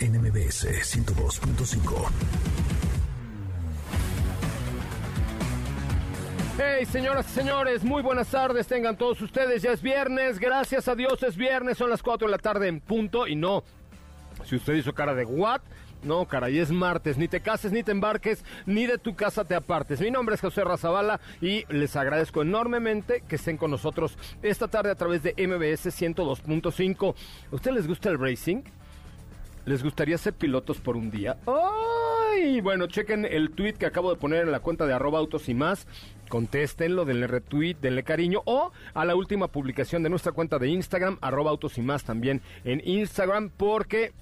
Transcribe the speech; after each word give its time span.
NMBS 0.00 0.66
102.5. 0.66 2.08
Hey, 6.58 6.84
señoras 6.84 7.26
y 7.30 7.30
señores, 7.30 7.82
muy 7.82 8.02
buenas 8.02 8.28
tardes, 8.28 8.66
tengan 8.66 8.98
todos 8.98 9.20
ustedes. 9.22 9.62
Ya 9.62 9.72
es 9.72 9.80
viernes, 9.80 10.38
gracias 10.38 10.88
a 10.88 10.94
Dios 10.94 11.22
es 11.22 11.36
viernes, 11.36 11.78
son 11.78 11.88
las 11.88 12.02
4 12.02 12.28
de 12.28 12.30
la 12.30 12.38
tarde 12.38 12.68
en 12.68 12.80
punto. 12.80 13.26
Y 13.26 13.36
no, 13.36 13.64
si 14.44 14.56
usted 14.56 14.74
hizo 14.74 14.92
cara 14.92 15.14
de 15.14 15.24
what, 15.24 15.62
no, 16.02 16.26
caray, 16.26 16.58
es 16.58 16.70
martes. 16.70 17.16
Ni 17.16 17.26
te 17.26 17.40
cases, 17.40 17.72
ni 17.72 17.82
te 17.82 17.92
embarques, 17.92 18.44
ni 18.66 18.86
de 18.86 18.98
tu 18.98 19.16
casa 19.16 19.44
te 19.44 19.54
apartes. 19.54 20.00
Mi 20.00 20.10
nombre 20.10 20.34
es 20.34 20.42
José 20.42 20.62
Razabala 20.62 21.20
y 21.40 21.64
les 21.72 21.96
agradezco 21.96 22.42
enormemente 22.42 23.22
que 23.26 23.36
estén 23.36 23.56
con 23.56 23.70
nosotros 23.70 24.18
esta 24.42 24.68
tarde 24.68 24.90
a 24.90 24.94
través 24.94 25.22
de 25.22 25.32
MBS 25.32 25.86
102.5. 25.86 27.14
¿A 27.50 27.54
usted 27.54 27.70
les 27.72 27.86
gusta 27.86 28.10
el 28.10 28.18
racing? 28.18 28.62
¿Les 29.66 29.82
gustaría 29.82 30.16
ser 30.16 30.32
pilotos 30.32 30.78
por 30.78 30.96
un 30.96 31.10
día? 31.10 31.38
¡Ay! 31.44 32.60
Bueno, 32.60 32.86
chequen 32.86 33.24
el 33.24 33.50
tweet 33.50 33.72
que 33.72 33.86
acabo 33.86 34.10
de 34.14 34.20
poner 34.20 34.44
en 34.44 34.52
la 34.52 34.60
cuenta 34.60 34.86
de 34.86 34.92
arroba 34.92 35.18
autos 35.18 35.48
y 35.48 35.54
más. 35.54 35.88
Contéstenlo, 36.28 37.04
denle 37.04 37.26
retweet, 37.26 37.74
denle 37.82 38.04
cariño. 38.04 38.42
O 38.44 38.70
a 38.94 39.04
la 39.04 39.16
última 39.16 39.48
publicación 39.48 40.04
de 40.04 40.08
nuestra 40.08 40.30
cuenta 40.30 40.60
de 40.60 40.68
Instagram, 40.68 41.18
arroba 41.20 41.50
autos 41.50 41.78
y 41.78 41.82
más 41.82 42.04
también 42.04 42.42
en 42.64 42.80
Instagram, 42.84 43.50
porque 43.56 44.12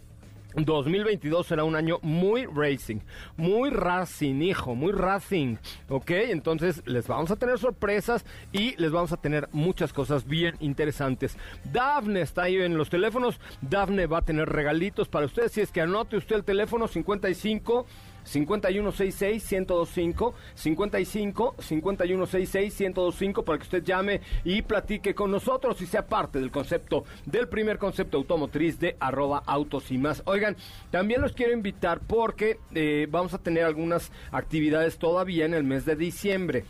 2022 0.56 1.47
será 1.47 1.64
un 1.64 1.74
año 1.74 1.98
muy 2.02 2.47
racing, 2.47 3.00
muy 3.36 3.70
racing, 3.70 4.41
hijo, 4.42 4.74
muy 4.74 4.92
racing, 4.92 5.56
¿ok? 5.88 6.10
Entonces 6.10 6.83
les 6.86 7.08
vamos 7.08 7.30
a 7.30 7.36
tener 7.36 7.58
sorpresas 7.58 8.24
y 8.52 8.77
les 8.77 8.92
vamos 8.92 9.12
a 9.12 9.16
tener 9.16 9.48
muchas 9.52 9.92
cosas 9.92 10.27
bien 10.27 10.55
interesantes. 10.60 11.36
Dafne 11.72 12.20
está 12.20 12.44
ahí 12.44 12.56
en 12.56 12.78
los 12.78 12.91
teléfonos, 12.91 13.41
Dafne 13.60 14.06
va 14.06 14.19
a 14.19 14.25
tener 14.25 14.48
regalitos 14.48 15.08
para 15.08 15.27
ustedes, 15.27 15.52
si 15.52 15.60
es 15.60 15.72
que 15.72 15.80
anote 15.80 16.16
usted 16.16 16.36
el 16.36 16.44
teléfono 16.44 16.86
55 16.86 17.86
5166-1025, 18.25 20.33
55 20.55 21.55
5166-1025 21.58 23.44
para 23.44 23.59
que 23.59 23.65
usted 23.65 23.84
llame 23.84 24.22
y 24.44 24.62
platique 24.62 25.15
con 25.15 25.31
nosotros 25.31 25.81
y 25.82 25.87
sea 25.87 26.06
parte 26.06 26.41
del 26.41 26.50
concepto, 26.50 27.04
del 27.26 27.48
primer 27.48 27.78
concepto 27.78 28.16
automotriz 28.19 28.78
de 28.78 28.97
arroba 29.00 29.43
autos 29.47 29.91
y 29.91 29.98
más. 29.98 30.22
Oigan, 30.26 30.56
también 30.91 31.21
los 31.21 31.32
quiero 31.32 31.53
invitar 31.53 32.00
porque 32.00 32.59
eh, 32.75 33.06
vamos 33.10 33.34
a 33.34 33.38
tener 33.38 33.65
algunas 33.65 34.10
actividades 34.32 34.98
todavía 34.98 35.44
en 35.44 35.54
el 35.54 35.65
mes 35.65 35.84
de 35.84 35.97
diciembre. 35.97 36.65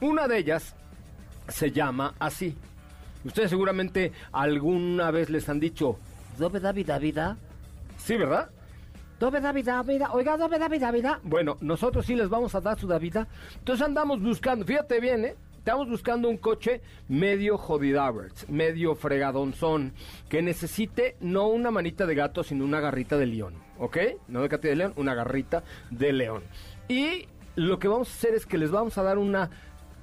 Una 0.00 0.28
de 0.28 0.38
ellas 0.38 0.76
se 1.48 1.72
llama 1.72 2.14
así. 2.18 2.56
Ustedes 3.24 3.50
seguramente 3.50 4.12
alguna 4.32 5.10
vez 5.10 5.28
les 5.28 5.48
han 5.48 5.60
dicho, 5.60 5.98
¿Dónde 6.38 6.60
David 6.60 6.86
Davida? 6.86 7.36
Sí, 7.98 8.16
¿verdad? 8.16 8.48
Dobe 9.20 9.38
David, 9.38 9.66
David, 9.66 10.02
oiga, 10.14 10.38
Dobe 10.38 10.58
David, 10.58 10.80
David. 10.80 11.06
Bueno, 11.24 11.58
nosotros 11.60 12.06
sí 12.06 12.14
les 12.14 12.30
vamos 12.30 12.54
a 12.54 12.60
dar 12.62 12.80
su 12.80 12.86
David. 12.86 13.18
Entonces 13.58 13.86
andamos 13.86 14.22
buscando, 14.22 14.64
fíjate 14.64 14.98
bien, 14.98 15.26
¿eh? 15.26 15.36
Estamos 15.58 15.90
buscando 15.90 16.26
un 16.30 16.38
coche 16.38 16.80
medio 17.06 17.58
jodidaverts, 17.58 18.48
medio 18.48 18.94
fregadonzón, 18.94 19.92
que 20.30 20.40
necesite 20.40 21.16
no 21.20 21.48
una 21.48 21.70
manita 21.70 22.06
de 22.06 22.14
gato, 22.14 22.42
sino 22.42 22.64
una 22.64 22.80
garrita 22.80 23.18
de 23.18 23.26
león, 23.26 23.56
¿ok? 23.78 23.98
No 24.28 24.40
de 24.40 24.48
gato 24.48 24.68
de 24.68 24.76
león, 24.76 24.94
una 24.96 25.14
garrita 25.14 25.64
de 25.90 26.14
león. 26.14 26.42
Y 26.88 27.26
lo 27.56 27.78
que 27.78 27.88
vamos 27.88 28.08
a 28.08 28.14
hacer 28.14 28.34
es 28.34 28.46
que 28.46 28.56
les 28.56 28.70
vamos 28.70 28.96
a 28.96 29.02
dar 29.02 29.18
una 29.18 29.50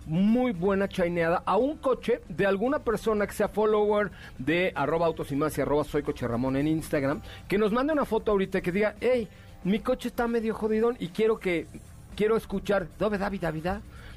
muy 0.07 0.53
buena 0.53 0.87
chaineada 0.87 1.43
a 1.45 1.57
un 1.57 1.77
coche 1.77 2.21
de 2.29 2.45
alguna 2.45 2.79
persona 2.79 3.27
que 3.27 3.33
sea 3.33 3.49
follower 3.49 4.11
de 4.37 4.71
arroba 4.73 5.05
autos 5.05 5.31
y 5.31 5.35
más 5.35 5.57
y 5.57 5.61
arroba 5.61 5.83
soy 5.83 6.01
coche 6.01 6.27
Ramón 6.27 6.55
en 6.55 6.67
Instagram, 6.67 7.21
que 7.47 7.57
nos 7.57 7.71
mande 7.71 7.93
una 7.93 8.05
foto 8.05 8.31
ahorita 8.31 8.61
que 8.61 8.71
diga, 8.71 8.95
hey, 9.01 9.27
mi 9.63 9.79
coche 9.79 10.07
está 10.07 10.27
medio 10.27 10.53
jodidón 10.53 10.95
y 10.99 11.09
quiero 11.09 11.37
que, 11.37 11.67
quiero 12.15 12.37
escuchar, 12.37 12.87
¿dónde 12.97 13.17
David 13.17 13.41
David? 13.41 13.67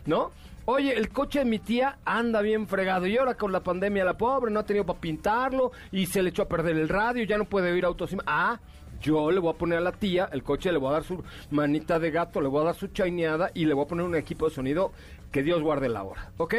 ¿No? 0.06 0.30
Oye, 0.66 0.96
el 0.96 1.08
coche 1.08 1.40
de 1.40 1.44
mi 1.44 1.58
tía 1.58 1.98
anda 2.04 2.40
bien 2.42 2.68
fregado 2.68 3.06
y 3.06 3.16
ahora 3.16 3.34
con 3.34 3.50
la 3.50 3.60
pandemia 3.60 4.04
la 4.04 4.16
pobre 4.16 4.52
no 4.52 4.60
ha 4.60 4.64
tenido 4.66 4.86
para 4.86 5.00
pintarlo 5.00 5.72
y 5.90 6.06
se 6.06 6.22
le 6.22 6.30
echó 6.30 6.42
a 6.42 6.48
perder 6.48 6.76
el 6.76 6.88
radio, 6.88 7.24
ya 7.24 7.36
no 7.36 7.46
puede 7.46 7.72
oír 7.72 7.84
autos 7.84 8.12
y 8.12 8.16
más. 8.16 8.26
Ah, 8.28 8.60
yo 9.00 9.30
le 9.30 9.40
voy 9.40 9.52
a 9.52 9.56
poner 9.56 9.78
a 9.78 9.80
la 9.80 9.92
tía 9.92 10.28
el 10.32 10.42
coche, 10.42 10.70
le 10.70 10.78
voy 10.78 10.90
a 10.90 10.92
dar 10.92 11.04
su 11.04 11.24
manita 11.50 11.98
de 11.98 12.10
gato, 12.10 12.40
le 12.40 12.48
voy 12.48 12.60
a 12.60 12.66
dar 12.66 12.74
su 12.74 12.88
chaineada 12.88 13.50
y 13.54 13.64
le 13.64 13.74
voy 13.74 13.84
a 13.84 13.88
poner 13.88 14.04
un 14.04 14.14
equipo 14.14 14.48
de 14.48 14.54
sonido 14.54 14.92
que 15.30 15.42
Dios 15.42 15.62
guarde 15.62 15.88
la 15.88 16.02
hora, 16.02 16.32
¿ok? 16.36 16.54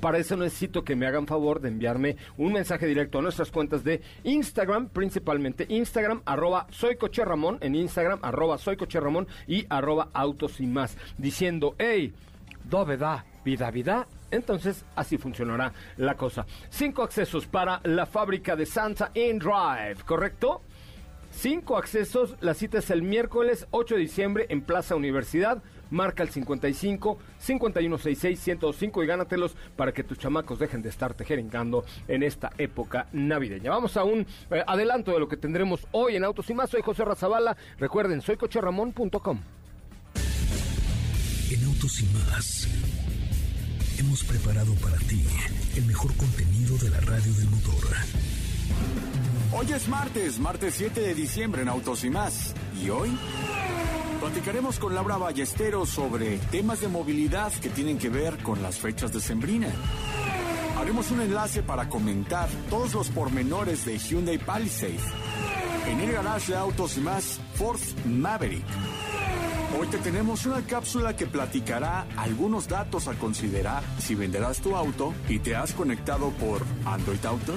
Para 0.00 0.18
eso 0.18 0.36
necesito 0.36 0.84
que 0.84 0.96
me 0.96 1.06
hagan 1.06 1.26
favor 1.26 1.60
de 1.60 1.68
enviarme 1.68 2.16
un 2.38 2.52
mensaje 2.52 2.86
directo 2.86 3.18
a 3.18 3.22
nuestras 3.22 3.50
cuentas 3.50 3.84
de 3.84 4.00
Instagram, 4.24 4.88
principalmente 4.88 5.66
Instagram, 5.68 6.22
arroba 6.24 6.66
soy 6.70 6.96
coche 6.96 7.24
Ramón, 7.24 7.58
en 7.60 7.74
Instagram, 7.74 8.18
arroba 8.22 8.56
soy 8.58 8.76
coche 8.76 8.98
Ramón 9.00 9.28
y 9.46 9.66
arroba 9.68 10.08
autos 10.14 10.60
y 10.60 10.66
más, 10.66 10.96
diciendo, 11.18 11.74
hey, 11.78 12.14
da, 12.64 13.24
vida, 13.44 13.70
vida. 13.70 14.06
Entonces 14.30 14.84
así 14.96 15.18
funcionará 15.18 15.72
la 15.98 16.16
cosa. 16.16 16.46
Cinco 16.70 17.02
accesos 17.02 17.46
para 17.46 17.80
la 17.84 18.06
fábrica 18.06 18.56
de 18.56 18.64
Santa 18.64 19.10
In 19.14 19.38
Drive, 19.38 20.04
¿correcto? 20.06 20.62
Cinco 21.30 21.76
accesos, 21.76 22.36
la 22.40 22.54
cita 22.54 22.78
es 22.78 22.90
el 22.90 23.02
miércoles 23.02 23.66
8 23.70 23.94
de 23.94 24.00
diciembre 24.00 24.46
en 24.48 24.62
Plaza 24.62 24.96
Universidad 24.96 25.62
marca 25.92 26.22
el 26.22 26.30
55 26.30 27.18
5166 27.38 28.40
105 28.40 29.04
y 29.04 29.06
gánatelos 29.06 29.54
para 29.76 29.92
que 29.92 30.02
tus 30.02 30.18
chamacos 30.18 30.58
dejen 30.58 30.82
de 30.82 30.88
estar 30.88 31.14
tejerengando 31.14 31.84
en 32.08 32.22
esta 32.22 32.50
época 32.58 33.06
navideña. 33.12 33.70
Vamos 33.70 33.96
a 33.96 34.04
un 34.04 34.26
eh, 34.50 34.64
adelanto 34.66 35.12
de 35.12 35.20
lo 35.20 35.28
que 35.28 35.36
tendremos 35.36 35.86
hoy 35.92 36.16
en 36.16 36.24
Autos 36.24 36.50
y 36.50 36.54
Más. 36.54 36.70
Soy 36.70 36.82
José 36.82 37.04
Razabala. 37.04 37.56
Recuerden, 37.78 38.20
soy 38.20 38.36
cocherramón.com. 38.36 39.40
En 41.50 41.64
Autos 41.64 42.00
y 42.00 42.06
Más 42.06 42.68
hemos 43.98 44.24
preparado 44.24 44.74
para 44.76 44.96
ti 44.96 45.24
el 45.76 45.84
mejor 45.84 46.14
contenido 46.16 46.76
de 46.78 46.90
la 46.90 47.00
radio 47.00 47.32
del 47.34 47.48
motor. 47.50 47.84
Hoy 49.54 49.72
es 49.72 49.86
martes, 49.88 50.38
martes 50.38 50.74
7 50.76 51.00
de 51.00 51.14
diciembre 51.14 51.62
en 51.62 51.68
Autos 51.68 52.04
y 52.04 52.10
Más. 52.10 52.54
¿Y 52.82 52.88
hoy? 52.88 53.10
Platicaremos 54.22 54.78
con 54.78 54.94
Laura 54.94 55.16
Ballesteros 55.16 55.88
sobre 55.88 56.38
temas 56.52 56.80
de 56.80 56.86
movilidad 56.86 57.52
que 57.54 57.70
tienen 57.70 57.98
que 57.98 58.08
ver 58.08 58.40
con 58.40 58.62
las 58.62 58.78
fechas 58.78 59.12
de 59.12 59.18
Sembrina. 59.18 59.66
Haremos 60.78 61.10
un 61.10 61.22
enlace 61.22 61.64
para 61.64 61.88
comentar 61.88 62.48
todos 62.70 62.94
los 62.94 63.08
pormenores 63.08 63.84
de 63.84 63.98
Hyundai 63.98 64.38
Palisade. 64.38 65.00
En 65.88 65.98
el 65.98 66.12
garage 66.12 66.52
de 66.52 66.58
autos 66.58 66.96
y 66.98 67.00
más, 67.00 67.40
Ford 67.56 67.80
Maverick. 68.06 68.64
Hoy 69.76 69.88
te 69.88 69.98
tenemos 69.98 70.46
una 70.46 70.62
cápsula 70.62 71.16
que 71.16 71.26
platicará 71.26 72.06
algunos 72.16 72.68
datos 72.68 73.08
a 73.08 73.14
considerar 73.14 73.82
si 73.98 74.14
venderás 74.14 74.60
tu 74.60 74.76
auto 74.76 75.12
y 75.28 75.40
te 75.40 75.56
has 75.56 75.72
conectado 75.72 76.30
por 76.30 76.62
Android 76.84 77.26
Auto. 77.26 77.54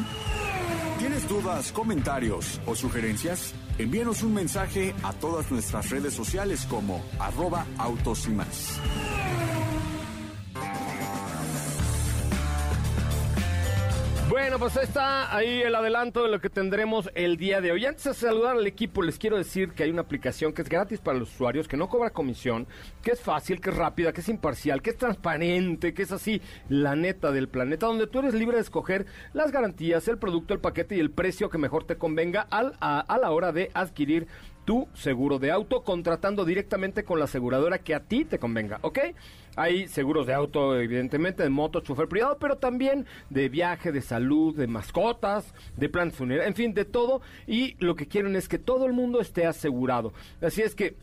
¿Tienes 0.98 1.30
dudas, 1.30 1.72
comentarios 1.72 2.60
o 2.66 2.74
sugerencias? 2.74 3.54
Envíanos 3.77 4.24
un 4.24 4.33
mensaje 4.33 4.95
a 5.04 5.12
todas 5.12 5.51
nuestras 5.51 5.89
redes 5.89 6.13
sociales 6.13 6.66
como 6.69 7.04
arroba 7.19 7.66
autos 7.77 8.25
y 8.27 8.31
más. 8.31 8.80
Bueno, 14.45 14.59
pues 14.59 14.77
está 14.77 15.36
ahí 15.36 15.63
el 15.63 15.74
adelanto 15.74 16.21
de 16.21 16.30
lo 16.30 16.39
que 16.39 16.51
tendremos 16.51 17.09
el 17.15 17.36
día 17.36 17.62
de 17.62 17.71
hoy. 17.71 17.83
Antes 17.88 18.03
de 18.03 18.13
saludar 18.13 18.56
al 18.56 18.68
equipo, 18.68 19.01
les 19.01 19.18
quiero 19.18 19.38
decir 19.38 19.71
que 19.71 19.81
hay 19.81 19.89
una 19.89 20.03
aplicación 20.03 20.53
que 20.53 20.62
es 20.62 20.69
gratis 20.69 21.00
para 21.01 21.18
los 21.18 21.33
usuarios, 21.33 21.68
que 21.68 21.77
no 21.77 21.89
cobra 21.89 22.12
comisión, 22.12 22.68
que 23.01 23.13
es 23.13 23.21
fácil, 23.21 23.59
que 23.59 23.71
es 23.71 23.75
rápida, 23.75 24.13
que 24.13 24.21
es 24.21 24.30
imparcial, 24.30 24.83
que 24.83 24.92
es 24.92 24.97
transparente, 24.97 25.95
que 25.95 26.03
es 26.03 26.12
así 26.12 26.44
la 26.69 26.95
neta 26.95 27.31
del 27.31 27.50
planeta, 27.50 27.88
donde 27.88 28.06
tú 28.06 28.19
eres 28.19 28.36
libre 28.36 28.57
de 28.57 28.62
escoger 28.62 29.07
las 29.33 29.51
garantías, 29.51 30.07
el 30.07 30.19
producto, 30.19 30.53
el 30.53 30.59
paquete 30.59 30.95
y 30.95 31.00
el 31.00 31.09
precio 31.09 31.50
que 31.50 31.57
mejor 31.57 31.86
te 31.86 31.97
convenga 31.97 32.42
al, 32.42 32.74
a, 32.80 33.00
a 33.00 33.18
la 33.18 33.31
hora 33.31 33.51
de 33.51 33.71
adquirir 33.74 34.27
tu 34.66 34.88
seguro 34.94 35.40
de 35.40 35.52
auto 35.52 35.84
contratando 35.84 36.44
directamente 36.44 37.04
con 37.04 37.20
la 37.20 37.26
aseguradora 37.26 37.80
que 37.80 37.96
a 37.96 38.02
ti 38.02 38.26
te 38.26 38.40
convenga, 38.40 38.80
¿ok? 38.82 39.00
Hay 39.56 39.88
seguros 39.88 40.28
de 40.28 40.34
auto, 40.34 40.78
evidentemente, 40.78 41.44
de 41.44 41.50
moto, 41.50 41.80
chofer 41.80 42.10
privado, 42.10 42.38
pero 42.40 42.58
también 42.58 43.06
de 43.30 43.48
viaje, 43.48 43.94
de 43.94 44.02
salud, 44.02 44.54
de 44.56 44.68
mascotas, 44.68 45.54
de 45.78 45.88
plan 45.88 46.12
funeral, 46.12 46.48
en 46.48 46.56
fin, 46.56 46.74
de 46.74 46.84
todo. 46.84 47.22
Y 47.48 47.76
lo 47.80 47.96
que 47.96 48.08
quieren 48.08 48.36
es 48.36 48.50
que 48.50 48.60
todo 48.60 48.86
el 48.86 48.92
mundo 48.92 49.22
esté 49.22 49.46
asegurado. 49.46 50.12
Así 50.42 50.62
es 50.62 50.76
que 50.76 50.98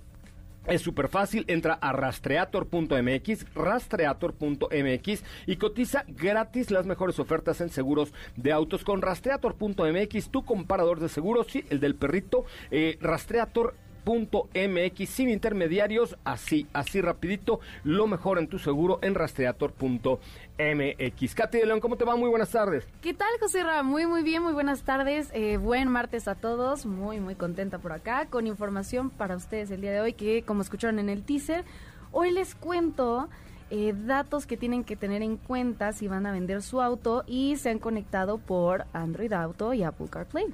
es 0.66 0.82
súper 0.82 1.08
fácil, 1.08 1.44
entra 1.48 1.74
a 1.74 1.92
rastreator.mx, 1.92 3.54
rastreator.mx 3.54 5.24
y 5.46 5.56
cotiza 5.56 6.04
gratis 6.06 6.70
las 6.70 6.86
mejores 6.86 7.18
ofertas 7.18 7.60
en 7.60 7.70
seguros 7.70 8.12
de 8.36 8.52
autos. 8.52 8.84
Con 8.84 9.02
rastreator.mx, 9.02 10.28
tu 10.30 10.44
comparador 10.44 11.00
de 11.00 11.08
seguros, 11.08 11.48
sí, 11.50 11.64
el 11.70 11.80
del 11.80 11.94
perrito, 11.94 12.44
eh, 12.70 12.98
rastreator 13.00 13.74
mx 14.04 15.08
sin 15.08 15.30
intermediarios, 15.30 16.16
así, 16.24 16.66
así 16.72 17.00
rapidito, 17.00 17.60
lo 17.84 18.06
mejor 18.06 18.38
en 18.38 18.48
tu 18.48 18.58
seguro 18.58 18.98
en 19.02 19.14
rastreator.mx. 19.14 21.34
Katy 21.34 21.58
de 21.58 21.66
León, 21.66 21.80
¿cómo 21.80 21.96
te 21.96 22.04
va? 22.04 22.16
Muy 22.16 22.28
buenas 22.28 22.50
tardes. 22.50 22.86
¿Qué 23.00 23.14
tal, 23.14 23.28
José 23.40 23.62
Ra? 23.62 23.82
Muy, 23.82 24.06
muy 24.06 24.22
bien, 24.22 24.42
muy 24.42 24.52
buenas 24.52 24.82
tardes. 24.82 25.30
Eh, 25.32 25.56
buen 25.56 25.88
martes 25.88 26.28
a 26.28 26.34
todos, 26.34 26.86
muy, 26.86 27.20
muy 27.20 27.34
contenta 27.34 27.78
por 27.78 27.92
acá, 27.92 28.26
con 28.26 28.46
información 28.46 29.10
para 29.10 29.36
ustedes 29.36 29.70
el 29.70 29.80
día 29.80 29.92
de 29.92 30.00
hoy, 30.00 30.12
que 30.12 30.42
como 30.42 30.62
escucharon 30.62 30.98
en 30.98 31.08
el 31.08 31.22
teaser, 31.22 31.64
hoy 32.10 32.30
les 32.30 32.54
cuento... 32.54 33.28
Eh, 33.74 33.94
datos 33.96 34.44
que 34.44 34.58
tienen 34.58 34.84
que 34.84 34.96
tener 34.96 35.22
en 35.22 35.38
cuenta 35.38 35.94
si 35.94 36.06
van 36.06 36.26
a 36.26 36.32
vender 36.32 36.60
su 36.60 36.82
auto 36.82 37.24
y 37.26 37.56
se 37.56 37.70
han 37.70 37.78
conectado 37.78 38.36
por 38.36 38.84
Android 38.92 39.32
Auto 39.32 39.72
y 39.72 39.82
Apple 39.82 40.08
CarPlay. 40.10 40.52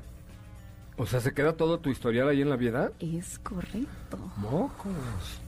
O 0.98 1.06
sea, 1.06 1.20
¿se 1.20 1.32
queda 1.32 1.52
todo 1.54 1.78
tu 1.78 1.90
historial 1.90 2.28
ahí 2.28 2.42
en 2.42 2.50
la 2.50 2.56
viedad? 2.56 2.92
Es 3.00 3.38
correcto. 3.38 4.18
Mocos. 4.36 5.40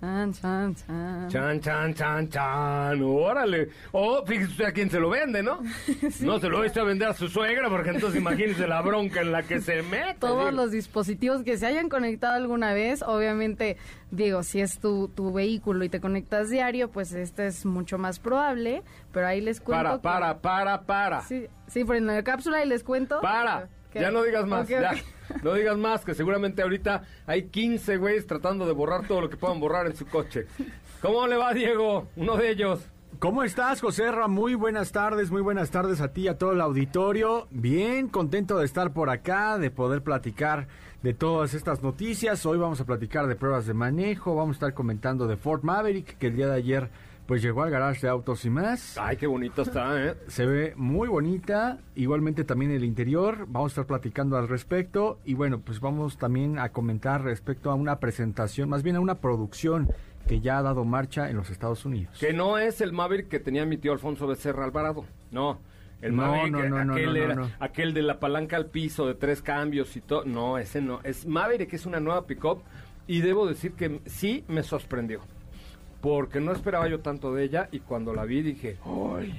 Chan, 0.00 0.32
chan, 0.34 0.74
chan. 0.74 1.28
Chan, 1.30 1.60
chan, 1.60 1.94
chan, 1.94 2.28
chan. 2.28 3.02
Órale. 3.02 3.70
Oh, 3.92 4.22
fíjese 4.26 4.50
usted 4.50 4.64
a 4.66 4.72
quién 4.72 4.90
se 4.90 5.00
lo 5.00 5.08
vende, 5.08 5.42
¿no? 5.42 5.60
No 6.20 6.38
se 6.38 6.48
lo 6.50 6.60
viste 6.60 6.80
a 6.80 6.84
vender 6.84 7.08
a 7.08 7.14
su 7.14 7.28
suegra, 7.28 7.70
porque 7.70 7.90
entonces 7.90 8.20
imagínese 8.20 8.66
la 8.66 8.82
bronca 8.82 9.22
en 9.22 9.32
la 9.32 9.42
que 9.44 9.60
se 9.60 9.82
mete. 9.82 10.16
Todos 10.18 10.52
los 10.52 10.70
dispositivos 10.70 11.42
que 11.44 11.56
se 11.56 11.66
hayan 11.66 11.88
conectado 11.88 12.34
alguna 12.34 12.74
vez, 12.74 13.02
obviamente, 13.02 13.78
digo, 14.10 14.42
si 14.42 14.60
es 14.60 14.78
tu, 14.80 15.08
tu 15.08 15.32
vehículo 15.32 15.82
y 15.84 15.88
te 15.88 15.98
conectas 16.00 16.50
diario, 16.50 16.90
pues 16.90 17.12
este 17.14 17.46
es 17.46 17.64
mucho 17.64 17.96
más 17.96 18.18
probable, 18.18 18.82
pero 19.12 19.28
ahí 19.28 19.40
les 19.40 19.60
cuento. 19.62 19.82
Para, 19.84 19.96
que- 19.96 20.02
para, 20.02 20.38
para, 20.40 20.82
para. 20.82 21.20
Sí, 21.22 21.46
sí, 21.68 21.84
en 21.88 22.06
la 22.06 22.22
cápsula 22.22 22.58
ahí 22.58 22.68
les 22.68 22.84
cuento. 22.84 23.20
Para. 23.22 23.68
Ya 24.00 24.10
no 24.10 24.22
digas 24.22 24.46
más. 24.46 24.68
Ya. 24.68 24.92
No 25.42 25.54
digas 25.54 25.76
más, 25.76 26.04
que 26.04 26.14
seguramente 26.14 26.62
ahorita 26.62 27.02
hay 27.26 27.48
15 27.48 27.96
güeyes 27.96 28.28
tratando 28.28 28.64
de 28.64 28.72
borrar 28.72 29.08
todo 29.08 29.20
lo 29.20 29.28
que 29.28 29.36
puedan 29.36 29.58
borrar 29.58 29.86
en 29.86 29.96
su 29.96 30.06
coche. 30.06 30.46
¿Cómo 31.02 31.26
le 31.26 31.36
va, 31.36 31.52
Diego? 31.52 32.06
Uno 32.14 32.36
de 32.36 32.50
ellos. 32.50 32.88
¿Cómo 33.18 33.42
estás, 33.42 33.80
José 33.80 34.12
Ra? 34.12 34.28
Muy 34.28 34.54
buenas 34.54 34.92
tardes, 34.92 35.30
muy 35.30 35.42
buenas 35.42 35.70
tardes 35.70 36.00
a 36.00 36.12
ti 36.12 36.22
y 36.22 36.28
a 36.28 36.38
todo 36.38 36.52
el 36.52 36.60
auditorio. 36.60 37.48
Bien, 37.50 38.08
contento 38.08 38.58
de 38.58 38.66
estar 38.66 38.92
por 38.92 39.10
acá, 39.10 39.58
de 39.58 39.70
poder 39.70 40.02
platicar 40.02 40.68
de 41.02 41.14
todas 41.14 41.54
estas 41.54 41.82
noticias. 41.82 42.44
Hoy 42.44 42.58
vamos 42.58 42.80
a 42.80 42.84
platicar 42.84 43.26
de 43.26 43.34
pruebas 43.34 43.66
de 43.66 43.74
manejo, 43.74 44.34
vamos 44.34 44.54
a 44.54 44.58
estar 44.58 44.74
comentando 44.74 45.26
de 45.26 45.36
Ford 45.36 45.62
Maverick, 45.62 46.18
que 46.18 46.26
el 46.26 46.36
día 46.36 46.46
de 46.46 46.56
ayer 46.56 46.90
pues 47.26 47.42
llegó 47.42 47.62
al 47.62 47.70
garage 47.70 48.02
de 48.02 48.08
autos 48.08 48.44
y 48.44 48.50
más. 48.50 48.96
Ay, 48.98 49.16
qué 49.16 49.26
bonito 49.26 49.62
está, 49.62 50.02
¿eh? 50.04 50.14
Se 50.28 50.46
ve 50.46 50.72
muy 50.76 51.08
bonita, 51.08 51.78
igualmente 51.94 52.44
también 52.44 52.70
el 52.70 52.84
interior, 52.84 53.46
vamos 53.48 53.70
a 53.70 53.72
estar 53.72 53.86
platicando 53.86 54.36
al 54.36 54.48
respecto 54.48 55.18
y 55.24 55.34
bueno, 55.34 55.60
pues 55.60 55.80
vamos 55.80 56.18
también 56.18 56.58
a 56.58 56.70
comentar 56.70 57.22
respecto 57.22 57.70
a 57.70 57.74
una 57.74 57.98
presentación, 57.98 58.68
más 58.68 58.82
bien 58.82 58.96
a 58.96 59.00
una 59.00 59.16
producción 59.16 59.88
que 60.28 60.40
ya 60.40 60.58
ha 60.58 60.62
dado 60.62 60.84
marcha 60.84 61.30
en 61.30 61.36
los 61.36 61.50
Estados 61.50 61.84
Unidos. 61.84 62.16
Que 62.18 62.32
no 62.32 62.58
es 62.58 62.80
el 62.80 62.92
Maverick 62.92 63.28
que 63.28 63.40
tenía 63.40 63.64
mi 63.66 63.76
tío 63.76 63.92
Alfonso 63.92 64.26
Becerra 64.26 64.64
Alvarado. 64.64 65.04
No. 65.30 65.58
El 66.02 66.14
No, 66.14 66.22
Maverick, 66.26 66.52
no, 66.52 66.68
no, 66.68 66.84
no, 66.84 66.92
aquel, 66.94 67.16
era- 67.16 67.56
aquel 67.58 67.94
de 67.94 68.02
la 68.02 68.20
palanca 68.20 68.56
al 68.56 68.66
piso 68.66 69.06
de 69.06 69.14
tres 69.14 69.40
cambios 69.40 69.96
y 69.96 70.00
todo. 70.00 70.24
No, 70.24 70.58
ese 70.58 70.80
no. 70.80 71.00
Es 71.04 71.26
Maverick, 71.26 71.72
es 71.72 71.86
una 71.86 72.00
nueva 72.00 72.26
pickup. 72.26 72.62
Y 73.06 73.20
debo 73.20 73.46
decir 73.46 73.72
que 73.72 74.00
sí 74.06 74.44
me 74.48 74.62
sorprendió. 74.64 75.20
Porque 76.00 76.40
no 76.40 76.52
esperaba 76.52 76.88
yo 76.88 77.00
tanto 77.00 77.34
de 77.34 77.44
ella. 77.44 77.68
Y 77.72 77.80
cuando 77.80 78.14
la 78.14 78.24
vi 78.24 78.42
dije, 78.42 78.78
¡ay! 78.84 79.32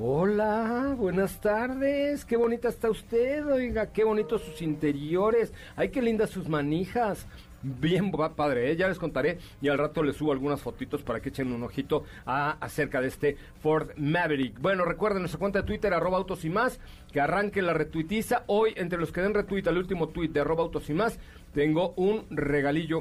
Hola, 0.00 0.94
buenas 0.96 1.40
tardes. 1.40 2.24
Qué 2.24 2.36
bonita 2.36 2.68
está 2.68 2.88
usted, 2.88 3.44
oiga, 3.44 3.92
qué 3.92 4.04
bonitos 4.04 4.42
sus 4.42 4.62
interiores. 4.62 5.52
Ay, 5.74 5.88
qué 5.88 6.00
lindas 6.00 6.30
sus 6.30 6.48
manijas. 6.48 7.26
Bien 7.62 8.12
va 8.12 8.36
padre, 8.36 8.70
¿eh? 8.70 8.76
ya 8.76 8.86
les 8.86 9.00
contaré 9.00 9.38
y 9.60 9.66
al 9.66 9.78
rato 9.78 10.04
les 10.04 10.14
subo 10.14 10.30
algunas 10.30 10.62
fotitos 10.62 11.02
para 11.02 11.18
que 11.18 11.30
echen 11.30 11.52
un 11.52 11.64
ojito 11.64 12.04
acerca 12.24 13.00
de 13.00 13.08
este 13.08 13.36
Ford 13.60 13.90
Maverick. 13.96 14.60
Bueno, 14.60 14.84
recuerden 14.84 15.22
nuestra 15.22 15.40
cuenta 15.40 15.62
de 15.62 15.66
Twitter, 15.66 15.92
arroba 15.92 16.18
autos 16.18 16.44
y 16.44 16.50
más, 16.50 16.78
que 17.12 17.20
arranque 17.20 17.60
la 17.60 17.74
retuitiza. 17.74 18.44
Hoy, 18.46 18.74
entre 18.76 19.00
los 19.00 19.10
que 19.10 19.22
den 19.22 19.34
retweet 19.34 19.66
al 19.66 19.78
último 19.78 20.10
tweet 20.10 20.28
de 20.28 20.38
arroba 20.38 20.62
autos 20.62 20.88
y 20.90 20.94
más, 20.94 21.18
tengo 21.52 21.94
un 21.96 22.26
regalillo 22.30 23.00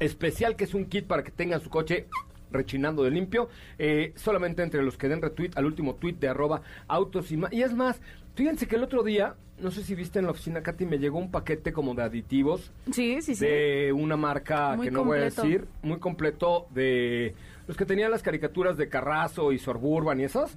especial 0.00 0.56
que 0.56 0.64
es 0.64 0.74
un 0.74 0.86
kit 0.86 1.06
para 1.06 1.22
que 1.22 1.30
tengan 1.30 1.60
su 1.60 1.70
coche 1.70 2.06
rechinando 2.50 3.02
de 3.02 3.10
limpio, 3.10 3.48
eh, 3.78 4.12
solamente 4.16 4.62
entre 4.62 4.82
los 4.82 4.96
que 4.96 5.08
den 5.08 5.20
retweet 5.20 5.50
al 5.56 5.66
último 5.66 5.96
tweet 5.96 6.14
de 6.14 6.28
arroba 6.28 6.62
autos 6.86 7.32
y 7.32 7.36
más. 7.36 7.52
Y 7.52 7.62
es 7.62 7.74
más, 7.74 8.00
fíjense 8.34 8.66
que 8.68 8.76
el 8.76 8.84
otro 8.84 9.02
día, 9.02 9.34
no 9.58 9.70
sé 9.70 9.82
si 9.82 9.94
viste 9.94 10.20
en 10.20 10.26
la 10.26 10.30
oficina, 10.30 10.62
Katy, 10.62 10.86
me 10.86 10.98
llegó 10.98 11.18
un 11.18 11.30
paquete 11.30 11.72
como 11.72 11.94
de 11.94 12.02
aditivos 12.02 12.70
Sí, 12.92 13.20
sí, 13.22 13.34
sí. 13.34 13.44
de 13.44 13.92
una 13.92 14.16
marca 14.16 14.76
Muy 14.76 14.86
que 14.86 14.90
no 14.92 15.04
voy 15.04 15.18
a 15.18 15.22
decir, 15.22 15.66
muy 15.82 15.98
completo 15.98 16.66
de 16.70 17.34
los 17.66 17.76
que 17.76 17.86
tenían 17.86 18.10
las 18.10 18.22
caricaturas 18.22 18.76
de 18.76 18.88
Carrazo 18.88 19.50
y 19.50 19.58
Sorburban 19.58 20.20
y 20.20 20.24
esas. 20.24 20.56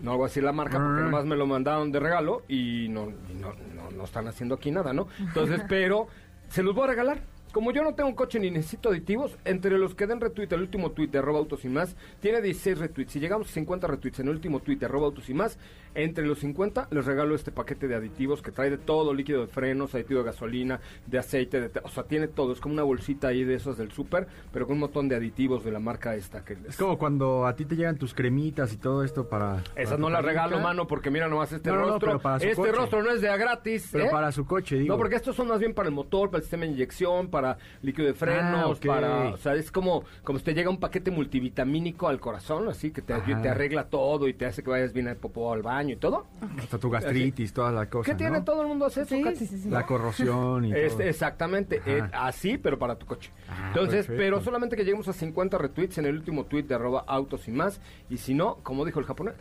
No 0.00 0.16
voy 0.16 0.24
a 0.24 0.28
decir 0.28 0.42
la 0.42 0.52
marca 0.52 0.78
porque 0.78 1.02
nomás 1.02 1.26
me 1.26 1.36
lo 1.36 1.46
mandaron 1.46 1.92
de 1.92 2.00
regalo 2.00 2.44
y 2.48 2.86
no, 2.88 3.10
y 3.30 3.34
no, 3.34 3.52
no, 3.74 3.90
no 3.90 4.04
están 4.04 4.28
haciendo 4.28 4.54
aquí 4.54 4.70
nada, 4.70 4.92
¿no? 4.92 5.08
Entonces, 5.18 5.60
pero 5.68 6.06
se 6.48 6.62
los 6.62 6.74
voy 6.74 6.84
a 6.84 6.86
regalar. 6.88 7.20
Como 7.56 7.72
yo 7.72 7.82
no 7.82 7.94
tengo 7.94 8.10
un 8.10 8.14
coche 8.14 8.38
ni 8.38 8.50
necesito 8.50 8.90
aditivos, 8.90 9.34
entre 9.46 9.78
los 9.78 9.94
que 9.94 10.06
den 10.06 10.20
retweet, 10.20 10.48
el 10.50 10.60
último 10.60 10.90
tweet 10.90 11.08
de 11.08 11.20
arroba 11.20 11.38
autos 11.38 11.64
y 11.64 11.70
más, 11.70 11.96
tiene 12.20 12.42
16 12.42 12.76
retweets. 12.76 13.12
Si 13.12 13.18
llegamos 13.18 13.48
a 13.48 13.52
50 13.54 13.86
retweets 13.86 14.20
en 14.20 14.28
el 14.28 14.34
último 14.34 14.60
tweet 14.60 14.76
de 14.76 14.84
arroba 14.84 15.06
autos 15.06 15.30
y 15.30 15.32
más, 15.32 15.58
entre 15.96 16.26
los 16.26 16.38
50 16.40 16.88
les 16.90 17.04
regalo 17.04 17.34
este 17.34 17.50
paquete 17.50 17.88
de 17.88 17.94
aditivos 17.96 18.42
que 18.42 18.52
trae 18.52 18.70
de 18.70 18.78
todo, 18.78 19.12
líquido 19.14 19.40
de 19.40 19.46
frenos, 19.48 19.94
aditivo 19.94 20.20
de 20.20 20.26
gasolina, 20.26 20.80
de 21.06 21.18
aceite, 21.18 21.60
de 21.60 21.70
o 21.82 21.88
sea, 21.88 22.04
tiene 22.04 22.28
todo. 22.28 22.52
Es 22.52 22.60
como 22.60 22.74
una 22.74 22.82
bolsita 22.82 23.28
ahí 23.28 23.44
de 23.44 23.54
esos 23.54 23.76
del 23.78 23.90
súper, 23.92 24.26
pero 24.52 24.66
con 24.66 24.74
un 24.74 24.80
montón 24.80 25.08
de 25.08 25.16
aditivos 25.16 25.64
de 25.64 25.72
la 25.72 25.80
marca 25.80 26.14
esta. 26.14 26.44
que 26.44 26.56
Es 26.68 26.76
como 26.76 26.98
cuando 26.98 27.46
a 27.46 27.56
ti 27.56 27.64
te 27.64 27.76
llegan 27.76 27.96
tus 27.96 28.14
cremitas 28.14 28.72
y 28.72 28.76
todo 28.76 29.02
esto 29.04 29.28
para... 29.28 29.62
Esas 29.74 29.90
para 29.90 29.98
no 29.98 30.10
las 30.10 30.24
regalo, 30.24 30.60
mano, 30.60 30.86
porque 30.86 31.10
mira 31.10 31.28
nomás 31.28 31.52
este 31.52 31.70
No, 31.70 31.76
no, 31.76 31.80
no, 31.82 31.88
rostro. 31.92 32.08
pero 32.08 32.20
para 32.20 32.38
su 32.40 32.46
este 32.46 32.56
coche. 32.60 32.72
rostro 32.72 33.02
no 33.02 33.10
es 33.10 33.20
de 33.20 33.28
a 33.28 33.36
gratis. 33.36 33.88
Pero 33.92 34.04
¿eh? 34.04 34.08
para 34.10 34.32
su 34.32 34.44
coche, 34.46 34.76
digo. 34.76 34.94
No, 34.94 34.98
porque 34.98 35.16
estos 35.16 35.34
son 35.34 35.48
más 35.48 35.58
bien 35.60 35.74
para 35.74 35.88
el 35.88 35.94
motor, 35.94 36.28
para 36.30 36.38
el 36.38 36.42
sistema 36.44 36.64
de 36.64 36.72
inyección, 36.72 37.28
para 37.28 37.58
líquido 37.82 38.06
de 38.08 38.14
frenos, 38.14 38.60
Ah, 38.60 38.68
ok. 38.68 38.86
para... 38.86 39.28
O 39.30 39.36
sea, 39.38 39.54
es 39.54 39.70
como, 39.72 40.04
como 40.24 40.38
si 40.38 40.44
te 40.44 40.54
llega 40.54 40.68
un 40.70 40.78
paquete 40.78 41.10
multivitamínico 41.10 42.08
al 42.08 42.20
corazón, 42.20 42.68
así, 42.68 42.90
que 42.90 43.02
te, 43.02 43.14
te 43.14 43.48
arregla 43.48 43.88
todo 43.88 44.28
y 44.28 44.34
te 44.34 44.46
hace 44.46 44.62
que 44.62 44.70
vayas 44.70 44.92
bien 44.92 45.08
al 45.08 45.16
popó 45.16 45.52
al 45.52 45.62
baño 45.62 45.85
y 45.92 45.96
todo. 45.96 46.26
Hasta 46.58 46.78
tu 46.78 46.90
gastritis, 46.90 47.52
toda 47.52 47.72
la 47.72 47.88
cosa, 47.88 48.10
¿Qué 48.10 48.16
tiene 48.16 48.40
todo 48.42 48.62
el 48.62 48.68
mundo 48.68 48.86
hace 48.86 49.02
eso, 49.02 49.14
Sí, 49.14 49.22
sí, 49.36 49.46
sí, 49.46 49.58
sí. 49.58 49.68
La 49.70 49.86
corrosión 49.86 50.64
y 50.64 50.72
Este, 50.72 50.88
todo. 50.90 51.02
exactamente, 51.02 51.82
eh, 51.86 52.02
así, 52.12 52.58
pero 52.58 52.78
para 52.78 52.96
tu 52.96 53.06
coche. 53.06 53.30
Ah, 53.48 53.68
Entonces, 53.68 54.06
perfecto. 54.06 54.18
pero 54.18 54.40
solamente 54.40 54.76
que 54.76 54.84
lleguemos 54.84 55.08
a 55.08 55.12
50 55.12 55.58
retweets 55.58 55.98
en 55.98 56.06
el 56.06 56.16
último 56.16 56.44
tweet 56.44 56.64
de 56.64 56.74
arroba 56.74 57.04
autos 57.06 57.46
y 57.48 57.52
más, 57.52 57.80
y 58.10 58.18
si 58.18 58.34
no, 58.34 58.56
como 58.62 58.84
dijo 58.84 59.00
el 59.00 59.06
japonés. 59.06 59.34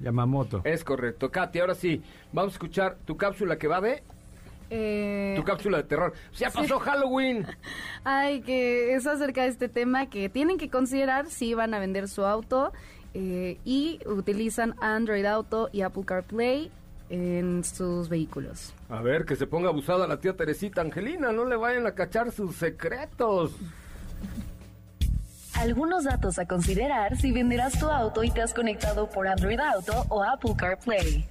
Yamamoto. 0.00 0.62
Es 0.64 0.82
correcto. 0.84 1.30
Katy, 1.30 1.60
ahora 1.60 1.74
sí, 1.74 2.02
vamos 2.32 2.52
a 2.52 2.54
escuchar 2.54 2.96
tu 3.04 3.16
cápsula 3.16 3.56
que 3.56 3.68
va 3.68 3.80
de... 3.80 4.02
Eh, 4.74 5.34
Tu 5.36 5.44
cápsula 5.44 5.76
de 5.78 5.84
terror. 5.84 6.14
Ya 6.34 6.50
pasó 6.50 6.78
Halloween. 6.78 7.46
Ay, 8.04 8.40
que 8.40 8.94
es 8.94 9.06
acerca 9.06 9.42
de 9.42 9.48
este 9.48 9.68
tema 9.68 10.06
que 10.06 10.30
tienen 10.30 10.56
que 10.56 10.70
considerar 10.70 11.26
si 11.28 11.52
van 11.52 11.74
a 11.74 11.78
vender 11.78 12.08
su 12.08 12.24
auto 12.24 12.72
eh, 13.14 13.58
y 13.64 14.00
utilizan 14.06 14.74
Android 14.80 15.24
Auto 15.24 15.68
y 15.72 15.82
Apple 15.82 16.04
CarPlay 16.04 16.70
en 17.10 17.62
sus 17.62 18.08
vehículos. 18.08 18.72
A 18.88 19.02
ver, 19.02 19.24
que 19.24 19.36
se 19.36 19.46
ponga 19.46 19.68
abusada 19.68 20.06
la 20.06 20.18
tía 20.18 20.34
Teresita 20.34 20.80
Angelina, 20.80 21.30
no 21.30 21.44
le 21.44 21.56
vayan 21.56 21.86
a 21.86 21.92
cachar 21.92 22.32
sus 22.32 22.56
secretos. 22.56 23.52
Algunos 25.54 26.04
datos 26.04 26.38
a 26.38 26.46
considerar 26.46 27.16
si 27.16 27.30
venderás 27.30 27.78
tu 27.78 27.86
auto 27.86 28.24
y 28.24 28.30
te 28.30 28.40
has 28.40 28.54
conectado 28.54 29.08
por 29.10 29.28
Android 29.28 29.60
Auto 29.60 30.06
o 30.08 30.22
Apple 30.24 30.54
CarPlay. 30.56 31.28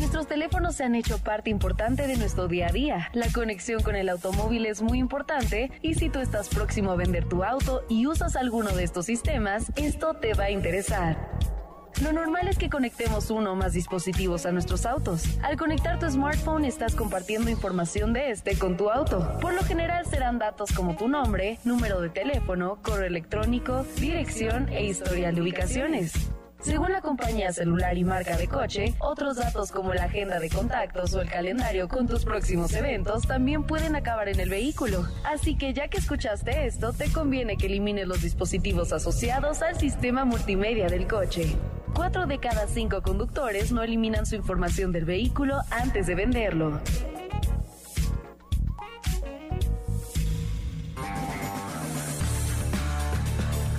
Nuestros 0.00 0.26
teléfonos 0.26 0.76
se 0.76 0.84
han 0.84 0.94
hecho 0.94 1.18
parte 1.18 1.50
importante 1.50 2.06
de 2.06 2.16
nuestro 2.16 2.48
día 2.48 2.68
a 2.68 2.72
día. 2.72 3.10
La 3.12 3.30
conexión 3.30 3.82
con 3.82 3.94
el 3.94 4.08
automóvil 4.08 4.64
es 4.64 4.80
muy 4.80 4.98
importante 4.98 5.70
y 5.82 5.92
si 5.92 6.08
tú 6.08 6.20
estás 6.20 6.48
próximo 6.48 6.90
a 6.90 6.96
vender 6.96 7.28
tu 7.28 7.44
auto 7.44 7.82
y 7.86 8.06
usas 8.06 8.34
alguno 8.34 8.70
de 8.70 8.82
estos 8.82 9.04
sistemas, 9.04 9.70
esto 9.76 10.14
te 10.14 10.32
va 10.32 10.44
a 10.44 10.50
interesar. 10.50 11.18
Lo 12.02 12.14
normal 12.14 12.48
es 12.48 12.56
que 12.56 12.70
conectemos 12.70 13.30
uno 13.30 13.52
o 13.52 13.56
más 13.56 13.74
dispositivos 13.74 14.46
a 14.46 14.52
nuestros 14.52 14.86
autos. 14.86 15.22
Al 15.42 15.58
conectar 15.58 15.98
tu 15.98 16.10
smartphone 16.10 16.64
estás 16.64 16.94
compartiendo 16.94 17.50
información 17.50 18.14
de 18.14 18.30
este 18.30 18.56
con 18.56 18.78
tu 18.78 18.88
auto. 18.88 19.38
Por 19.42 19.52
lo 19.52 19.62
general 19.64 20.06
serán 20.06 20.38
datos 20.38 20.72
como 20.72 20.96
tu 20.96 21.08
nombre, 21.08 21.58
número 21.62 22.00
de 22.00 22.08
teléfono, 22.08 22.78
correo 22.82 23.06
electrónico, 23.06 23.84
dirección 23.96 24.70
e 24.70 24.86
historial 24.86 25.34
de 25.34 25.42
ubicaciones. 25.42 26.30
Según 26.60 26.92
la 26.92 27.00
compañía 27.00 27.52
celular 27.54 27.96
y 27.96 28.04
marca 28.04 28.36
de 28.36 28.46
coche, 28.46 28.94
otros 28.98 29.36
datos 29.36 29.72
como 29.72 29.94
la 29.94 30.04
agenda 30.04 30.38
de 30.38 30.50
contactos 30.50 31.14
o 31.14 31.22
el 31.22 31.30
calendario 31.30 31.88
con 31.88 32.06
tus 32.06 32.26
próximos 32.26 32.74
eventos 32.74 33.26
también 33.26 33.64
pueden 33.64 33.96
acabar 33.96 34.28
en 34.28 34.38
el 34.40 34.50
vehículo. 34.50 35.06
Así 35.24 35.56
que 35.56 35.72
ya 35.72 35.88
que 35.88 35.96
escuchaste 35.96 36.66
esto, 36.66 36.92
te 36.92 37.10
conviene 37.10 37.56
que 37.56 37.64
elimines 37.64 38.06
los 38.06 38.20
dispositivos 38.20 38.92
asociados 38.92 39.62
al 39.62 39.78
sistema 39.78 40.26
multimedia 40.26 40.88
del 40.88 41.08
coche. 41.08 41.56
Cuatro 41.94 42.26
de 42.26 42.38
cada 42.38 42.68
cinco 42.68 43.00
conductores 43.00 43.72
no 43.72 43.82
eliminan 43.82 44.26
su 44.26 44.36
información 44.36 44.92
del 44.92 45.06
vehículo 45.06 45.60
antes 45.70 46.06
de 46.06 46.14
venderlo. 46.14 46.78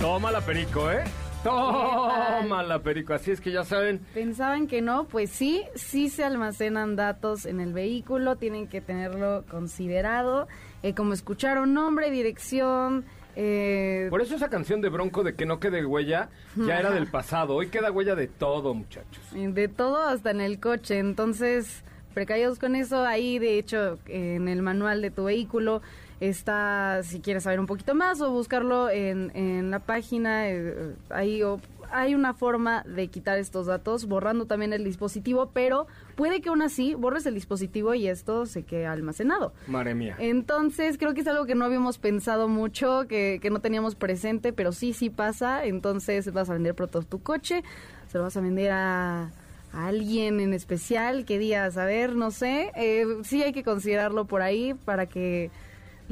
Toma 0.00 0.32
la 0.32 0.40
perico, 0.40 0.90
¿eh? 0.90 1.04
Toma 1.42 2.62
la 2.62 2.78
perico. 2.80 3.14
Así 3.14 3.30
es 3.30 3.40
que 3.40 3.50
ya 3.52 3.64
saben. 3.64 4.00
Pensaban 4.14 4.66
que 4.66 4.80
no, 4.82 5.04
pues 5.04 5.30
sí, 5.30 5.62
sí 5.74 6.08
se 6.08 6.24
almacenan 6.24 6.96
datos 6.96 7.46
en 7.46 7.60
el 7.60 7.72
vehículo, 7.72 8.36
tienen 8.36 8.68
que 8.68 8.80
tenerlo 8.80 9.44
considerado, 9.50 10.48
eh, 10.82 10.94
como 10.94 11.12
escucharon, 11.12 11.74
nombre, 11.74 12.10
dirección. 12.10 13.04
Eh, 13.34 14.08
Por 14.10 14.20
eso 14.20 14.34
esa 14.34 14.50
canción 14.50 14.82
de 14.82 14.90
Bronco 14.90 15.22
de 15.24 15.34
que 15.34 15.46
no 15.46 15.58
quede 15.58 15.84
huella 15.86 16.28
ya 16.56 16.78
era 16.78 16.90
del 16.90 17.06
pasado. 17.10 17.54
Hoy 17.54 17.68
queda 17.68 17.90
huella 17.90 18.14
de 18.14 18.28
todo, 18.28 18.74
muchachos. 18.74 19.22
de 19.32 19.68
todo 19.68 20.02
hasta 20.02 20.30
en 20.30 20.40
el 20.42 20.60
coche. 20.60 20.98
Entonces, 20.98 21.82
precavidos 22.14 22.58
con 22.58 22.76
eso. 22.76 23.04
Ahí, 23.04 23.38
de 23.38 23.58
hecho, 23.58 23.98
en 24.06 24.48
el 24.48 24.60
manual 24.62 25.00
de 25.00 25.10
tu 25.10 25.24
vehículo 25.24 25.80
está, 26.28 27.02
si 27.02 27.20
quieres 27.20 27.44
saber 27.44 27.60
un 27.60 27.66
poquito 27.66 27.94
más 27.94 28.20
o 28.20 28.30
buscarlo 28.30 28.90
en, 28.90 29.30
en 29.34 29.70
la 29.70 29.80
página, 29.80 30.48
eh, 30.48 30.94
ahí 31.10 31.42
o, 31.42 31.60
hay 31.92 32.14
una 32.14 32.32
forma 32.32 32.82
de 32.84 33.08
quitar 33.08 33.38
estos 33.38 33.66
datos 33.66 34.06
borrando 34.06 34.46
también 34.46 34.72
el 34.72 34.82
dispositivo, 34.82 35.50
pero 35.52 35.86
puede 36.16 36.40
que 36.40 36.48
aún 36.48 36.62
así 36.62 36.94
borres 36.94 37.26
el 37.26 37.34
dispositivo 37.34 37.94
y 37.94 38.08
esto 38.08 38.46
se 38.46 38.62
quede 38.62 38.86
almacenado. 38.86 39.52
Madre 39.66 39.94
mía. 39.94 40.16
Entonces, 40.18 40.96
creo 40.96 41.12
que 41.12 41.20
es 41.20 41.26
algo 41.26 41.44
que 41.44 41.54
no 41.54 41.66
habíamos 41.66 41.98
pensado 41.98 42.48
mucho, 42.48 43.06
que, 43.08 43.38
que 43.42 43.50
no 43.50 43.60
teníamos 43.60 43.94
presente, 43.94 44.52
pero 44.52 44.72
sí, 44.72 44.94
sí 44.94 45.10
pasa. 45.10 45.66
Entonces, 45.66 46.32
vas 46.32 46.48
a 46.48 46.54
vender 46.54 46.74
pronto 46.74 47.02
tu 47.02 47.22
coche, 47.22 47.62
se 48.08 48.18
lo 48.18 48.24
vas 48.24 48.36
a 48.36 48.40
vender 48.40 48.70
a 48.72 49.30
a 49.74 49.86
alguien 49.86 50.40
en 50.40 50.52
especial 50.52 51.24
que 51.24 51.38
digas, 51.38 51.78
a 51.78 51.86
ver, 51.86 52.14
no 52.14 52.30
sé, 52.30 52.70
eh, 52.76 53.06
sí 53.24 53.42
hay 53.42 53.52
que 53.52 53.62
considerarlo 53.62 54.26
por 54.26 54.42
ahí 54.42 54.74
para 54.74 55.06
que 55.06 55.50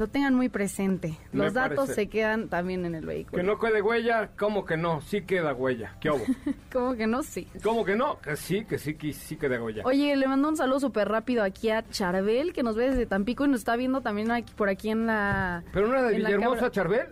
lo 0.01 0.09
tengan 0.09 0.35
muy 0.35 0.49
presente. 0.49 1.19
Me 1.31 1.45
Los 1.45 1.53
datos 1.53 1.77
parece. 1.77 1.95
se 1.95 2.09
quedan 2.09 2.49
también 2.49 2.87
en 2.87 2.95
el 2.95 3.03
Que 3.03 3.07
vehículo. 3.07 3.43
no 3.43 3.59
quede 3.59 3.83
huella, 3.83 4.31
¿cómo 4.39 4.65
que 4.65 4.79
no? 4.79 5.03
Sí 5.03 5.21
queda 5.23 5.53
huella. 5.53 5.95
¿Qué 6.01 6.09
hubo? 6.11 6.25
¿Cómo 6.73 6.95
que 6.97 7.07
no? 7.07 7.23
Sí. 7.23 7.47
¿Cómo 7.63 7.85
que 7.85 7.95
no? 7.97 8.19
Que 8.19 8.35
sí, 8.35 8.65
que 8.65 8.79
sí, 8.79 8.95
que 8.95 9.13
sí 9.13 9.37
queda 9.37 9.63
huella. 9.63 9.83
Oye, 9.85 10.17
le 10.17 10.27
mando 10.27 10.49
un 10.49 10.57
saludo 10.57 10.81
súper 10.81 11.07
rápido 11.09 11.45
aquí 11.45 11.69
a 11.69 11.87
Charbel, 11.91 12.55
que 12.55 12.63
nos 12.63 12.77
ve 12.77 12.89
desde 12.89 13.05
Tampico 13.05 13.45
y 13.45 13.49
nos 13.49 13.61
está 13.61 13.77
viendo 13.77 14.01
también 14.01 14.31
aquí, 14.31 14.55
por 14.57 14.71
aquí 14.71 14.89
en 14.89 15.05
la... 15.07 15.63
Pero 15.73 15.87
no 15.87 15.93
era 15.93 16.05
de 16.05 16.17
Villahermosa. 16.17 16.71
Charbel. 16.71 17.09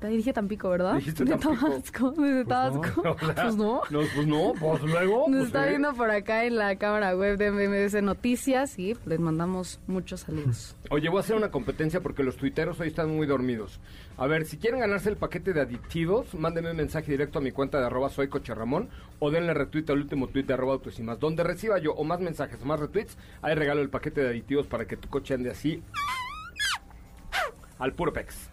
Te 0.00 0.08
dije 0.08 0.32
Tampico, 0.32 0.68
¿verdad? 0.68 0.96
Dijiste 0.96 1.24
de 1.24 1.30
Tampico. 1.36 1.54
Tabasco, 1.54 2.10
desde 2.12 2.44
Tabasco. 2.44 3.02
O 3.16 3.18
sea, 3.18 3.34
Pues 3.44 3.56
no. 3.56 3.80
pues 3.90 4.26
no, 4.26 4.52
pues 4.58 4.82
luego. 4.82 5.26
Nos 5.28 5.36
pues, 5.36 5.46
está 5.46 5.66
eh. 5.66 5.70
viendo 5.70 5.94
por 5.94 6.10
acá 6.10 6.44
en 6.44 6.56
la 6.56 6.76
cámara 6.76 7.16
web 7.16 7.38
de 7.38 7.50
MMS 7.50 8.02
Noticias 8.02 8.78
y 8.78 8.94
les 9.06 9.20
mandamos 9.20 9.80
muchos 9.86 10.20
saludos. 10.20 10.76
Oye, 10.90 11.08
voy 11.08 11.18
a 11.18 11.20
hacer 11.20 11.36
una 11.36 11.50
competencia 11.50 12.00
porque 12.00 12.22
los 12.22 12.36
tuiteros 12.36 12.78
hoy 12.80 12.88
están 12.88 13.10
muy 13.10 13.26
dormidos. 13.26 13.80
A 14.18 14.26
ver, 14.26 14.44
si 14.44 14.58
quieren 14.58 14.80
ganarse 14.80 15.08
el 15.08 15.16
paquete 15.16 15.52
de 15.52 15.60
aditivos, 15.62 16.34
mándenme 16.34 16.70
un 16.70 16.76
mensaje 16.76 17.10
directo 17.10 17.38
a 17.38 17.42
mi 17.42 17.52
cuenta 17.52 17.78
de 17.78 17.86
arroba 17.86 18.10
soy 18.10 18.28
Ramón 18.28 18.88
o 19.18 19.30
denle 19.30 19.54
retweet 19.54 19.90
al 19.90 19.98
último 19.98 20.28
tweet 20.28 20.44
de 20.44 20.54
arroba 20.54 20.74
autos 20.74 20.98
y 20.98 21.02
más. 21.02 21.18
Donde 21.18 21.42
reciba 21.42 21.78
yo 21.78 21.92
o 21.92 22.04
más 22.04 22.20
mensajes 22.20 22.60
o 22.62 22.64
más 22.66 22.80
retweets, 22.80 23.16
ahí 23.42 23.54
regalo 23.54 23.80
el 23.80 23.88
paquete 23.88 24.20
de 24.22 24.28
aditivos 24.28 24.66
para 24.66 24.86
que 24.86 24.96
tu 24.96 25.08
coche 25.08 25.34
ande 25.34 25.50
así 25.50 25.82
al 27.78 27.92
puro 27.92 28.12
pex. 28.12 28.50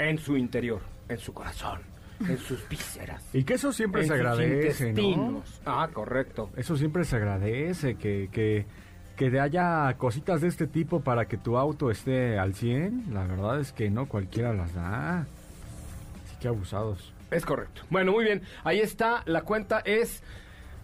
En 0.00 0.16
su 0.18 0.36
interior, 0.36 0.80
en 1.10 1.18
su 1.18 1.34
corazón, 1.34 1.82
en 2.26 2.38
sus 2.38 2.66
vísceras. 2.70 3.22
Y 3.34 3.44
que 3.44 3.54
eso 3.54 3.70
siempre 3.70 4.00
en 4.00 4.08
se 4.08 4.14
agradece, 4.14 4.92
¿no? 4.94 5.42
Ah, 5.66 5.88
correcto. 5.92 6.48
Eso 6.56 6.76
siempre 6.76 7.04
se 7.04 7.16
agradece, 7.16 7.96
que, 7.96 8.30
que, 8.32 8.64
que 9.16 9.38
haya 9.38 9.94
cositas 9.98 10.40
de 10.40 10.48
este 10.48 10.66
tipo 10.66 11.00
para 11.00 11.26
que 11.26 11.36
tu 11.36 11.58
auto 11.58 11.90
esté 11.90 12.38
al 12.38 12.54
100. 12.54 13.12
La 13.12 13.24
verdad 13.24 13.60
es 13.60 13.72
que 13.72 13.90
no 13.90 14.08
cualquiera 14.08 14.54
las 14.54 14.72
da. 14.74 15.20
Así 15.20 16.36
que 16.40 16.48
abusados. 16.48 17.12
Es 17.30 17.44
correcto. 17.44 17.82
Bueno, 17.90 18.12
muy 18.12 18.24
bien. 18.24 18.40
Ahí 18.64 18.80
está. 18.80 19.22
La 19.26 19.42
cuenta 19.42 19.80
es 19.80 20.22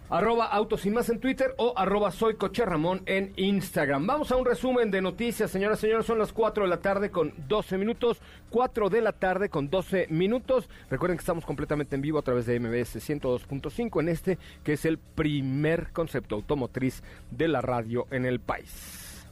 arroba 0.09 0.45
autos 0.45 0.85
y 0.85 0.89
más 0.89 1.09
en 1.09 1.19
Twitter 1.19 1.53
o 1.57 1.73
arroba 1.75 2.11
soy 2.11 2.35
coche 2.35 2.65
Ramón 2.65 3.01
en 3.05 3.33
Instagram. 3.35 4.05
Vamos 4.05 4.31
a 4.31 4.35
un 4.35 4.45
resumen 4.45 4.91
de 4.91 5.01
noticias, 5.01 5.51
señoras 5.51 5.79
y 5.79 5.81
señores. 5.81 6.05
Son 6.05 6.19
las 6.19 6.33
4 6.33 6.63
de 6.63 6.69
la 6.69 6.79
tarde 6.79 7.11
con 7.11 7.33
12 7.47 7.77
minutos. 7.77 8.19
4 8.49 8.89
de 8.89 9.01
la 9.01 9.11
tarde 9.11 9.49
con 9.49 9.69
12 9.69 10.07
minutos. 10.09 10.69
Recuerden 10.89 11.17
que 11.17 11.21
estamos 11.21 11.45
completamente 11.45 11.95
en 11.95 12.01
vivo 12.01 12.19
a 12.19 12.23
través 12.23 12.45
de 12.45 12.59
MBS 12.59 12.97
102.5 12.97 13.99
en 13.99 14.09
este 14.09 14.37
que 14.63 14.73
es 14.73 14.85
el 14.85 14.97
primer 14.97 15.91
concepto 15.91 16.35
automotriz 16.35 17.03
de 17.31 17.47
la 17.47 17.61
radio 17.61 18.07
en 18.11 18.25
el 18.25 18.39
país. 18.39 19.25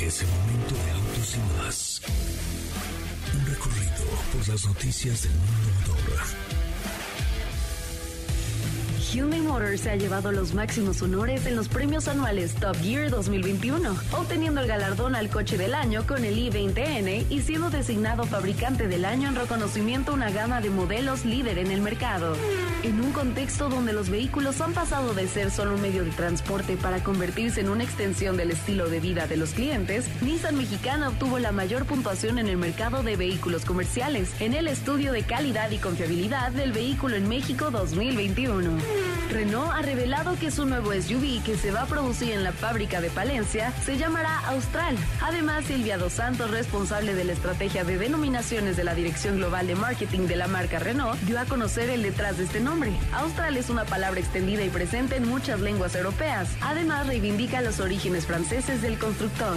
Es 0.00 0.22
el 0.22 0.28
momento 0.28 0.74
de 0.74 0.90
autos 0.90 1.36
y 1.36 1.62
más. 1.62 2.02
Un 3.34 3.46
recorrido 3.46 4.04
por 4.32 4.48
las 4.48 4.66
noticias 4.66 5.22
del 5.22 5.32
mundo 5.32 5.94
motor. 5.94 6.51
Hyundai 9.12 9.42
Motors 9.42 9.82
se 9.82 9.90
ha 9.90 9.96
llevado 9.96 10.32
los 10.32 10.54
máximos 10.54 11.02
honores 11.02 11.44
en 11.44 11.54
los 11.54 11.68
premios 11.68 12.08
anuales 12.08 12.54
Top 12.54 12.74
Gear 12.80 13.10
2021, 13.10 13.94
obteniendo 14.12 14.62
el 14.62 14.66
galardón 14.66 15.14
al 15.14 15.28
coche 15.28 15.58
del 15.58 15.74
año 15.74 16.06
con 16.06 16.24
el 16.24 16.34
i20N 16.34 17.26
y 17.28 17.40
siendo 17.42 17.68
designado 17.68 18.24
fabricante 18.24 18.88
del 18.88 19.04
año 19.04 19.28
en 19.28 19.34
reconocimiento 19.34 20.12
a 20.12 20.14
una 20.14 20.30
gama 20.30 20.62
de 20.62 20.70
modelos 20.70 21.26
líder 21.26 21.58
en 21.58 21.70
el 21.70 21.82
mercado. 21.82 22.34
En 22.84 23.02
un 23.02 23.12
contexto 23.12 23.68
donde 23.68 23.92
los 23.92 24.08
vehículos 24.08 24.62
han 24.62 24.72
pasado 24.72 25.12
de 25.12 25.28
ser 25.28 25.50
solo 25.50 25.74
un 25.74 25.82
medio 25.82 26.04
de 26.04 26.10
transporte 26.10 26.78
para 26.78 27.04
convertirse 27.04 27.60
en 27.60 27.68
una 27.68 27.84
extensión 27.84 28.38
del 28.38 28.50
estilo 28.50 28.88
de 28.88 29.00
vida 29.00 29.26
de 29.26 29.36
los 29.36 29.50
clientes, 29.50 30.06
Nissan 30.22 30.56
Mexicana 30.56 31.10
obtuvo 31.10 31.38
la 31.38 31.52
mayor 31.52 31.84
puntuación 31.84 32.38
en 32.38 32.48
el 32.48 32.56
mercado 32.56 33.02
de 33.02 33.16
vehículos 33.16 33.66
comerciales 33.66 34.30
en 34.40 34.54
el 34.54 34.68
estudio 34.68 35.12
de 35.12 35.22
calidad 35.22 35.70
y 35.70 35.76
confiabilidad 35.76 36.50
del 36.52 36.72
vehículo 36.72 37.14
en 37.16 37.28
México 37.28 37.70
2021. 37.70 39.01
Renault 39.30 39.72
ha 39.72 39.82
revelado 39.82 40.38
que 40.38 40.50
su 40.50 40.66
nuevo 40.66 40.92
SUV 40.92 41.42
que 41.42 41.56
se 41.56 41.70
va 41.70 41.82
a 41.82 41.86
producir 41.86 42.32
en 42.32 42.44
la 42.44 42.52
fábrica 42.52 43.00
de 43.00 43.08
Palencia 43.10 43.72
se 43.84 43.96
llamará 43.96 44.38
Austral. 44.48 44.96
Además, 45.22 45.64
Silvia 45.64 45.96
Dos 45.96 46.12
Santos, 46.12 46.50
responsable 46.50 47.14
de 47.14 47.24
la 47.24 47.32
estrategia 47.32 47.82
de 47.84 47.96
denominaciones 47.96 48.76
de 48.76 48.84
la 48.84 48.94
Dirección 48.94 49.38
Global 49.38 49.66
de 49.66 49.74
Marketing 49.74 50.26
de 50.26 50.36
la 50.36 50.48
marca 50.48 50.78
Renault, 50.78 51.18
dio 51.22 51.40
a 51.40 51.46
conocer 51.46 51.88
el 51.88 52.02
detrás 52.02 52.36
de 52.36 52.44
este 52.44 52.60
nombre. 52.60 52.92
Austral 53.14 53.56
es 53.56 53.70
una 53.70 53.84
palabra 53.84 54.20
extendida 54.20 54.64
y 54.64 54.68
presente 54.68 55.16
en 55.16 55.28
muchas 55.28 55.60
lenguas 55.60 55.94
europeas. 55.94 56.50
Además, 56.60 57.06
reivindica 57.06 57.62
los 57.62 57.80
orígenes 57.80 58.26
franceses 58.26 58.82
del 58.82 58.98
constructor. 58.98 59.56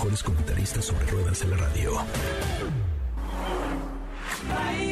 Mejores 0.00 0.22
comentaristas 0.22 0.86
sobre 0.86 1.04
ruedas 1.08 1.42
en 1.42 1.50
la 1.50 1.56
radio. 1.58 1.92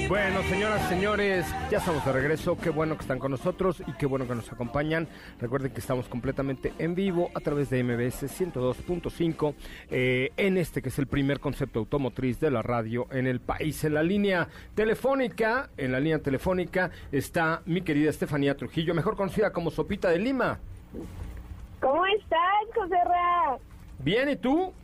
Bueno, 0.06 0.42
señoras, 0.42 0.86
señores, 0.90 1.46
ya 1.70 1.78
estamos 1.78 2.04
de 2.04 2.12
regreso. 2.12 2.58
Qué 2.58 2.68
bueno 2.68 2.94
que 2.94 3.00
están 3.00 3.18
con 3.18 3.30
nosotros 3.30 3.82
y 3.86 3.92
qué 3.92 4.04
bueno 4.04 4.28
que 4.28 4.34
nos 4.34 4.52
acompañan. 4.52 5.08
Recuerden 5.40 5.72
que 5.72 5.80
estamos 5.80 6.08
completamente 6.08 6.74
en 6.78 6.94
vivo 6.94 7.30
a 7.34 7.40
través 7.40 7.70
de 7.70 7.82
MBS 7.82 8.24
102.5 8.24 9.54
eh, 9.90 10.30
en 10.36 10.58
este 10.58 10.82
que 10.82 10.90
es 10.90 10.98
el 10.98 11.06
primer 11.06 11.40
concepto 11.40 11.78
automotriz 11.78 12.38
de 12.38 12.50
la 12.50 12.60
radio 12.60 13.06
en 13.10 13.26
el 13.26 13.40
país. 13.40 13.82
En 13.84 13.94
la 13.94 14.02
línea 14.02 14.46
telefónica, 14.74 15.70
en 15.78 15.92
la 15.92 16.00
línea 16.00 16.18
telefónica 16.18 16.90
está 17.10 17.62
mi 17.64 17.80
querida 17.80 18.10
Estefanía 18.10 18.58
Trujillo, 18.58 18.94
mejor 18.94 19.16
conocida 19.16 19.54
como 19.54 19.70
Sopita 19.70 20.10
de 20.10 20.18
Lima. 20.18 20.58
¿Cómo 21.80 22.04
estás, 22.04 22.74
José 22.74 22.96
Ra? 23.06 23.56
Bien, 24.00 24.28
¿y 24.28 24.36
tú? 24.36 24.74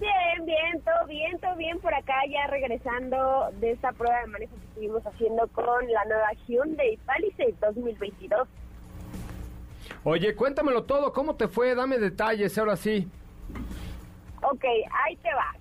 Bien, 0.00 0.46
bien, 0.46 0.80
todo 0.82 1.06
bien, 1.06 1.38
todo 1.40 1.56
bien 1.56 1.80
por 1.80 1.92
acá, 1.92 2.14
ya 2.28 2.46
regresando 2.46 3.50
de 3.58 3.72
esta 3.72 3.92
prueba 3.92 4.20
de 4.20 4.26
manejo 4.28 4.54
que 4.54 4.66
estuvimos 4.66 5.04
haciendo 5.04 5.48
con 5.48 5.90
la 5.90 6.04
nueva 6.04 6.32
Hyundai 6.46 6.96
Palisade 6.98 7.54
2022. 7.60 8.48
Oye, 10.04 10.36
cuéntamelo 10.36 10.84
todo, 10.84 11.12
¿cómo 11.12 11.34
te 11.34 11.48
fue? 11.48 11.74
Dame 11.74 11.98
detalles, 11.98 12.56
ahora 12.58 12.76
sí. 12.76 13.08
Ok, 14.42 14.64
ahí 15.04 15.16
te 15.16 15.34
va. 15.34 15.54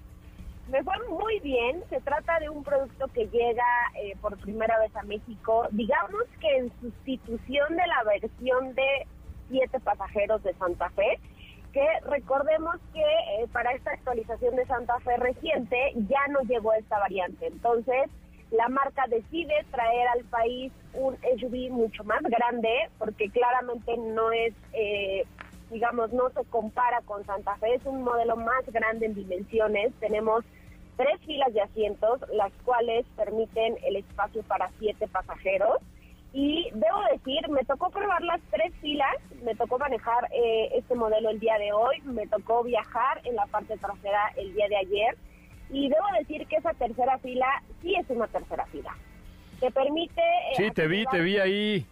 Me 0.70 0.84
fue 0.84 0.94
muy 1.10 1.39
bien, 1.39 1.82
se 1.89 2.00
trata 2.01 2.39
de 2.39 2.50
un 2.50 2.63
producto 2.63 3.08
que 3.13 3.25
llega 3.27 3.65
eh, 3.96 4.15
por 4.22 4.38
primera 4.38 4.77
vez 4.79 4.96
a 4.98 5.03
México, 5.03 5.67
digamos 5.72 6.24
que 6.39 6.58
en 6.58 6.72
sustitución 6.82 7.75
de 7.75 7.88
la 7.88 8.03
versión 8.03 8.75
de 8.75 9.08
siete 9.50 9.79
pasajeros 9.79 10.44
de 10.44 10.53
Santa 10.56 10.89
Fe, 10.91 11.20
que 11.77 12.10
recordemos 12.10 12.75
que 12.91 13.01
eh, 13.01 13.48
para 13.53 13.72
esta 13.74 13.91
actualización 13.91 14.55
de 14.55 14.65
Santa 14.65 15.00
Fe 15.01 15.15
reciente 15.17 15.77
ya 16.10 16.25
no 16.29 16.39
llegó 16.41 16.74
esta 16.74 16.98
variante. 16.98 17.46
Entonces, 17.46 18.10
la 18.50 18.67
marca 18.67 19.05
decide 19.07 19.53
traer 19.69 20.07
al 20.07 20.24
país 20.24 20.74
un 20.96 21.15
SUV 21.39 21.69
mucho 21.69 22.03
más 22.03 22.24
grande, 22.24 22.89
porque 22.98 23.29
claramente 23.29 23.96
no 23.96 24.31
es, 24.31 24.55
eh, 24.74 25.25
digamos, 25.69 26.12
no 26.13 26.31
se 26.31 26.43
compara 26.46 27.01
con 27.05 27.24
Santa 27.27 27.55
Fe, 27.57 27.75
es 27.75 27.86
un 27.86 28.01
modelo 28.01 28.38
más 28.38 28.65
grande 28.74 29.05
en 29.05 29.13
dimensiones. 29.13 29.93
Tenemos 30.00 30.43
tres 30.96 31.22
filas 31.27 31.53
de 31.53 31.62
asientos, 31.62 32.22
las 32.34 32.51
cuales 32.65 33.05
permiten 33.15 33.75
el 33.84 33.98
espacio 33.98 34.41
para 34.41 34.72
siete 34.79 35.07
pasajeros. 35.07 35.77
Y 36.39 36.70
debo 36.72 37.01
decir, 37.12 37.50
me 37.50 37.65
tocó 37.65 37.89
probar 37.89 38.22
las 38.22 38.39
tres 38.51 38.72
filas, 38.79 39.15
me 39.44 39.56
tocó 39.56 39.79
manejar 39.79 40.29
eh, 40.32 40.70
este 40.75 40.94
modelo 40.94 41.32
el 41.32 41.39
día 41.39 41.58
de 41.58 41.74
hoy, 41.74 42.00
me 42.03 42.27
tocó 42.27 42.63
viajar 42.63 43.22
en 43.24 43.36
la 43.36 43.48
parte 43.48 43.75
trasera 43.75 44.22
el 44.38 44.53
día 44.53 44.67
de 44.67 44.75
ayer. 44.77 45.17
Y 45.72 45.89
debo 45.89 46.06
decir 46.20 46.46
que 46.46 46.58
esa 46.58 46.75
tercera 46.75 47.17
fila 47.17 47.48
sí 47.82 47.96
es 47.96 48.08
una 48.12 48.27
tercera 48.27 48.67
fila. 48.67 48.96
Te 49.60 49.72
permite... 49.72 50.22
eh, 50.22 50.53
Sí, 50.58 50.70
te 50.70 50.86
vi, 50.86 51.06
te 51.08 51.22
vi 51.22 51.39
ahí. 51.39 51.86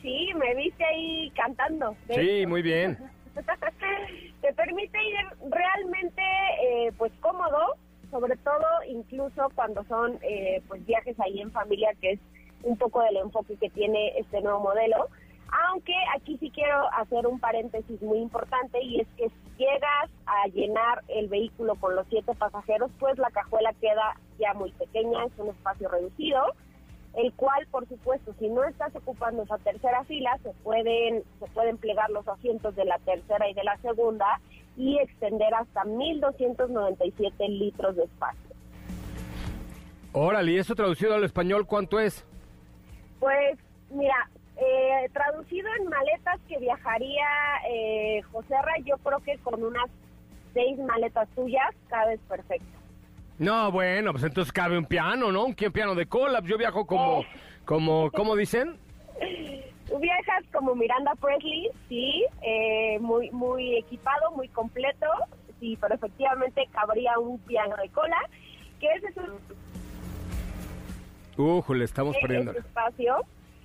Sí, 0.00 0.30
me 0.36 0.54
viste 0.54 0.84
ahí 0.84 1.32
cantando. 1.34 1.96
Sí, 2.06 2.20
hecho. 2.20 2.48
muy 2.48 2.62
bien. 2.62 2.96
te 4.42 4.52
permite 4.52 4.98
ir 5.08 5.50
realmente 5.50 6.22
eh, 6.62 6.92
pues 6.96 7.10
cómodo, 7.18 7.74
sobre 8.12 8.36
todo 8.36 8.64
incluso 8.88 9.50
cuando 9.56 9.82
son 9.86 10.20
eh, 10.22 10.62
pues 10.68 10.86
viajes 10.86 11.18
ahí 11.18 11.40
en 11.40 11.50
familia, 11.50 11.90
que 12.00 12.12
es 12.12 12.20
un 12.64 12.76
poco 12.76 13.02
del 13.02 13.16
enfoque 13.16 13.56
que 13.56 13.70
tiene 13.70 14.18
este 14.18 14.40
nuevo 14.40 14.60
modelo. 14.60 15.08
Aunque 15.68 15.94
aquí 16.16 16.36
sí 16.38 16.50
quiero 16.50 16.92
hacer 16.94 17.26
un 17.26 17.38
paréntesis 17.38 18.02
muy 18.02 18.18
importante 18.18 18.82
y 18.82 19.00
es 19.00 19.08
que 19.16 19.28
si 19.28 19.64
llegas 19.64 20.10
a 20.26 20.48
llenar 20.48 21.04
el 21.08 21.28
vehículo 21.28 21.76
con 21.76 21.94
los 21.94 22.06
siete 22.08 22.34
pasajeros, 22.34 22.90
pues 22.98 23.18
la 23.18 23.30
cajuela 23.30 23.72
queda 23.80 24.16
ya 24.38 24.52
muy 24.54 24.72
pequeña, 24.72 25.24
es 25.24 25.32
un 25.38 25.48
espacio 25.48 25.88
reducido 25.88 26.40
el 27.16 27.32
cual, 27.34 27.66
por 27.70 27.86
supuesto, 27.88 28.34
si 28.38 28.48
no 28.48 28.64
estás 28.64 28.94
ocupando 28.96 29.42
esa 29.42 29.58
tercera 29.58 30.04
fila, 30.04 30.36
se 30.42 30.50
pueden, 30.62 31.22
se 31.38 31.46
pueden 31.46 31.78
plegar 31.78 32.10
los 32.10 32.26
asientos 32.26 32.74
de 32.74 32.84
la 32.84 32.98
tercera 32.98 33.48
y 33.48 33.54
de 33.54 33.62
la 33.62 33.76
segunda 33.78 34.40
y 34.76 34.98
extender 34.98 35.54
hasta 35.54 35.84
1.297 35.84 37.48
litros 37.48 37.96
de 37.96 38.04
espacio. 38.04 38.50
Órale, 40.12 40.52
¿y 40.52 40.58
eso 40.58 40.74
traducido 40.74 41.14
al 41.14 41.24
español 41.24 41.66
cuánto 41.66 42.00
es? 42.00 42.26
Pues, 43.24 43.58
mira, 43.88 44.28
eh, 44.58 45.08
traducido 45.14 45.66
en 45.80 45.88
maletas 45.88 46.38
que 46.46 46.58
viajaría 46.58 47.26
eh, 47.70 48.20
José 48.30 48.52
Ra, 48.52 48.74
yo 48.84 48.98
creo 48.98 49.18
que 49.20 49.38
con 49.38 49.64
unas 49.64 49.88
seis 50.52 50.78
maletas 50.80 51.26
tuyas 51.30 51.74
cabes 51.88 52.20
perfecto. 52.28 52.78
No, 53.38 53.72
bueno, 53.72 54.12
pues 54.12 54.24
entonces 54.24 54.52
cabe 54.52 54.76
un 54.76 54.84
piano, 54.84 55.32
¿no? 55.32 55.46
Un 55.46 55.54
piano 55.54 55.94
de 55.94 56.04
cola. 56.04 56.42
Yo 56.44 56.58
viajo 56.58 56.86
como, 56.86 57.24
como, 57.64 58.10
¿cómo 58.10 58.36
dicen? 58.36 58.76
Tú 59.88 59.98
viajas 60.00 60.44
como 60.52 60.74
Miranda 60.74 61.14
Presley, 61.14 61.70
sí, 61.88 62.26
eh, 62.42 62.98
muy 63.00 63.30
muy 63.30 63.78
equipado, 63.78 64.32
muy 64.32 64.48
completo, 64.48 65.06
sí, 65.60 65.78
pero 65.80 65.94
efectivamente 65.94 66.68
cabría 66.72 67.18
un 67.18 67.38
piano 67.38 67.74
de 67.76 67.88
cola, 67.88 68.18
que 68.80 68.86
ese 68.92 69.06
es 69.06 69.16
un 69.16 69.63
Ujú, 71.36 71.74
le 71.74 71.84
estamos 71.84 72.16
perdiendo. 72.18 72.52
espacio. 72.52 73.16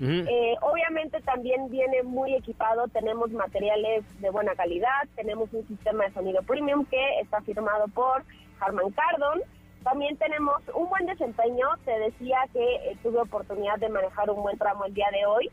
Eh, 0.01 0.55
obviamente 0.61 1.19
también 1.21 1.69
viene 1.69 2.03
muy 2.03 2.33
equipado, 2.33 2.87
tenemos 2.87 3.31
materiales 3.31 4.03
de 4.21 4.29
buena 4.29 4.55
calidad, 4.55 5.01
tenemos 5.15 5.51
un 5.51 5.67
sistema 5.67 6.05
de 6.05 6.13
sonido 6.13 6.41
premium 6.43 6.85
que 6.85 7.19
está 7.19 7.41
firmado 7.41 7.85
por 7.89 8.23
Harman 8.61 8.91
Kardon. 8.91 9.41
También 9.83 10.15
tenemos 10.17 10.61
un 10.73 10.87
buen 10.89 11.05
desempeño, 11.05 11.67
te 11.83 11.91
decía 11.99 12.37
que 12.53 12.63
eh, 12.75 12.97
tuve 13.03 13.19
oportunidad 13.19 13.77
de 13.79 13.89
manejar 13.89 14.29
un 14.29 14.41
buen 14.41 14.57
tramo 14.57 14.85
el 14.85 14.93
día 14.93 15.07
de 15.11 15.25
hoy 15.25 15.49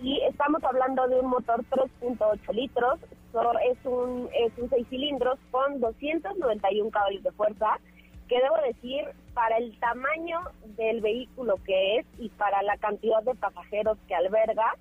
y 0.00 0.20
estamos 0.22 0.64
hablando 0.64 1.06
de 1.08 1.20
un 1.20 1.26
motor 1.28 1.62
3.8 1.70 2.52
litros, 2.54 2.98
so- 3.30 3.58
es 3.60 3.78
un 3.84 4.28
es 4.34 4.52
un 4.58 4.68
6 4.70 4.86
cilindros 4.88 5.38
con 5.50 5.80
291 5.80 6.90
caballos 6.90 7.22
de 7.22 7.30
fuerza, 7.32 7.78
que 8.32 8.40
debo 8.40 8.56
decir, 8.66 9.04
para 9.34 9.58
el 9.58 9.78
tamaño 9.78 10.40
del 10.78 11.02
vehículo 11.02 11.56
que 11.66 11.98
es 11.98 12.06
y 12.18 12.30
para 12.30 12.62
la 12.62 12.78
cantidad 12.78 13.22
de 13.22 13.34
pasajeros 13.34 13.98
que 14.08 14.14
alberga, 14.14 14.74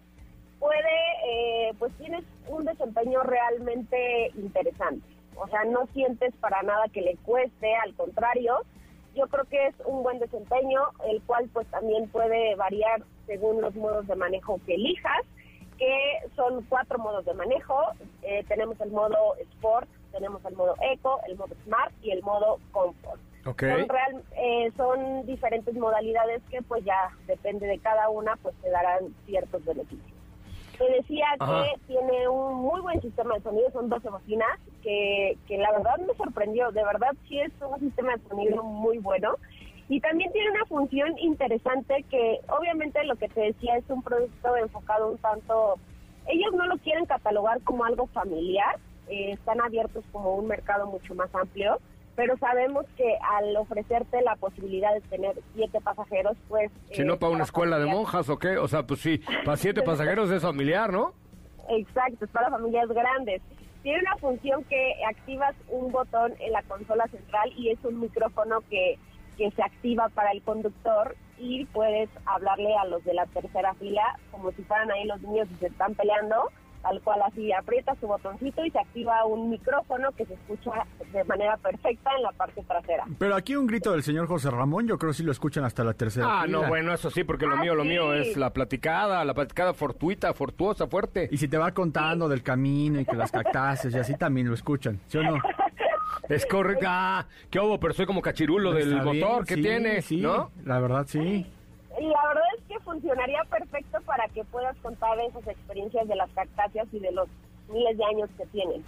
puede, 0.57 0.95
eh, 1.25 1.73
pues 1.77 1.91
tienes 1.97 2.23
un 2.47 2.63
desempeño 2.63 3.23
realmente 3.23 4.31
interesante. 4.35 5.05
O 5.35 5.49
sea, 5.49 5.65
no 5.65 5.85
sientes 5.87 6.33
para 6.37 6.63
nada 6.63 6.85
que 6.93 7.01
le 7.01 7.17
cueste, 7.25 7.75
al 7.75 7.93
contrario, 7.95 8.59
yo 9.15 9.27
creo 9.27 9.43
que 9.43 9.67
es 9.67 9.75
un 9.85 10.01
buen 10.01 10.19
desempeño, 10.19 10.83
el 11.09 11.21
cual 11.23 11.49
pues 11.51 11.67
también 11.71 12.07
puede 12.07 12.55
variar 12.55 13.03
según 13.25 13.59
los 13.59 13.75
modos 13.75 14.07
de 14.07 14.15
manejo 14.15 14.61
que 14.65 14.75
elijas, 14.75 15.25
que 15.77 16.19
son 16.37 16.63
cuatro 16.69 16.99
modos 16.99 17.25
de 17.25 17.33
manejo. 17.33 17.75
Eh, 18.21 18.45
tenemos 18.47 18.79
el 18.79 18.91
modo 18.91 19.35
Sport, 19.55 19.89
tenemos 20.13 20.39
el 20.45 20.55
modo 20.55 20.75
Eco, 20.79 21.19
el 21.27 21.35
modo 21.35 21.53
Smart 21.65 21.91
y 22.01 22.11
el 22.11 22.23
modo 22.23 22.57
Comfort. 22.71 23.19
Ok. 23.45 23.61
Son, 23.63 23.89
real- 23.89 24.23
eh, 24.37 24.71
son 24.77 25.25
diferentes 25.25 25.73
modalidades 25.75 26.41
que 26.49 26.61
pues 26.61 26.83
ya 26.85 27.09
depende 27.27 27.65
de 27.67 27.79
cada 27.79 28.09
una, 28.09 28.35
pues 28.37 28.55
te 28.61 28.69
darán 28.69 29.13
ciertos 29.25 29.63
beneficios. 29.65 30.11
Te 30.77 30.89
decía 30.91 31.25
Ajá. 31.39 31.63
que 31.63 31.79
tiene 31.93 32.27
un 32.27 32.55
muy 32.55 32.81
buen 32.81 33.01
sistema 33.01 33.35
de 33.35 33.41
sonido, 33.41 33.69
son 33.71 33.89
12 33.89 34.09
bocinas, 34.09 34.59
que, 34.81 35.37
que 35.47 35.57
la 35.57 35.71
verdad 35.71 35.97
me 35.99 36.13
sorprendió, 36.15 36.71
de 36.71 36.83
verdad 36.83 37.11
sí 37.27 37.39
es 37.39 37.51
un 37.61 37.79
sistema 37.79 38.15
de 38.15 38.27
sonido 38.29 38.63
muy 38.63 38.97
bueno. 38.99 39.35
Y 39.89 39.99
también 39.99 40.31
tiene 40.31 40.51
una 40.51 40.65
función 40.65 41.17
interesante 41.19 42.03
que 42.09 42.39
obviamente 42.47 43.03
lo 43.03 43.15
que 43.15 43.27
te 43.27 43.41
decía 43.41 43.75
es 43.77 43.83
un 43.89 44.01
producto 44.01 44.55
enfocado 44.57 45.11
un 45.11 45.17
tanto, 45.17 45.75
ellos 46.27 46.53
no 46.53 46.65
lo 46.65 46.77
quieren 46.77 47.05
catalogar 47.05 47.61
como 47.61 47.83
algo 47.85 48.07
familiar, 48.07 48.77
eh, 49.09 49.33
están 49.33 49.59
abiertos 49.61 50.03
como 50.11 50.35
un 50.35 50.47
mercado 50.47 50.87
mucho 50.87 51.13
más 51.13 51.33
amplio, 51.35 51.79
pero 52.15 52.37
sabemos 52.37 52.85
que 52.97 53.17
al 53.21 53.55
ofrecerte 53.57 54.21
la 54.21 54.35
posibilidad 54.35 54.93
de 54.93 55.01
tener 55.01 55.35
siete 55.53 55.79
pasajeros, 55.81 56.37
pues... 56.49 56.71
Si 56.91 57.01
eh, 57.01 57.05
no, 57.05 57.17
para 57.17 57.33
una 57.33 57.43
escuela 57.43 57.79
de 57.79 57.85
monjas 57.85 58.29
o 58.29 58.37
qué. 58.37 58.57
O 58.57 58.67
sea, 58.67 58.83
pues 58.83 58.99
sí, 58.99 59.21
para 59.45 59.57
siete 59.57 59.81
pasajeros 59.85 60.29
es 60.31 60.41
familiar, 60.41 60.91
¿no? 60.91 61.13
Exacto, 61.69 62.25
es 62.25 62.31
para 62.31 62.49
familias 62.49 62.89
grandes. 62.89 63.41
Tiene 63.83 63.99
una 63.99 64.15
función 64.17 64.63
que 64.65 64.93
activas 65.09 65.55
un 65.69 65.91
botón 65.91 66.33
en 66.39 66.51
la 66.51 66.61
consola 66.63 67.05
central 67.07 67.51
y 67.57 67.69
es 67.69 67.83
un 67.83 67.99
micrófono 67.99 68.61
que, 68.69 68.99
que 69.37 69.49
se 69.51 69.63
activa 69.63 70.09
para 70.09 70.31
el 70.31 70.41
conductor 70.43 71.15
y 71.39 71.65
puedes 71.65 72.09
hablarle 72.25 72.75
a 72.75 72.85
los 72.85 73.03
de 73.03 73.15
la 73.15 73.25
tercera 73.25 73.73
fila 73.75 74.03
como 74.31 74.51
si 74.51 74.61
fueran 74.63 74.91
ahí 74.91 75.05
los 75.05 75.19
niños 75.21 75.47
y 75.51 75.55
se 75.55 75.67
están 75.67 75.95
peleando, 75.95 76.51
tal 76.81 77.01
cual 77.01 77.21
así 77.23 77.51
aprietas 77.53 77.97
su 77.99 78.07
botoncito 78.07 78.65
y 78.65 78.71
se 78.71 78.79
activa 78.79 79.23
un 79.25 79.49
micrófono 79.49 80.11
que 80.13 80.25
se 80.25 80.33
escucha 80.33 80.71
de 81.13 81.23
manera 81.25 81.57
perfecta 81.57 82.11
en 82.17 82.23
la 82.23 82.31
parte 82.31 82.63
trasera. 82.63 83.05
Pero 83.17 83.35
aquí 83.35 83.55
un 83.55 83.67
grito 83.67 83.91
del 83.91 84.03
señor 84.03 84.27
José 84.27 84.49
Ramón, 84.51 84.87
yo 84.87 84.97
creo 84.97 85.11
que 85.11 85.17
sí 85.17 85.23
lo 85.23 85.31
escuchan 85.31 85.63
hasta 85.63 85.83
la 85.83 85.93
tercera 85.93 86.41
Ah, 86.41 86.47
no, 86.47 86.67
bueno, 86.67 86.93
eso 86.93 87.09
sí, 87.09 87.23
porque 87.23 87.45
lo 87.45 87.55
Ah, 87.55 87.61
mío, 87.61 87.75
lo 87.75 87.83
sí. 87.83 87.89
mío 87.89 88.13
es 88.13 88.35
la 88.37 88.51
platicada, 88.51 89.23
la 89.25 89.33
platicada 89.33 89.73
fortuita, 89.73 90.33
fortuosa, 90.33 90.87
fuerte. 90.87 91.27
Y 91.31 91.37
si 91.37 91.47
te 91.47 91.57
va 91.57 91.71
contando 91.71 92.27
del 92.29 92.41
camino 92.43 92.99
y 92.99 93.05
que 93.05 93.15
las 93.15 93.31
cactáceas 93.31 93.93
y 93.93 93.97
así 93.97 94.15
también 94.17 94.47
lo 94.47 94.53
escuchan, 94.53 94.99
¿sí 95.07 95.17
o 95.17 95.23
no? 95.23 95.35
Es 96.29 96.45
correcto. 96.45 96.85
Ah, 96.87 97.25
qué 97.49 97.59
hubo, 97.59 97.79
pero 97.79 97.93
soy 97.93 98.05
como 98.05 98.21
cachirulo 98.21 98.73
del 98.73 99.01
motor 99.01 99.45
que 99.45 99.55
sí, 99.55 99.61
tiene, 99.61 100.01
sí, 100.01 100.17
¿no? 100.21 100.51
La 100.65 100.79
verdad, 100.79 101.05
sí. 101.07 101.45
La 102.01 102.27
verdad 102.27 102.43
es 102.57 102.63
que 102.67 102.79
funcionaría 102.79 103.43
perfecto 103.49 103.99
para 104.05 104.27
que 104.29 104.43
puedas 104.45 104.75
contar 104.77 105.19
esas 105.19 105.47
experiencias 105.47 106.07
de 106.07 106.15
las 106.15 106.29
cactáceas 106.31 106.87
y 106.91 106.99
de 106.99 107.11
los 107.11 107.27
miles 107.69 107.97
de 107.97 108.03
años 108.05 108.29
que 108.37 108.45
tienen. 108.47 108.83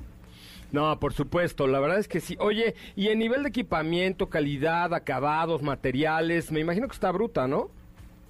No, 0.72 1.00
por 1.00 1.14
supuesto, 1.14 1.68
la 1.68 1.80
verdad 1.80 2.00
es 2.00 2.08
que 2.08 2.20
sí. 2.20 2.36
Oye, 2.40 2.74
y 2.96 3.10
en 3.10 3.20
nivel 3.20 3.44
de 3.44 3.50
equipamiento, 3.50 4.30
calidad, 4.30 4.94
acabados, 4.96 5.62
materiales, 5.62 6.52
me 6.52 6.60
imagino 6.60 6.88
que 6.88 6.94
está 6.94 7.12
bruta, 7.12 7.48
¿no? 7.48 7.70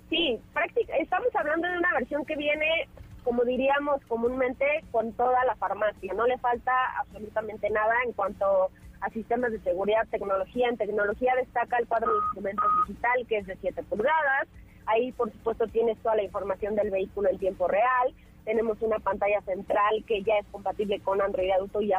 Sí, 0.09 0.37
práctica, 0.53 0.95
estamos 0.97 1.33
hablando 1.35 1.67
de 1.69 1.77
una 1.77 1.93
versión 1.93 2.25
que 2.25 2.35
viene, 2.35 2.89
como 3.23 3.45
diríamos 3.45 4.03
comúnmente, 4.07 4.65
con 4.91 5.13
toda 5.13 5.45
la 5.45 5.55
farmacia. 5.55 6.13
No 6.13 6.27
le 6.27 6.37
falta 6.39 6.73
absolutamente 6.99 7.69
nada 7.69 7.93
en 8.05 8.11
cuanto 8.11 8.69
a 8.99 9.09
sistemas 9.11 9.53
de 9.53 9.59
seguridad, 9.61 10.05
tecnología. 10.11 10.67
En 10.67 10.77
tecnología 10.77 11.33
destaca 11.35 11.77
el 11.77 11.87
cuadro 11.87 12.11
de 12.11 12.19
instrumentos 12.19 12.65
digital, 12.87 13.25
que 13.27 13.37
es 13.37 13.47
de 13.47 13.57
7 13.61 13.83
pulgadas. 13.83 14.47
Ahí, 14.85 15.11
por 15.13 15.31
supuesto, 15.31 15.67
tienes 15.67 15.97
toda 15.99 16.15
la 16.15 16.23
información 16.23 16.75
del 16.75 16.91
vehículo 16.91 17.29
en 17.29 17.37
tiempo 17.37 17.67
real. 17.67 18.13
Tenemos 18.45 18.81
una 18.81 18.99
pantalla 18.99 19.41
central 19.41 20.03
que 20.05 20.21
ya 20.23 20.37
es 20.37 20.45
compatible 20.47 20.99
con 20.99 21.21
Android 21.21 21.51
Auto 21.51 21.81
y, 21.81 21.93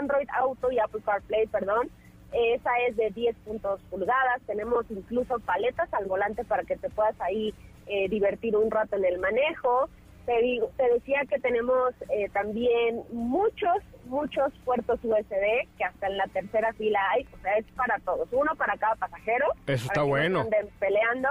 Android 0.00 0.28
Auto 0.34 0.72
y 0.72 0.78
Apple 0.78 1.02
CarPlay, 1.04 1.46
perdón. 1.46 1.88
Esa 2.32 2.70
es 2.88 2.96
de 2.96 3.12
10.2 3.12 3.78
pulgadas. 3.90 4.42
Tenemos 4.46 4.84
incluso 4.90 5.38
paletas 5.40 5.92
al 5.94 6.06
volante 6.06 6.44
para 6.44 6.64
que 6.64 6.76
te 6.76 6.90
puedas 6.90 7.18
ahí 7.20 7.54
eh, 7.86 8.08
divertir 8.08 8.56
un 8.56 8.72
rato 8.72 8.96
en 8.96 9.04
el 9.04 9.18
manejo. 9.18 9.88
Te, 10.26 10.40
digo, 10.40 10.70
te 10.76 10.90
decía 10.94 11.20
que 11.28 11.38
tenemos 11.38 11.94
eh, 12.08 12.28
también 12.32 13.02
muchos, 13.12 13.76
muchos 14.06 14.52
puertos 14.64 14.98
USB 15.02 15.68
que 15.76 15.84
hasta 15.84 16.06
en 16.08 16.16
la 16.16 16.26
tercera 16.28 16.72
fila 16.72 16.98
hay. 17.12 17.24
O 17.32 17.40
sea, 17.40 17.56
es 17.56 17.66
para 17.76 18.00
todos. 18.00 18.26
Uno 18.32 18.50
para 18.56 18.76
cada 18.78 18.96
pasajero. 18.96 19.46
Eso 19.66 19.86
está 19.86 19.86
para 19.86 19.94
que 19.94 20.00
no 20.00 20.06
bueno. 20.08 20.40
anden 20.40 20.68
peleando. 20.80 21.28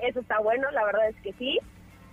Eso 0.00 0.20
está 0.20 0.38
bueno, 0.40 0.70
la 0.70 0.84
verdad 0.84 1.08
es 1.08 1.16
que 1.22 1.32
sí. 1.34 1.58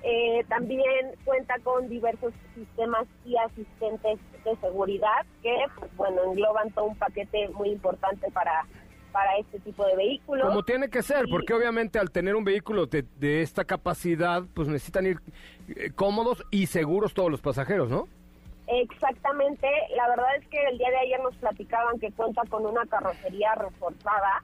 Eh, 0.04 0.46
también 0.50 1.16
cuenta 1.24 1.56
con 1.64 1.90
diversos 1.90 2.32
sistemas 2.54 3.08
y 3.26 3.36
asistentes 3.38 4.20
de 4.44 4.56
seguridad 4.58 5.26
que, 5.42 5.56
pues, 5.80 5.96
bueno, 5.96 6.24
engloban 6.26 6.70
todo 6.72 6.86
un 6.86 6.96
paquete 6.96 7.50
muy 7.50 7.70
importante 7.70 8.30
para, 8.32 8.68
para 9.12 9.36
este 9.38 9.60
tipo 9.62 9.84
de 9.84 9.96
vehículos. 9.96 10.48
Como 10.48 10.64
tiene 10.64 10.90
que 10.90 11.02
ser, 11.02 11.26
porque 11.32 11.54
obviamente 11.56 11.98
al 11.98 12.12
tener 12.12 12.36
un 12.36 12.44
vehículo 12.44 12.86
de, 12.86 13.04
de 13.18 13.42
esta 13.42 13.66
capacidad, 13.66 14.44
pues 14.54 14.68
necesitan 14.68 15.08
ir 15.08 15.18
eh, 15.70 15.90
cómodos 15.96 16.44
y 16.52 16.68
seguros 16.68 17.16
todos 17.16 17.32
los 17.32 17.42
pasajeros, 17.42 17.90
¿no? 17.90 18.08
Exactamente, 18.68 19.68
la 19.96 20.08
verdad 20.10 20.36
es 20.38 20.48
que 20.50 20.64
el 20.66 20.78
día 20.78 20.90
de 20.90 20.98
ayer 20.98 21.20
nos 21.22 21.36
platicaban 21.38 22.00
que 22.00 22.12
cuenta 22.12 22.42
con 22.50 22.66
una 22.66 22.86
carrocería 22.88 23.54
reforzada 23.56 24.44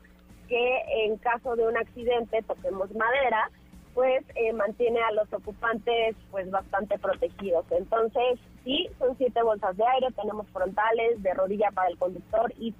que 0.52 0.84
en 1.06 1.18
caso 1.20 1.56
de 1.56 1.66
un 1.66 1.78
accidente, 1.78 2.42
toquemos 2.42 2.94
madera, 2.94 3.50
pues 3.94 4.26
eh, 4.36 4.52
mantiene 4.52 5.00
a 5.02 5.14
los 5.14 5.32
ocupantes 5.32 6.18
pues 6.30 6.52
bastante 6.52 7.00
protegidos. 7.00 7.64
Entonces, 7.72 8.38
sí, 8.66 8.90
son 9.00 9.18
siete 9.18 9.42
bolsas 9.44 9.78
de 9.78 9.88
aire, 9.88 10.08
tenemos 10.14 10.46
frontales 10.50 11.24
de 11.24 11.34
rodilla 11.36 11.70
para 11.74 11.88
el 11.88 11.98
conductor 11.98 12.54
y, 12.60 12.76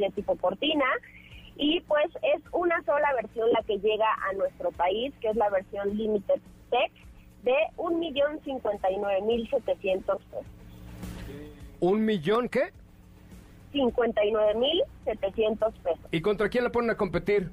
de 0.00 0.10
tipo 0.10 0.36
cortina. 0.36 0.84
Y 1.56 1.80
pues 1.82 2.08
es 2.34 2.42
una 2.52 2.82
sola 2.84 3.14
versión 3.14 3.50
la 3.52 3.62
que 3.62 3.78
llega 3.78 4.12
a 4.28 4.34
nuestro 4.34 4.70
país, 4.72 5.14
que 5.22 5.28
es 5.28 5.36
la 5.36 5.48
versión 5.48 5.96
Limited 5.96 6.42
Tech 6.70 6.92
de 7.42 7.56
1.059.700 7.78 10.04
pesos. 10.04 10.44
¿Un 11.80 12.04
millón 12.04 12.50
qué? 12.50 12.70
59.700 13.74 15.72
pesos. 15.82 16.06
¿Y 16.10 16.20
contra 16.20 16.48
quién 16.48 16.64
la 16.64 16.70
ponen 16.70 16.90
a 16.90 16.96
competir? 16.96 17.50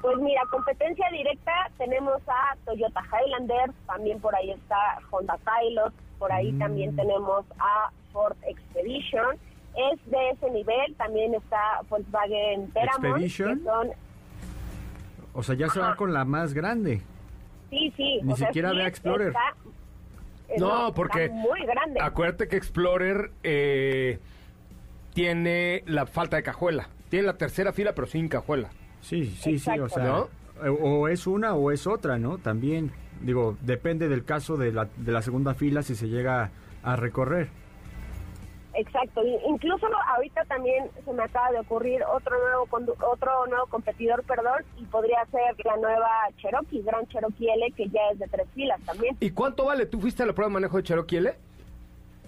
Pues 0.00 0.16
mira, 0.18 0.42
competencia 0.50 1.06
directa 1.12 1.52
tenemos 1.78 2.20
a 2.26 2.56
Toyota 2.64 3.02
Highlander, 3.02 3.70
también 3.86 4.20
por 4.20 4.34
ahí 4.34 4.50
está 4.50 4.98
Honda 5.10 5.38
Pilot, 5.38 5.92
por 6.18 6.32
ahí 6.32 6.52
también 6.54 6.96
tenemos 6.96 7.44
a 7.58 7.90
Ford 8.12 8.36
Expedition. 8.46 9.36
Es 9.76 10.10
de 10.10 10.30
ese 10.30 10.50
nivel, 10.50 10.94
también 10.96 11.34
está 11.34 11.80
Volkswagen 11.88 12.70
Teramon, 12.72 13.06
Expedition. 13.22 13.58
que 13.58 13.64
son, 13.64 13.88
O 15.34 15.42
sea, 15.42 15.54
ya 15.54 15.68
se 15.68 15.80
va 15.80 15.94
con 15.96 16.12
la 16.12 16.24
más 16.24 16.52
grande. 16.52 17.00
sí, 17.70 17.92
sí. 17.96 18.20
Ni 18.22 18.32
o 18.32 18.36
sea, 18.36 18.48
siquiera 18.48 18.70
sí 18.70 18.76
ve 18.76 18.82
a 18.84 18.88
Explorer. 18.88 19.28
está- 19.28 19.54
No, 20.58 20.88
está 20.88 20.94
porque 20.94 21.28
muy 21.30 21.64
grande. 21.64 22.00
acuérdate 22.00 22.48
que 22.48 22.56
Explorer 22.56 23.30
eh, 23.44 24.18
tiene 25.14 25.82
la 25.86 26.06
falta 26.06 26.36
de 26.36 26.42
cajuela. 26.42 26.88
Tiene 27.08 27.26
la 27.26 27.36
tercera 27.36 27.72
fila, 27.72 27.94
pero 27.94 28.06
sin 28.06 28.28
cajuela. 28.28 28.70
Sí, 29.00 29.26
sí, 29.26 29.58
sí, 29.58 29.78
o 29.78 29.88
sea, 29.88 30.04
¿No? 30.04 30.28
o 30.80 31.08
es 31.08 31.26
una 31.26 31.54
o 31.54 31.70
es 31.72 31.86
otra, 31.86 32.18
¿no? 32.18 32.38
También, 32.38 32.92
digo, 33.20 33.56
depende 33.62 34.08
del 34.08 34.24
caso 34.24 34.56
de 34.56 34.72
la, 34.72 34.88
de 34.96 35.12
la 35.12 35.22
segunda 35.22 35.54
fila 35.54 35.82
si 35.82 35.94
se 35.96 36.08
llega 36.08 36.50
a 36.82 36.96
recorrer. 36.96 37.48
Exacto, 38.74 39.20
incluso 39.46 39.86
ahorita 40.16 40.46
también 40.46 40.88
se 41.04 41.12
me 41.12 41.22
acaba 41.24 41.50
de 41.50 41.58
ocurrir 41.60 42.02
otro 42.04 42.34
nuevo 42.38 42.66
condu- 42.68 43.04
otro 43.12 43.46
nuevo 43.48 43.66
competidor, 43.66 44.22
perdón, 44.22 44.64
y 44.78 44.84
podría 44.86 45.26
ser 45.26 45.54
la 45.66 45.76
nueva 45.76 46.08
Cherokee, 46.38 46.80
Gran 46.80 47.06
Cherokee 47.08 47.50
L, 47.50 47.70
que 47.76 47.88
ya 47.90 48.00
es 48.12 48.18
de 48.18 48.26
tres 48.28 48.46
filas 48.54 48.80
también. 48.86 49.14
¿Y 49.20 49.30
cuánto 49.32 49.66
vale? 49.66 49.84
¿Tú 49.84 50.00
fuiste 50.00 50.22
a 50.22 50.26
la 50.26 50.32
prueba 50.32 50.48
de 50.48 50.54
manejo 50.54 50.78
de 50.78 50.84
Cherokee 50.84 51.16
L? 51.18 51.34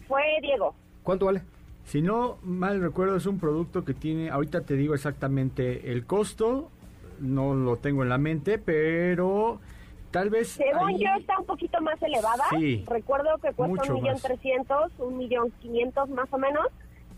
Fue 0.07 0.23
Diego. 0.42 0.75
¿Cuánto 1.03 1.25
vale? 1.27 1.40
Si 1.85 2.01
no 2.03 2.38
mal 2.42 2.81
recuerdo, 2.81 3.16
es 3.16 3.27
un 3.27 3.38
producto 3.38 3.85
que 3.85 3.94
tiene, 3.94 4.31
ahorita 4.31 4.62
te 4.62 4.75
digo 4.75 4.94
exactamente 4.94 5.92
el 5.92 6.07
costo, 6.07 6.70
no 7.20 7.55
lo 7.55 7.77
tengo 7.77 8.03
en 8.03 8.09
la 8.09 8.18
mente, 8.18 8.59
pero 8.59 9.61
tal 10.11 10.31
vez... 10.31 10.49
Según 10.49 10.88
ahí- 10.88 10.99
yo 11.05 11.11
está 11.18 11.38
un 11.38 11.47
poquito 11.47 11.81
más 11.83 12.01
elevada. 12.03 12.44
Sí, 12.51 12.85
Recuerdo 12.88 13.37
que 13.38 13.53
cuesta 13.53 13.92
un 13.92 14.01
millón 14.03 14.16
trescientos, 14.20 14.92
un 14.99 15.18
millón 15.18 15.51
quinientos 15.61 16.09
más 16.09 16.33
o 16.33 16.38
menos, 16.38 16.66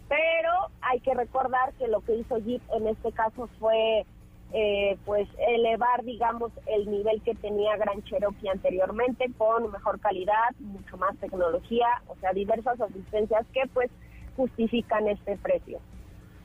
pero 0.08 0.50
hay 0.82 1.00
que 1.00 1.14
recordar 1.14 1.72
que 1.74 1.88
lo 1.88 2.00
que 2.00 2.16
hizo 2.16 2.38
Jeep 2.38 2.62
en 2.74 2.88
este 2.88 3.12
caso 3.12 3.48
fue 3.58 4.04
eh, 4.52 4.96
pues 5.04 5.28
elevar 5.48 6.04
digamos 6.04 6.52
el 6.66 6.88
nivel 6.88 7.20
que 7.22 7.34
tenía 7.34 7.76
Gran 7.76 8.02
Cherokee 8.04 8.48
anteriormente 8.48 9.26
con 9.36 9.70
mejor 9.72 9.98
calidad, 10.00 10.54
mucho 10.60 10.96
más 10.96 11.16
tecnología, 11.18 11.86
o 12.08 12.16
sea 12.20 12.32
diversas 12.32 12.80
asistencias 12.80 13.44
que 13.52 13.62
pues 13.74 13.90
justifican 14.36 15.08
este 15.08 15.36
precio. 15.38 15.78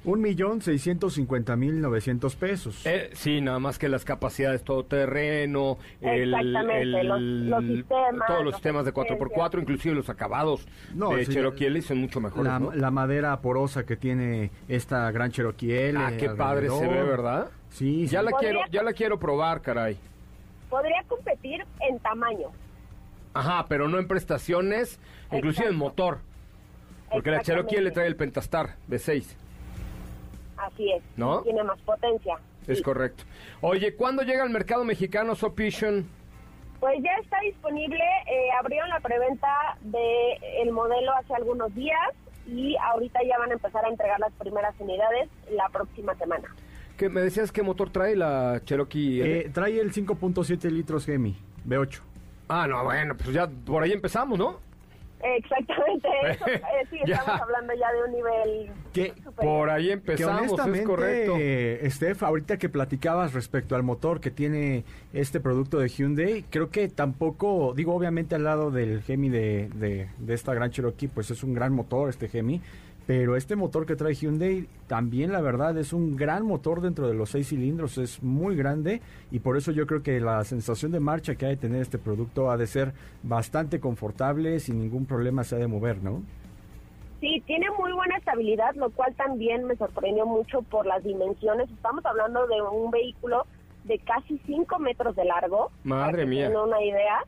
Un 0.04 0.20
millón 0.20 0.62
seiscientos 0.62 1.14
cincuenta 1.14 1.56
mil 1.56 1.80
novecientos 1.80 2.36
pesos. 2.36 2.84
Eh, 2.88 3.12
sí, 3.14 3.40
nada 3.40 3.60
más 3.60 3.78
que 3.78 3.88
las 3.88 4.04
capacidades 4.04 4.64
todoterreno, 4.64 5.78
el, 6.02 6.34
Exactamente, 6.34 6.82
el- 7.02 7.08
los- 7.08 7.22
los 7.22 7.64
sistemas, 7.66 8.28
todos 8.28 8.44
los 8.44 8.54
sistemas 8.56 8.86
de 8.86 8.90
asistencias. 8.90 9.20
4x4, 9.20 9.62
inclusive 9.62 9.94
los 9.94 10.10
acabados 10.10 10.68
No, 10.96 11.12
de 11.12 11.26
sí, 11.26 11.34
Cherokee 11.34 11.66
L 11.68 11.80
son 11.84 12.00
mucho 12.00 12.20
mejores, 12.20 12.46
la, 12.46 12.58
¿no? 12.60 12.72
la 12.72 12.90
madera 12.90 13.40
porosa 13.42 13.86
que 13.86 13.96
tiene 13.96 14.50
esta 14.68 15.12
gran 15.12 15.30
Cherokee 15.30 15.72
L. 15.72 16.00
Ah, 16.00 16.14
qué 16.18 16.30
padre 16.32 16.70
se 16.70 16.88
ve. 16.88 17.04
¿verdad? 17.04 17.52
Sí, 17.70 18.08
Ya 18.08 18.22
sí. 18.22 18.26
la 18.26 18.32
quiero, 18.40 18.60
ya 18.72 18.82
la 18.82 18.94
quiero 18.94 19.20
probar, 19.20 19.62
caray. 19.62 19.98
Podría 20.68 21.04
competir 21.08 21.64
en 21.88 22.00
tamaño. 22.00 22.48
Ajá, 23.36 23.68
pero 23.70 23.88
no 23.88 24.00
en 24.00 24.08
prestaciones, 24.08 25.00
inclusive 25.32 25.68
en 25.70 25.76
motor. 25.76 26.20
Porque 27.12 27.32
la 27.32 27.42
Cherokee 27.42 27.76
L 27.76 27.88
Exactamente. 27.90 27.92
trae 27.94 28.08
el 28.08 28.16
Pentastar 28.16 28.76
de 28.88 29.00
6. 29.00 29.38
Así 30.58 30.92
es. 30.92 31.04
¿No? 31.18 31.42
Tiene 31.42 31.64
más 31.64 31.80
potencia. 31.82 32.36
Es 32.68 32.78
Sí. 32.78 32.84
correcto. 32.84 33.24
Oye, 33.62 33.96
¿cuándo 33.96 34.22
llega 34.24 34.44
al 34.44 34.50
mercado 34.52 34.84
mexicano 34.84 35.36
Sopition? 35.36 36.06
Pues 36.80 36.96
ya 37.04 37.12
está 37.22 37.40
disponible, 37.42 38.00
eh, 38.28 38.50
abrieron 38.60 38.90
la 38.90 39.00
preventa 39.00 39.48
de 39.82 40.34
el 40.64 40.72
modelo 40.72 41.12
hace 41.16 41.34
algunos 41.36 41.74
días 41.76 42.00
y 42.48 42.76
ahorita 42.78 43.20
ya 43.24 43.38
van 43.38 43.52
a 43.52 43.54
empezar 43.54 43.86
a 43.86 43.90
entregar 43.90 44.20
las 44.20 44.34
primeras 44.34 44.74
unidades 44.80 45.30
la 45.52 45.70
próxima 45.70 46.16
semana. 46.16 46.48
¿Qué, 46.98 47.08
¿Me 47.10 47.22
decías 47.22 47.52
qué 47.52 47.62
motor 47.64 47.92
trae 47.92 48.16
la 48.16 48.62
Cherokee? 48.64 49.22
Eh, 49.22 49.50
trae 49.54 49.80
el 49.80 49.92
5.7 49.92 50.70
litros 50.72 51.06
Gemi, 51.06 51.36
V8. 51.68 52.02
ah, 52.50 52.68
no, 52.68 52.84
bueno, 52.84 53.16
pues 53.16 53.32
ya 53.34 53.48
por 53.48 53.84
ahí 53.84 53.92
empezamos, 53.92 54.38
¿no? 54.40 54.60
Exactamente, 55.24 56.08
eso, 56.32 56.46
eh, 56.48 56.62
sí, 56.90 56.98
Ya. 57.06 57.18
estamos 57.18 57.42
hablando 57.42 57.74
ya 57.74 57.92
de 57.92 58.04
un 58.04 58.12
nivel 58.12 58.72
Que. 58.94 59.14
Por 59.36 59.70
ahí 59.70 59.88
Que 59.88 59.94
empezamos, 59.94 60.52
es 60.76 60.82
correcto. 60.86 61.36
eh, 61.40 61.88
Steph, 61.90 62.24
ahorita 62.24 62.58
que 62.58 62.70
platicabas 62.70 63.34
respecto 63.34 63.76
al 63.76 63.84
motor 63.84 64.20
que 64.20 64.32
tiene 64.32 64.84
este 65.14 65.40
producto 65.40 65.80
de 65.80 65.88
Hyundai, 65.90 66.44
creo 66.50 66.70
que 66.70 66.88
tampoco, 66.88 67.74
digo, 67.76 67.94
obviamente 67.96 68.36
al 68.36 68.44
lado 68.44 68.72
del 68.72 69.02
Gemi 69.04 69.30
de, 69.30 69.70
de, 69.76 70.10
de 70.18 70.34
esta 70.34 70.54
gran 70.54 70.72
Cherokee, 70.72 71.08
pues 71.08 71.32
es 71.32 71.44
un 71.44 71.54
gran 71.54 71.74
motor 71.74 72.10
este 72.10 72.28
Gemi, 72.28 72.62
pero 73.08 73.36
este 73.36 73.56
motor 73.56 73.86
que 73.86 73.96
trae 73.96 74.14
Hyundai 74.14 74.68
también, 74.88 75.32
la 75.32 75.42
verdad, 75.42 75.78
es 75.78 75.92
un 75.94 76.16
gran 76.16 76.46
motor 76.46 76.82
dentro 76.82 77.08
de 77.08 77.14
los 77.14 77.32
seis 77.32 77.50
cilindros, 77.50 77.98
es 77.98 78.22
muy 78.22 78.56
grande 78.56 79.02
y 79.32 79.40
por 79.40 79.58
eso 79.58 79.72
yo 79.72 79.88
creo 79.88 80.04
que 80.04 80.20
la 80.20 80.44
sensación 80.44 80.92
de 80.92 81.00
marcha 81.00 81.36
que 81.36 81.46
ha 81.46 81.50
de 81.50 81.58
tener 81.58 81.82
este 81.82 81.98
producto 81.98 82.52
ha 82.52 82.58
de 82.58 82.68
ser 82.68 82.94
bastante 83.24 83.80
confortable, 83.80 84.60
sin 84.60 84.80
ningún 84.80 85.06
problema 85.06 85.44
se 85.44 85.56
ha 85.56 85.60
de 85.60 85.68
mover, 85.68 86.04
¿no? 86.04 86.22
Sí, 87.22 87.42
tiene 87.46 87.68
muy 87.78 87.92
buena 87.94 88.18
estabilidad, 88.18 88.74
lo 88.76 88.90
cual 88.90 89.14
también 89.16 89.64
me 89.66 89.76
sorprendió 89.76 90.26
mucho 90.26 90.64
por 90.64 90.88
las 90.88 91.04
dimensiones. 91.04 91.70
Estamos 91.70 92.04
hablando 92.04 92.48
de 92.48 92.62
un 92.64 92.90
vehículo 92.90 93.46
de 93.84 94.00
casi 94.00 94.40
5 94.46 94.80
metros 94.80 95.16
de 95.16 95.26
largo. 95.26 95.72
Madre 95.84 96.26
mía. 96.26 96.48
Tiene 96.48 96.64
una 96.64 96.82
idea. 96.82 97.24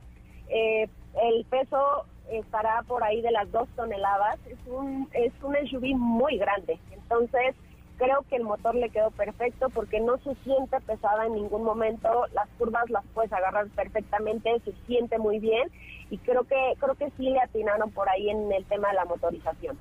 Eh, 0.49 0.89
el 1.21 1.45
peso 1.45 2.05
estará 2.31 2.83
por 2.87 3.03
ahí 3.03 3.21
de 3.21 3.31
las 3.31 3.51
2 3.51 3.67
toneladas. 3.75 4.39
Es 4.47 4.57
un, 4.67 5.09
es 5.13 5.33
un 5.41 5.55
SUV 5.67 5.95
muy 5.95 6.37
grande. 6.37 6.79
Entonces, 6.91 7.55
creo 7.97 8.23
que 8.29 8.35
el 8.35 8.43
motor 8.43 8.75
le 8.75 8.89
quedó 8.89 9.11
perfecto 9.11 9.69
porque 9.69 9.99
no 9.99 10.17
se 10.17 10.35
siente 10.43 10.79
pesada 10.81 11.25
en 11.25 11.35
ningún 11.35 11.63
momento. 11.63 12.25
Las 12.33 12.47
curvas 12.57 12.89
las 12.89 13.05
puedes 13.13 13.31
agarrar 13.31 13.67
perfectamente, 13.67 14.59
se 14.65 14.73
siente 14.87 15.17
muy 15.17 15.39
bien. 15.39 15.69
Y 16.09 16.17
creo 16.19 16.43
que, 16.43 16.73
creo 16.79 16.95
que 16.95 17.11
sí 17.17 17.29
le 17.29 17.39
atinaron 17.39 17.91
por 17.91 18.09
ahí 18.09 18.29
en 18.29 18.51
el 18.51 18.65
tema 18.65 18.89
de 18.89 18.95
la 18.95 19.05
motorización. 19.05 19.77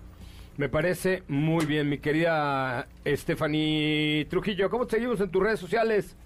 Me 0.56 0.68
parece 0.68 1.22
muy 1.28 1.64
bien, 1.64 1.88
mi 1.88 1.98
querida 1.98 2.86
Stephanie 3.06 4.26
Trujillo. 4.26 4.68
¿Cómo 4.68 4.86
te 4.86 4.96
seguimos 4.96 5.20
en 5.20 5.30
tus 5.30 5.42
redes 5.42 5.58
sociales? 5.58 6.16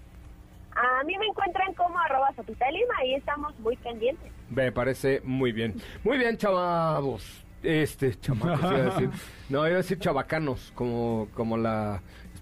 A 0.75 1.03
mí 1.05 1.17
me 1.17 1.25
encuentran 1.25 1.73
como 1.73 1.97
arroba 1.97 2.31
Sopitalima 2.35 3.05
y 3.05 3.15
estamos 3.15 3.57
muy 3.59 3.75
pendientes. 3.77 4.31
Me 4.49 4.71
parece 4.71 5.21
muy 5.23 5.51
bien. 5.51 5.75
Muy 6.03 6.17
bien, 6.17 6.37
chavos. 6.37 7.43
Este, 7.63 8.17
chamacos, 8.19 8.59
iba 8.59 8.69
a 8.69 8.83
decir. 8.83 9.09
No, 9.49 9.65
iba 9.65 9.75
a 9.75 9.77
decir 9.77 9.97
chavacanos, 9.97 10.71
como, 10.75 11.29
como 11.33 11.57
la 11.57 12.01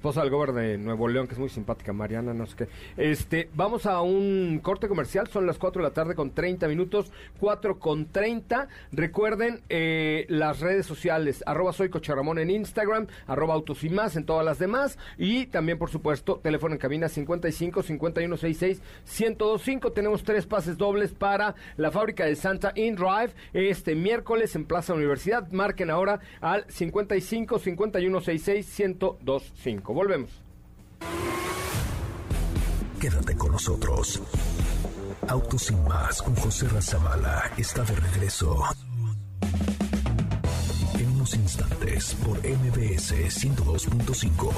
esposa 0.10 0.24
del 0.24 0.54
de 0.54 0.78
Nuevo 0.78 1.08
León, 1.08 1.26
que 1.26 1.34
es 1.34 1.40
muy 1.40 1.50
simpática, 1.50 1.92
Mariana, 1.92 2.32
no 2.32 2.46
sé 2.46 2.56
qué. 2.56 2.68
Este, 2.96 3.50
vamos 3.56 3.88
a 3.88 4.02
un 4.02 4.60
corte 4.62 4.88
comercial, 4.88 5.28
son 5.30 5.48
las 5.48 5.58
4 5.58 5.82
de 5.82 5.90
la 5.90 5.96
tarde 5.96 6.14
con 6.14 6.30
30 6.30 6.68
minutos, 6.68 7.12
4 7.40 7.80
con 7.80 8.06
30. 8.12 8.68
Recuerden 8.92 9.62
eh, 9.68 10.28
las 10.30 10.60
redes 10.60 10.86
sociales, 10.86 11.44
arroba 11.48 11.74
soy 11.74 11.90
Coche 11.90 12.14
Ramón 12.14 12.38
en 12.38 12.52
Instagram, 12.52 13.08
arroba 13.26 13.56
autos 13.56 13.84
y 13.84 13.90
más 13.90 14.16
en 14.16 14.28
todas 14.28 14.46
las 14.46 14.60
demás. 14.60 15.00
Y 15.18 15.48
también, 15.48 15.80
por 15.80 15.90
supuesto, 15.90 16.40
teléfono 16.44 16.76
en 16.76 16.80
cabina 16.80 17.10
55 17.10 17.82
5166 17.82 18.82
1025. 19.08 19.92
Tenemos 19.92 20.24
tres 20.24 20.46
pases 20.46 20.78
dobles 20.78 21.14
para 21.14 21.56
la 21.78 21.90
fábrica 21.90 22.26
de 22.26 22.36
Santa 22.36 22.74
In 22.76 22.96
Drive 22.96 23.34
este 23.54 23.96
miércoles 23.96 24.56
en 24.56 24.66
Plaza 24.66 24.94
Universidad. 24.94 25.50
Marquen 25.50 25.90
ahora 25.90 26.20
al 26.42 26.64
55 26.70 27.58
5166 27.58 28.80
1025. 28.80 29.95
Volvemos. 29.96 30.30
Quédate 33.00 33.34
con 33.38 33.54
nosotros. 33.54 34.22
Autos 35.26 35.62
sin 35.62 35.82
más 35.86 36.22
con 36.22 36.36
José 36.36 36.68
Razabala 36.68 37.50
está 37.56 37.82
de 37.84 37.96
regreso. 37.96 38.62
En 41.00 41.12
unos 41.12 41.34
instantes 41.36 42.14
por 42.16 42.38
MBS 42.40 43.14
102.5. 43.14 44.52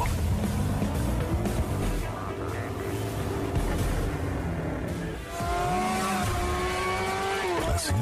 ¿Así? 7.75 7.93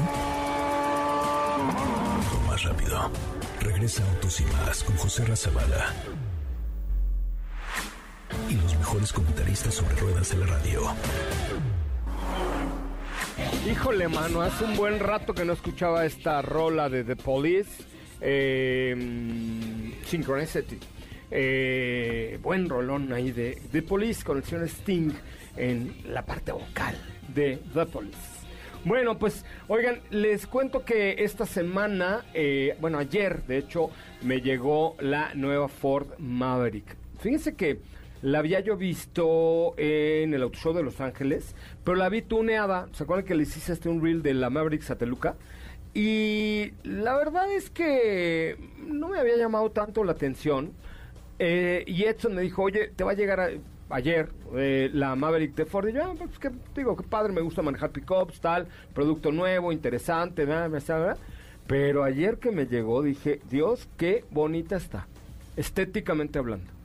Lo 2.32 2.40
más 2.48 2.62
rápido. 2.62 3.10
Regresa 3.60 4.02
Autos 4.10 4.40
y 4.40 4.44
más 4.46 4.82
con 4.82 4.96
José 4.96 5.26
Razabala 5.26 5.94
mejores 9.00 9.74
sobre 9.74 9.94
ruedas 9.96 10.30
de 10.30 10.38
la 10.38 10.46
radio. 10.46 10.82
Híjole, 13.70 14.08
mano, 14.08 14.40
hace 14.40 14.64
un 14.64 14.76
buen 14.76 14.98
rato 14.98 15.34
que 15.34 15.44
no 15.44 15.52
escuchaba 15.52 16.06
esta 16.06 16.40
rola 16.40 16.88
de 16.88 17.04
The 17.04 17.16
Police, 17.16 17.84
eh, 18.20 18.94
Synchronicity. 20.04 20.78
Eh, 21.30 22.38
buen 22.40 22.68
rolón 22.68 23.12
ahí 23.12 23.32
de 23.32 23.60
The 23.72 23.82
Police 23.82 24.24
con 24.24 24.38
el 24.38 24.44
señor 24.44 24.64
Sting 24.68 25.12
en 25.56 25.94
la 26.06 26.24
parte 26.24 26.52
vocal 26.52 26.96
de 27.34 27.58
The 27.74 27.86
Police. 27.86 28.36
Bueno, 28.84 29.18
pues, 29.18 29.44
oigan, 29.66 30.00
les 30.10 30.46
cuento 30.46 30.84
que 30.84 31.16
esta 31.18 31.44
semana, 31.44 32.24
eh, 32.32 32.76
bueno, 32.80 32.98
ayer, 32.98 33.42
de 33.46 33.58
hecho, 33.58 33.90
me 34.22 34.40
llegó 34.40 34.96
la 35.00 35.34
nueva 35.34 35.68
Ford 35.68 36.06
Maverick. 36.18 36.96
Fíjense 37.18 37.56
que 37.56 37.80
la 38.22 38.38
había 38.38 38.60
yo 38.60 38.76
visto 38.76 39.74
en 39.76 40.34
el 40.34 40.42
Auto 40.42 40.58
Show 40.58 40.72
de 40.72 40.82
Los 40.82 41.00
Ángeles, 41.00 41.54
pero 41.84 41.96
la 41.96 42.08
vi 42.08 42.22
tuneada. 42.22 42.88
¿Se 42.92 43.04
acuerdan 43.04 43.26
que 43.26 43.34
les 43.34 43.56
hice 43.56 43.72
este 43.72 43.88
un 43.88 44.02
reel 44.02 44.22
de 44.22 44.34
la 44.34 44.50
Maverick 44.50 44.82
Sateluca? 44.82 45.36
Y 45.94 46.72
la 46.82 47.16
verdad 47.16 47.50
es 47.52 47.70
que 47.70 48.56
no 48.86 49.08
me 49.08 49.18
había 49.18 49.36
llamado 49.36 49.70
tanto 49.70 50.04
la 50.04 50.12
atención. 50.12 50.72
Eh, 51.38 51.84
y 51.86 52.04
Edson 52.04 52.34
me 52.34 52.42
dijo, 52.42 52.62
oye, 52.62 52.88
te 52.88 53.04
va 53.04 53.12
a 53.12 53.14
llegar 53.14 53.58
ayer 53.88 54.28
eh, 54.54 54.90
la 54.92 55.14
Maverick 55.16 55.54
de 55.54 55.66
Ford. 55.66 55.88
Y 55.88 55.92
yo, 55.92 56.04
ah, 56.04 56.14
pues 56.18 56.38
que 56.38 56.50
digo, 56.74 56.96
qué 56.96 57.02
padre, 57.02 57.32
me 57.32 57.40
gusta 57.40 57.62
manejar 57.62 57.90
pickups, 57.90 58.40
tal, 58.40 58.66
producto 58.94 59.32
nuevo, 59.32 59.72
interesante, 59.72 60.44
¿verdad? 60.44 60.70
¿verdad? 60.70 61.18
Pero 61.66 62.04
ayer 62.04 62.38
que 62.38 62.50
me 62.50 62.66
llegó 62.66 63.02
dije, 63.02 63.40
Dios, 63.50 63.88
qué 63.96 64.24
bonita 64.30 64.76
está, 64.76 65.06
estéticamente 65.56 66.38
hablando. 66.38 66.75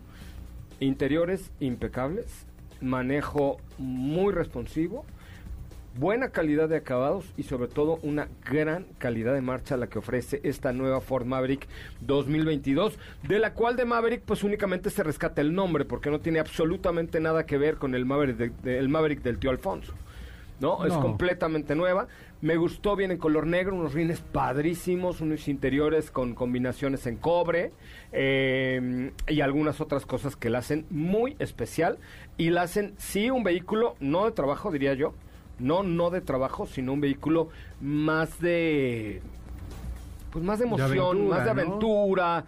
Interiores 0.81 1.51
impecables, 1.59 2.47
manejo 2.81 3.57
muy 3.77 4.33
responsivo, 4.33 5.05
buena 5.95 6.29
calidad 6.29 6.69
de 6.69 6.77
acabados 6.77 7.25
y 7.37 7.43
sobre 7.43 7.67
todo 7.67 7.99
una 8.01 8.29
gran 8.49 8.87
calidad 8.97 9.35
de 9.35 9.41
marcha 9.41 9.77
la 9.77 9.85
que 9.85 9.99
ofrece 9.99 10.41
esta 10.43 10.73
nueva 10.73 10.99
Ford 10.99 11.27
Maverick 11.27 11.67
2022, 11.99 12.97
de 13.27 13.37
la 13.37 13.53
cual 13.53 13.75
de 13.75 13.85
Maverick 13.85 14.23
pues 14.23 14.43
únicamente 14.43 14.89
se 14.89 15.03
rescata 15.03 15.41
el 15.41 15.53
nombre 15.53 15.85
porque 15.85 16.09
no 16.09 16.19
tiene 16.19 16.39
absolutamente 16.39 17.19
nada 17.19 17.45
que 17.45 17.59
ver 17.59 17.75
con 17.75 17.93
el 17.93 18.07
Maverick, 18.07 18.51
el 18.65 18.89
Maverick 18.89 19.21
del 19.21 19.37
tío 19.37 19.51
Alfonso. 19.51 19.93
¿No? 20.61 20.85
Es 20.85 20.93
completamente 20.93 21.75
nueva. 21.75 22.07
Me 22.39 22.55
gustó, 22.55 22.95
viene 22.95 23.15
en 23.15 23.19
color 23.19 23.47
negro, 23.47 23.75
unos 23.75 23.93
rines 23.93 24.21
padrísimos, 24.21 25.19
unos 25.19 25.47
interiores 25.47 26.11
con 26.11 26.35
combinaciones 26.35 27.05
en 27.07 27.17
cobre 27.17 27.73
eh, 28.11 29.11
y 29.27 29.41
algunas 29.41 29.81
otras 29.81 30.05
cosas 30.05 30.35
que 30.35 30.49
la 30.49 30.59
hacen 30.59 30.85
muy 30.89 31.35
especial 31.39 31.97
y 32.37 32.51
la 32.51 32.61
hacen, 32.61 32.93
sí, 32.97 33.29
un 33.29 33.43
vehículo, 33.43 33.95
no 33.99 34.25
de 34.25 34.31
trabajo, 34.31 34.71
diría 34.71 34.93
yo, 34.93 35.13
no, 35.59 35.83
no 35.83 36.11
de 36.11 36.21
trabajo, 36.21 36.67
sino 36.67 36.93
un 36.93 37.01
vehículo 37.01 37.49
más 37.81 38.39
de... 38.39 39.21
Pues 40.31 40.43
más 40.45 40.59
de 40.59 40.65
emoción, 40.65 40.91
aventura, 40.91 41.29
más 41.37 41.39
de 41.45 41.45
¿no? 41.53 41.61
aventura. 41.61 42.45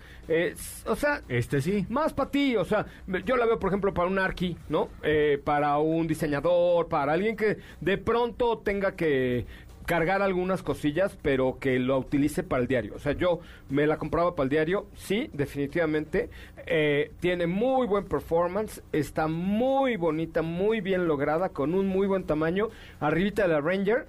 o 0.88 0.96
sea, 0.96 1.22
Este 1.28 1.62
sí. 1.62 1.86
más 1.90 2.14
para 2.14 2.32
ti, 2.32 2.56
o 2.56 2.64
sea, 2.66 2.86
yo 3.26 3.36
la 3.36 3.46
veo, 3.46 3.60
por 3.60 3.70
ejemplo, 3.70 3.94
para 3.94 4.08
un 4.08 4.20
arqui, 4.20 4.58
¿no? 4.70 4.90
Eh, 5.04 5.42
para 5.44 5.78
un 5.78 6.08
diseñador, 6.08 6.88
para 6.88 7.14
alguien 7.14 7.36
que 7.36 7.58
de 7.82 7.98
pronto 7.98 8.60
tenga 8.60 8.96
que 8.96 9.46
cargar 9.86 10.22
algunas 10.22 10.64
cosillas, 10.64 11.18
pero 11.22 11.58
que 11.60 11.78
lo 11.78 11.98
utilice 11.98 12.42
para 12.42 12.62
el 12.62 12.68
diario. 12.70 12.94
O 12.96 13.00
sea, 13.00 13.12
yo 13.14 13.42
me 13.70 13.86
la 13.86 13.98
compraba 13.98 14.34
para 14.34 14.46
el 14.46 14.50
diario, 14.50 14.88
sí, 14.96 15.30
definitivamente. 15.34 16.30
Eh, 16.66 17.12
tiene 17.20 17.48
muy 17.48 17.86
buen 17.88 18.06
performance, 18.06 18.82
está 18.94 19.28
muy 19.28 19.98
bonita, 19.98 20.42
muy 20.42 20.80
bien 20.80 21.08
lograda, 21.08 21.50
con 21.50 21.74
un 21.74 21.88
muy 21.88 22.08
buen 22.08 22.24
tamaño. 22.24 22.70
Arribita 23.02 23.42
de 23.42 23.50
la 23.50 23.60
Ranger, 23.60 24.08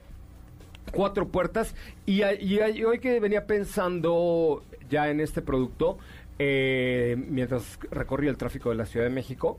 cuatro 0.92 1.28
puertas 1.28 1.74
y, 2.06 2.22
y 2.22 2.60
y 2.60 2.84
hoy 2.84 2.98
que 2.98 3.20
venía 3.20 3.46
pensando 3.46 4.62
ya 4.90 5.08
en 5.10 5.20
este 5.20 5.42
producto 5.42 5.98
eh, 6.38 7.16
mientras 7.28 7.78
recorría 7.90 8.30
el 8.30 8.36
tráfico 8.36 8.70
de 8.70 8.76
la 8.76 8.86
Ciudad 8.86 9.06
de 9.06 9.12
México 9.12 9.58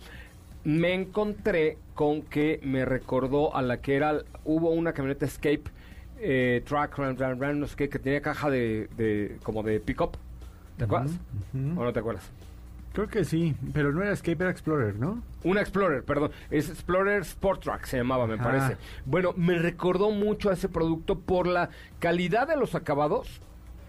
me 0.63 0.93
encontré 0.93 1.77
con 1.93 2.21
que 2.23 2.59
me 2.63 2.85
recordó 2.85 3.55
a 3.55 3.61
la 3.61 3.81
que 3.81 3.95
era 3.95 4.21
hubo 4.43 4.71
una 4.71 4.93
camioneta 4.93 5.25
Escape 5.25 5.63
eh, 6.19 6.63
Truck 6.65 6.97
ran, 6.97 7.17
ran, 7.17 7.39
ran, 7.39 7.59
no 7.59 7.67
sé 7.67 7.75
qué 7.75 7.89
que 7.89 7.99
tenía 7.99 8.21
caja 8.21 8.49
de, 8.49 8.89
de 8.97 9.38
como 9.43 9.63
de 9.63 9.79
pickup 9.79 10.17
¿te 10.77 10.85
acuerdas? 10.85 11.11
¿o 11.53 11.83
no 11.83 11.93
te 11.93 11.99
acuerdas? 11.99 12.29
Creo 12.95 13.10
que 13.10 13.25
sí, 13.25 13.58
pero 13.73 13.91
no 13.91 14.01
era 14.01 14.13
Escape, 14.13 14.41
era 14.41 14.49
Explorer, 14.49 14.95
¿no? 14.95 15.21
Una 15.43 15.60
Explorer, 15.60 16.05
perdón. 16.05 16.31
Es 16.49 16.69
Explorer 16.69 17.23
Sport 17.23 17.62
Truck, 17.62 17.84
se 17.84 17.97
llamaba, 17.97 18.25
me 18.25 18.38
parece. 18.38 18.77
Bueno, 19.05 19.34
me 19.36 19.60
recordó 19.60 20.12
mucho 20.12 20.49
a 20.49 20.53
ese 20.53 20.69
producto 20.69 21.19
por 21.19 21.45
la 21.45 21.69
calidad 21.99 22.47
de 22.47 22.55
los 22.55 22.73
acabados 22.73 23.41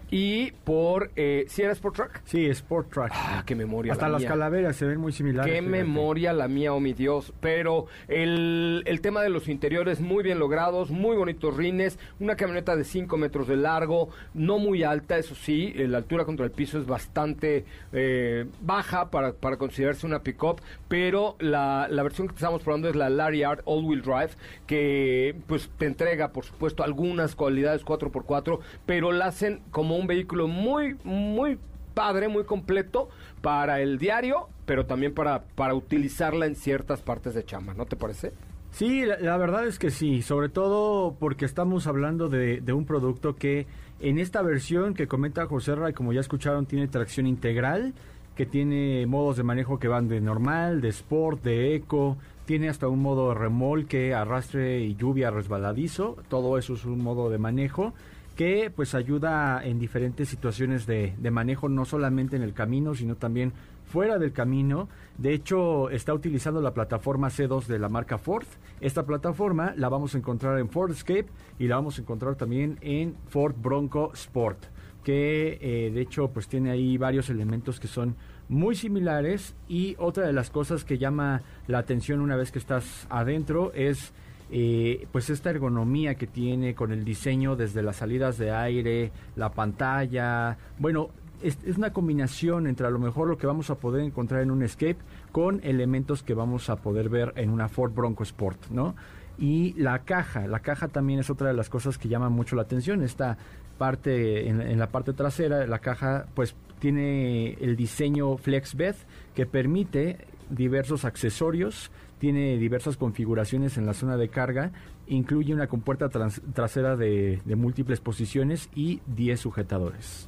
y 0.09 0.51
por... 0.63 1.11
Eh, 1.15 1.45
¿Sí 1.47 1.61
era 1.61 1.73
Sport 1.73 1.95
Truck? 1.95 2.21
Sí, 2.25 2.45
Sport 2.45 2.91
Track. 2.93 3.11
Ah, 3.13 3.43
qué 3.45 3.55
memoria 3.55 3.91
Hasta 3.93 4.05
la 4.07 4.13
las 4.13 4.21
mía. 4.21 4.29
calaveras 4.29 4.75
se 4.75 4.85
ven 4.85 4.99
muy 4.99 5.11
similares. 5.11 5.51
Qué 5.51 5.59
fíjate. 5.59 5.69
memoria 5.83 6.33
la 6.33 6.47
mía, 6.47 6.73
oh 6.73 6.79
mi 6.79 6.93
Dios. 6.93 7.33
Pero 7.41 7.87
el, 8.07 8.83
el 8.85 9.01
tema 9.01 9.21
de 9.21 9.29
los 9.29 9.47
interiores 9.49 9.99
muy 9.99 10.23
bien 10.23 10.39
logrados, 10.39 10.89
muy 10.91 11.17
bonitos 11.17 11.55
rines, 11.57 11.99
una 12.19 12.35
camioneta 12.35 12.75
de 12.75 12.83
5 12.85 13.17
metros 13.17 13.47
de 13.47 13.57
largo, 13.57 14.09
no 14.33 14.59
muy 14.59 14.83
alta, 14.83 15.17
eso 15.17 15.35
sí, 15.35 15.73
eh, 15.75 15.87
la 15.87 15.97
altura 15.97 16.23
contra 16.25 16.45
el 16.45 16.51
piso 16.51 16.79
es 16.79 16.85
bastante 16.85 17.65
eh, 17.91 18.45
baja 18.61 19.09
para, 19.11 19.33
para 19.33 19.57
considerarse 19.57 20.05
una 20.05 20.23
pickup, 20.23 20.61
pero 20.87 21.35
la, 21.39 21.87
la 21.89 22.03
versión 22.03 22.27
que 22.27 22.35
estamos 22.35 22.63
probando 22.63 22.87
es 22.89 22.95
la 22.95 23.09
Lariat 23.09 23.59
All 23.65 23.83
Wheel 23.83 24.01
Drive, 24.01 24.31
que 24.67 25.35
pues 25.47 25.69
te 25.77 25.85
entrega, 25.85 26.31
por 26.31 26.45
supuesto, 26.45 26.83
algunas 26.83 27.35
cualidades 27.35 27.83
4x4, 27.85 28.59
pero 28.85 29.11
la 29.11 29.25
hacen 29.25 29.61
como 29.71 29.96
un 29.97 30.07
vehículo 30.07 30.47
muy, 30.47 30.95
muy 31.03 31.57
padre, 31.93 32.27
muy 32.27 32.43
completo 32.43 33.09
para 33.41 33.81
el 33.81 33.97
diario, 33.97 34.49
pero 34.65 34.85
también 34.85 35.13
para, 35.13 35.43
para 35.55 35.73
utilizarla 35.73 36.45
en 36.45 36.55
ciertas 36.55 37.01
partes 37.01 37.33
de 37.33 37.43
chamba, 37.43 37.73
¿no 37.73 37.85
te 37.85 37.95
parece? 37.95 38.33
Sí, 38.71 39.03
la, 39.05 39.37
verdad 39.37 39.65
es 39.65 39.79
que 39.79 39.89
sí, 39.89 40.21
sobre 40.21 40.49
todo 40.49 41.15
porque 41.19 41.45
estamos 41.45 41.87
hablando 41.87 42.29
de, 42.29 42.61
de 42.61 42.73
un 42.73 42.85
producto 42.85 43.35
que 43.35 43.65
en 43.99 44.19
esta 44.19 44.43
versión 44.43 44.93
que 44.93 45.07
comenta 45.07 45.47
José 45.47 45.73
Ray, 45.75 45.93
como 45.93 46.13
ya 46.13 46.19
escucharon, 46.19 46.67
tiene 46.67 46.87
tracción 46.87 47.25
integral, 47.25 47.93
que 48.35 48.45
tiene 48.45 49.07
modos 49.07 49.37
de 49.37 49.43
manejo 49.43 49.79
que 49.79 49.87
van 49.87 50.07
de 50.07 50.21
normal, 50.21 50.79
de 50.79 50.89
sport, 50.89 51.41
de 51.43 51.73
eco, 51.73 52.17
tiene 52.45 52.69
hasta 52.69 52.87
un 52.87 53.01
modo 53.01 53.33
remolque, 53.33 54.13
arrastre 54.13 54.81
y 54.81 54.95
lluvia 54.95 55.31
resbaladizo, 55.31 56.17
todo 56.29 56.59
eso 56.59 56.75
es 56.75 56.85
un 56.85 57.01
modo 57.01 57.31
de 57.31 57.39
manejo 57.39 57.93
que 58.37 58.71
pues 58.73 58.93
ayuda 58.93 59.65
en 59.65 59.79
diferentes 59.79 60.29
situaciones 60.29 60.85
de, 60.85 61.15
de 61.17 61.31
manejo, 61.31 61.69
no 61.69 61.85
solamente 61.85 62.35
en 62.35 62.43
el 62.43 62.53
camino, 62.53 62.93
sino 62.93 63.15
también 63.15 63.51
fuera 63.87 64.19
del 64.19 64.31
camino. 64.31 64.87
De 65.17 65.33
hecho, 65.33 65.89
está 65.89 66.13
utilizando 66.13 66.61
la 66.61 66.73
plataforma 66.73 67.29
C2 67.29 67.65
de 67.65 67.79
la 67.79 67.89
marca 67.89 68.19
Ford. 68.19 68.45
Esta 68.79 69.07
plataforma 69.07 69.73
la 69.75 69.89
vamos 69.89 70.13
a 70.13 70.19
encontrar 70.19 70.59
en 70.59 70.69
Ford 70.69 70.91
Escape 70.91 71.25
y 71.57 71.67
la 71.67 71.77
vamos 71.77 71.97
a 71.97 72.01
encontrar 72.01 72.35
también 72.35 72.77
en 72.81 73.15
Ford 73.27 73.55
Bronco 73.57 74.11
Sport, 74.13 74.65
que 75.03 75.57
eh, 75.59 75.91
de 75.91 76.01
hecho 76.01 76.29
pues 76.29 76.47
tiene 76.47 76.69
ahí 76.69 76.95
varios 76.97 77.31
elementos 77.31 77.79
que 77.79 77.87
son 77.87 78.15
muy 78.49 78.75
similares 78.75 79.55
y 79.67 79.95
otra 79.97 80.27
de 80.27 80.33
las 80.33 80.51
cosas 80.51 80.85
que 80.85 80.99
llama 80.99 81.41
la 81.65 81.79
atención 81.79 82.21
una 82.21 82.35
vez 82.35 82.51
que 82.51 82.59
estás 82.59 83.07
adentro 83.09 83.71
es 83.73 84.13
eh, 84.51 85.07
pues 85.11 85.29
esta 85.29 85.49
ergonomía 85.49 86.15
que 86.15 86.27
tiene 86.27 86.73
con 86.73 86.91
el 86.91 87.03
diseño 87.03 87.55
desde 87.55 87.81
las 87.81 87.97
salidas 87.97 88.37
de 88.37 88.51
aire, 88.51 89.11
la 89.35 89.51
pantalla, 89.51 90.57
bueno, 90.79 91.09
es, 91.41 91.57
una 91.77 91.91
combinación 91.91 92.67
entre 92.67 92.87
a 92.87 92.89
lo 92.89 92.99
mejor 92.99 93.27
lo 93.27 93.37
que 93.37 93.47
vamos 93.47 93.69
a 93.69 93.75
poder 93.75 94.03
encontrar 94.03 94.41
en 94.41 94.51
un 94.51 94.63
Escape 94.63 94.97
con 95.31 95.59
elementos 95.63 96.23
que 96.23 96.33
vamos 96.33 96.69
a 96.69 96.77
poder 96.77 97.09
ver 97.09 97.33
en 97.35 97.49
una 97.49 97.67
Ford 97.67 97.93
Bronco 97.93 98.23
Sport, 98.23 98.69
¿no? 98.69 98.95
Y 99.37 99.73
la 99.73 99.99
caja, 99.99 100.47
la 100.47 100.61
caja 100.61 100.87
también 100.87 101.19
es 101.19 101.29
otra 101.29 101.49
de 101.49 101.53
las 101.53 101.69
cosas 101.69 101.99
que 101.99 102.07
llama 102.07 102.29
mucho 102.29 102.55
la 102.55 102.63
atención. 102.63 103.03
Esta 103.03 103.37
parte, 103.77 104.49
en, 104.49 104.61
en 104.61 104.79
la 104.79 104.87
parte 104.87 105.13
trasera, 105.13 105.67
la 105.67 105.77
caja 105.77 106.25
pues 106.33 106.55
tiene 106.79 107.53
el 107.53 107.75
diseño 107.75 108.37
FlexBed 108.37 108.95
que 109.35 109.45
permite 109.45 110.25
diversos 110.49 111.05
accesorios, 111.05 111.91
tiene 112.19 112.57
diversas 112.57 112.97
configuraciones 112.97 113.77
en 113.77 113.85
la 113.85 113.93
zona 113.93 114.17
de 114.17 114.29
carga, 114.29 114.71
incluye 115.07 115.53
una 115.53 115.67
compuerta 115.67 116.09
trans, 116.09 116.41
trasera 116.53 116.95
de, 116.95 117.41
múltiples 117.45 117.99
posiciones 117.99 118.69
y 118.75 119.01
10 119.07 119.39
sujetadores. 119.39 120.27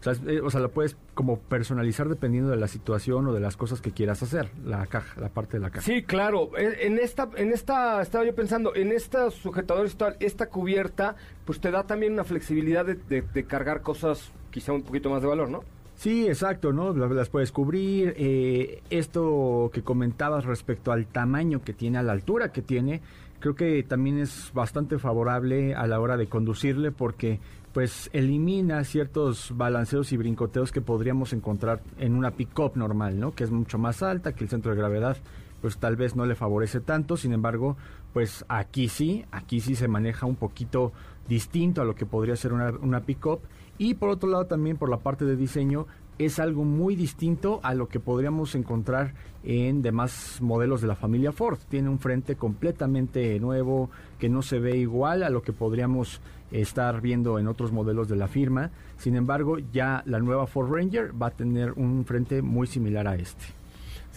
O 0.00 0.02
sea, 0.02 0.32
eh, 0.32 0.40
o 0.40 0.50
sea, 0.50 0.60
la 0.60 0.68
puedes 0.68 0.96
como 1.14 1.38
personalizar 1.40 2.08
dependiendo 2.08 2.50
de 2.50 2.56
la 2.56 2.68
situación 2.68 3.26
o 3.26 3.32
de 3.32 3.40
las 3.40 3.56
cosas 3.56 3.80
que 3.80 3.90
quieras 3.90 4.22
hacer, 4.22 4.50
la 4.64 4.86
caja, 4.86 5.20
la 5.20 5.30
parte 5.30 5.56
de 5.56 5.62
la 5.62 5.70
caja. 5.70 5.84
Sí, 5.84 6.04
claro. 6.04 6.50
En 6.56 6.98
esta, 6.98 7.28
en 7.36 7.52
esta, 7.52 8.00
estaba 8.00 8.24
yo 8.24 8.34
pensando, 8.34 8.74
en 8.76 8.92
estos 8.92 9.34
sujetadores, 9.34 9.96
esta 10.20 10.46
cubierta, 10.48 11.16
pues 11.44 11.60
te 11.60 11.72
da 11.72 11.82
también 11.82 12.12
una 12.12 12.22
flexibilidad 12.22 12.84
de, 12.84 12.94
de, 12.94 13.22
de 13.22 13.44
cargar 13.44 13.82
cosas 13.82 14.30
quizá 14.52 14.72
un 14.72 14.82
poquito 14.82 15.10
más 15.10 15.22
de 15.22 15.28
valor, 15.28 15.50
¿no? 15.50 15.64
Sí, 15.96 16.26
exacto, 16.26 16.72
¿no? 16.72 16.92
Las 16.92 17.30
puedes 17.30 17.52
cubrir. 17.52 18.14
Eh, 18.16 18.82
esto 18.90 19.70
que 19.72 19.82
comentabas 19.82 20.44
respecto 20.44 20.92
al 20.92 21.06
tamaño 21.06 21.62
que 21.62 21.72
tiene, 21.72 21.98
a 21.98 22.02
la 22.02 22.12
altura 22.12 22.52
que 22.52 22.62
tiene, 22.62 23.00
creo 23.40 23.54
que 23.54 23.82
también 23.82 24.18
es 24.18 24.50
bastante 24.54 24.98
favorable 24.98 25.74
a 25.74 25.86
la 25.86 25.98
hora 25.98 26.16
de 26.16 26.28
conducirle 26.28 26.92
porque 26.92 27.40
pues 27.72 28.08
elimina 28.12 28.84
ciertos 28.84 29.52
balanceos 29.54 30.12
y 30.12 30.16
brincoteos 30.16 30.72
que 30.72 30.80
podríamos 30.80 31.32
encontrar 31.32 31.82
en 31.98 32.14
una 32.14 32.30
pick-up 32.30 32.72
normal, 32.74 33.18
¿no? 33.20 33.34
Que 33.34 33.44
es 33.44 33.50
mucho 33.50 33.76
más 33.76 34.02
alta, 34.02 34.34
que 34.34 34.44
el 34.44 34.50
centro 34.50 34.70
de 34.70 34.78
gravedad 34.78 35.16
pues 35.60 35.78
tal 35.78 35.96
vez 35.96 36.14
no 36.14 36.26
le 36.26 36.34
favorece 36.34 36.80
tanto, 36.80 37.16
sin 37.16 37.32
embargo, 37.32 37.76
pues 38.12 38.44
aquí 38.48 38.88
sí, 38.88 39.24
aquí 39.30 39.60
sí 39.60 39.74
se 39.74 39.88
maneja 39.88 40.26
un 40.26 40.36
poquito 40.36 40.92
distinto 41.28 41.82
a 41.82 41.84
lo 41.84 41.94
que 41.94 42.06
podría 42.06 42.36
ser 42.36 42.52
una, 42.52 42.70
una 42.70 43.00
pick-up 43.00 43.40
y 43.78 43.94
por 43.94 44.10
otro 44.10 44.28
lado 44.28 44.46
también 44.46 44.76
por 44.76 44.88
la 44.88 44.98
parte 44.98 45.24
de 45.24 45.36
diseño 45.36 45.86
es 46.18 46.38
algo 46.38 46.64
muy 46.64 46.96
distinto 46.96 47.60
a 47.62 47.74
lo 47.74 47.88
que 47.88 48.00
podríamos 48.00 48.54
encontrar 48.54 49.12
en 49.44 49.82
demás 49.82 50.38
modelos 50.40 50.80
de 50.80 50.86
la 50.86 50.96
familia 50.96 51.32
Ford. 51.32 51.58
Tiene 51.68 51.90
un 51.90 51.98
frente 51.98 52.36
completamente 52.36 53.38
nuevo 53.38 53.90
que 54.18 54.28
no 54.28 54.42
se 54.42 54.58
ve 54.58 54.78
igual 54.78 55.22
a 55.22 55.30
lo 55.30 55.42
que 55.42 55.52
podríamos 55.52 56.20
estar 56.50 57.00
viendo 57.00 57.38
en 57.38 57.48
otros 57.48 57.72
modelos 57.72 58.08
de 58.08 58.16
la 58.16 58.28
firma. 58.28 58.70
Sin 58.96 59.14
embargo, 59.14 59.58
ya 59.58 60.02
la 60.06 60.18
nueva 60.18 60.46
Ford 60.46 60.72
Ranger 60.72 61.10
va 61.20 61.28
a 61.28 61.30
tener 61.30 61.72
un 61.72 62.04
frente 62.04 62.40
muy 62.40 62.66
similar 62.66 63.06
a 63.06 63.16
este. 63.16 63.44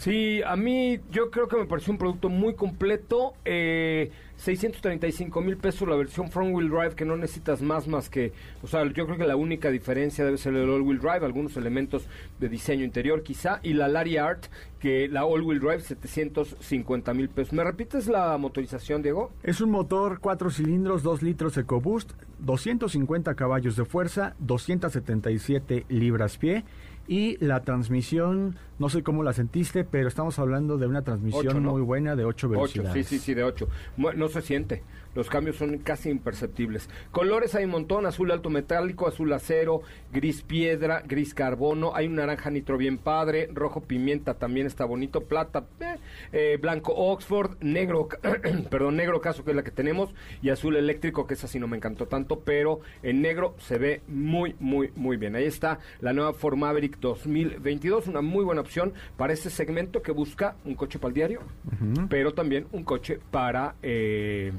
Sí, 0.00 0.40
a 0.46 0.56
mí 0.56 0.98
yo 1.10 1.30
creo 1.30 1.46
que 1.46 1.58
me 1.58 1.66
pareció 1.66 1.92
un 1.92 1.98
producto 1.98 2.30
muy 2.30 2.54
completo. 2.54 3.34
Eh, 3.44 4.10
635 4.36 5.42
mil 5.42 5.58
pesos 5.58 5.86
la 5.86 5.94
versión 5.94 6.30
front 6.30 6.54
wheel 6.54 6.70
drive 6.70 6.94
que 6.94 7.04
no 7.04 7.18
necesitas 7.18 7.60
más 7.60 7.86
más 7.86 8.08
que, 8.08 8.32
o 8.62 8.66
sea, 8.66 8.82
yo 8.86 9.04
creo 9.04 9.18
que 9.18 9.26
la 9.26 9.36
única 9.36 9.70
diferencia 9.70 10.24
debe 10.24 10.38
ser 10.38 10.54
el 10.54 10.70
all 10.70 10.80
wheel 10.80 10.98
drive, 10.98 11.26
algunos 11.26 11.58
elementos 11.58 12.06
de 12.38 12.48
diseño 12.48 12.82
interior 12.82 13.22
quizá, 13.22 13.60
y 13.62 13.74
la 13.74 13.88
Lariat 13.88 14.46
que 14.78 15.06
la 15.08 15.26
all 15.26 15.42
wheel 15.42 15.60
drive 15.60 15.80
750 15.80 17.12
mil 17.12 17.28
pesos. 17.28 17.52
¿Me 17.52 17.62
repites 17.62 18.08
la 18.08 18.38
motorización, 18.38 19.02
Diego? 19.02 19.30
Es 19.42 19.60
un 19.60 19.70
motor 19.70 20.20
4 20.20 20.48
cilindros, 20.48 21.02
2 21.02 21.22
litros 21.22 21.58
EcoBoost, 21.58 22.12
250 22.38 23.34
caballos 23.34 23.76
de 23.76 23.84
fuerza, 23.84 24.34
277 24.38 25.84
libras 25.90 26.38
pie 26.38 26.64
y 27.10 27.44
la 27.44 27.64
transmisión, 27.64 28.56
no 28.78 28.88
sé 28.88 29.02
cómo 29.02 29.24
la 29.24 29.32
sentiste, 29.32 29.82
pero 29.82 30.06
estamos 30.06 30.38
hablando 30.38 30.78
de 30.78 30.86
una 30.86 31.02
transmisión 31.02 31.48
Ocho, 31.48 31.60
¿no? 31.60 31.72
muy 31.72 31.82
buena 31.82 32.14
de 32.14 32.24
8 32.24 32.48
velocidades. 32.48 32.92
8, 32.92 33.02
sí, 33.02 33.18
sí, 33.18 33.18
sí, 33.18 33.34
de 33.34 33.42
8. 33.42 33.68
No 33.96 34.28
se 34.28 34.40
siente. 34.42 34.84
Los 35.14 35.28
cambios 35.28 35.56
son 35.56 35.78
casi 35.78 36.10
imperceptibles. 36.10 36.88
Colores 37.10 37.54
hay 37.54 37.64
un 37.64 37.70
montón, 37.70 38.06
azul 38.06 38.30
alto 38.30 38.50
metálico, 38.50 39.08
azul 39.08 39.32
acero, 39.32 39.82
gris 40.12 40.42
piedra, 40.42 41.02
gris 41.06 41.34
carbono, 41.34 41.92
hay 41.94 42.06
un 42.06 42.16
naranja 42.16 42.50
nitro 42.50 42.76
bien 42.76 42.98
padre, 42.98 43.48
rojo 43.52 43.80
pimienta 43.80 44.34
también 44.34 44.66
está 44.66 44.84
bonito, 44.84 45.22
plata, 45.22 45.66
eh, 45.80 45.96
eh, 46.32 46.58
blanco 46.60 46.94
Oxford, 46.94 47.56
negro, 47.60 48.08
perdón, 48.70 48.96
negro 48.96 49.20
caso 49.20 49.44
que 49.44 49.50
es 49.50 49.56
la 49.56 49.64
que 49.64 49.70
tenemos, 49.70 50.14
y 50.42 50.50
azul 50.50 50.76
eléctrico, 50.76 51.26
que 51.26 51.34
esa 51.34 51.48
sí 51.48 51.58
no 51.58 51.66
me 51.66 51.76
encantó 51.76 52.06
tanto, 52.06 52.40
pero 52.40 52.80
en 53.02 53.20
negro 53.20 53.54
se 53.58 53.78
ve 53.78 54.02
muy, 54.06 54.54
muy, 54.60 54.92
muy 54.94 55.16
bien. 55.16 55.34
Ahí 55.36 55.44
está 55.44 55.78
la 56.00 56.12
nueva 56.12 56.32
Ford 56.32 56.56
Maverick 56.56 56.98
2022, 57.00 58.06
una 58.06 58.22
muy 58.22 58.44
buena 58.44 58.60
opción 58.60 58.92
para 59.16 59.32
este 59.32 59.50
segmento 59.50 60.02
que 60.02 60.12
busca 60.12 60.56
un 60.64 60.74
coche 60.74 60.98
para 60.98 61.08
el 61.08 61.14
diario, 61.14 61.40
uh 61.40 61.84
-huh. 61.84 62.08
pero 62.08 62.32
también 62.32 62.66
un 62.72 62.84
coche 62.84 63.18
para... 63.30 63.74
Eh, 63.82 64.52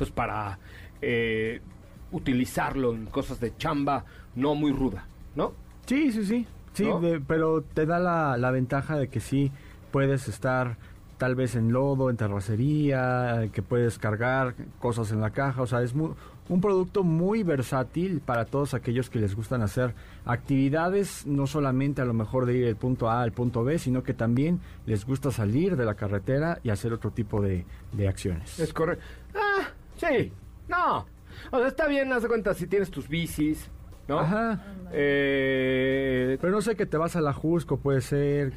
pues 0.00 0.10
para 0.10 0.58
eh, 1.02 1.60
utilizarlo 2.10 2.94
en 2.94 3.04
cosas 3.04 3.38
de 3.38 3.54
chamba 3.58 4.06
no 4.34 4.54
muy 4.54 4.72
ruda, 4.72 5.04
¿no? 5.36 5.52
Sí, 5.84 6.10
sí, 6.10 6.24
sí, 6.24 6.46
sí, 6.72 6.84
¿No? 6.86 7.00
de, 7.00 7.20
pero 7.20 7.60
te 7.60 7.84
da 7.84 7.98
la, 7.98 8.38
la, 8.38 8.50
ventaja 8.50 8.96
de 8.96 9.08
que 9.08 9.20
sí 9.20 9.52
puedes 9.90 10.26
estar 10.26 10.78
tal 11.18 11.34
vez 11.34 11.54
en 11.54 11.70
lodo, 11.70 12.08
en 12.08 12.16
terracería, 12.16 13.50
que 13.52 13.60
puedes 13.60 13.98
cargar 13.98 14.54
cosas 14.78 15.12
en 15.12 15.20
la 15.20 15.32
caja, 15.32 15.60
o 15.60 15.66
sea, 15.66 15.82
es 15.82 15.94
muy, 15.94 16.12
un 16.50 16.60
producto 16.62 17.04
muy 17.04 17.42
versátil 17.42 18.20
para 18.20 18.44
todos 18.44 18.72
aquellos 18.72 19.10
que 19.10 19.20
les 19.20 19.36
gustan 19.36 19.60
hacer 19.60 19.94
actividades, 20.24 21.26
no 21.26 21.46
solamente 21.46 22.02
a 22.02 22.04
lo 22.04 22.12
mejor 22.14 22.44
de 22.44 22.56
ir 22.56 22.64
del 22.64 22.76
punto 22.76 23.10
A 23.10 23.22
al 23.22 23.32
punto 23.32 23.64
B, 23.64 23.78
sino 23.78 24.02
que 24.02 24.14
también 24.14 24.60
les 24.86 25.04
gusta 25.04 25.30
salir 25.30 25.76
de 25.76 25.84
la 25.84 25.94
carretera 25.94 26.58
y 26.64 26.70
hacer 26.70 26.92
otro 26.92 27.10
tipo 27.10 27.40
de, 27.40 27.66
de 27.92 28.08
acciones. 28.08 28.58
Es 28.58 28.72
correcto. 28.72 29.04
Sí, 30.00 30.32
no. 30.68 31.06
O 31.50 31.58
sea, 31.58 31.68
está 31.68 31.86
bien, 31.86 32.12
haz 32.12 32.22
de 32.22 32.28
cuenta, 32.28 32.54
si 32.54 32.66
tienes 32.66 32.90
tus 32.90 33.08
bicis, 33.08 33.70
¿no? 34.08 34.20
Ajá. 34.20 34.62
Eh, 34.92 36.38
pero 36.40 36.52
no 36.52 36.60
sé 36.62 36.74
que 36.74 36.86
te 36.86 36.96
vas 36.96 37.16
a 37.16 37.20
la 37.20 37.32
Jusco, 37.32 37.76
puede 37.76 38.00
ser. 38.00 38.52